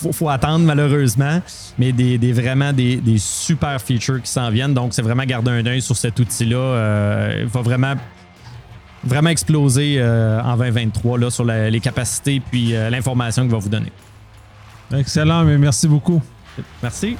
faut, 0.00 0.12
faut 0.12 0.28
attendre 0.28 0.64
malheureusement. 0.64 1.40
Mais 1.78 1.92
des, 1.92 2.18
des- 2.18 2.32
vraiment 2.32 2.72
des, 2.72 2.96
des 2.96 3.18
super 3.18 3.80
features 3.80 4.20
qui 4.22 4.30
s'en 4.30 4.50
viennent. 4.50 4.74
Donc, 4.74 4.94
c'est 4.94 5.02
vraiment 5.02 5.24
garder 5.24 5.50
un 5.50 5.66
œil 5.66 5.82
sur 5.82 5.96
cet 5.96 6.18
outil-là. 6.18 6.56
Euh, 6.56 7.38
il 7.42 7.46
va 7.46 7.60
vraiment 7.62 7.94
vraiment 9.02 9.30
exploser 9.30 9.96
euh, 9.98 10.42
en 10.42 10.56
2023 10.56 11.18
là, 11.18 11.30
sur 11.30 11.44
la- 11.44 11.70
les 11.70 11.80
capacités 11.80 12.40
puis 12.50 12.74
euh, 12.74 12.90
l'information 12.90 13.42
qu'il 13.42 13.50
va 13.52 13.58
vous 13.58 13.68
donner. 13.70 13.92
Excellent, 14.94 15.44
mais 15.44 15.56
merci 15.56 15.86
beaucoup. 15.88 16.20
Merci. 16.82 17.16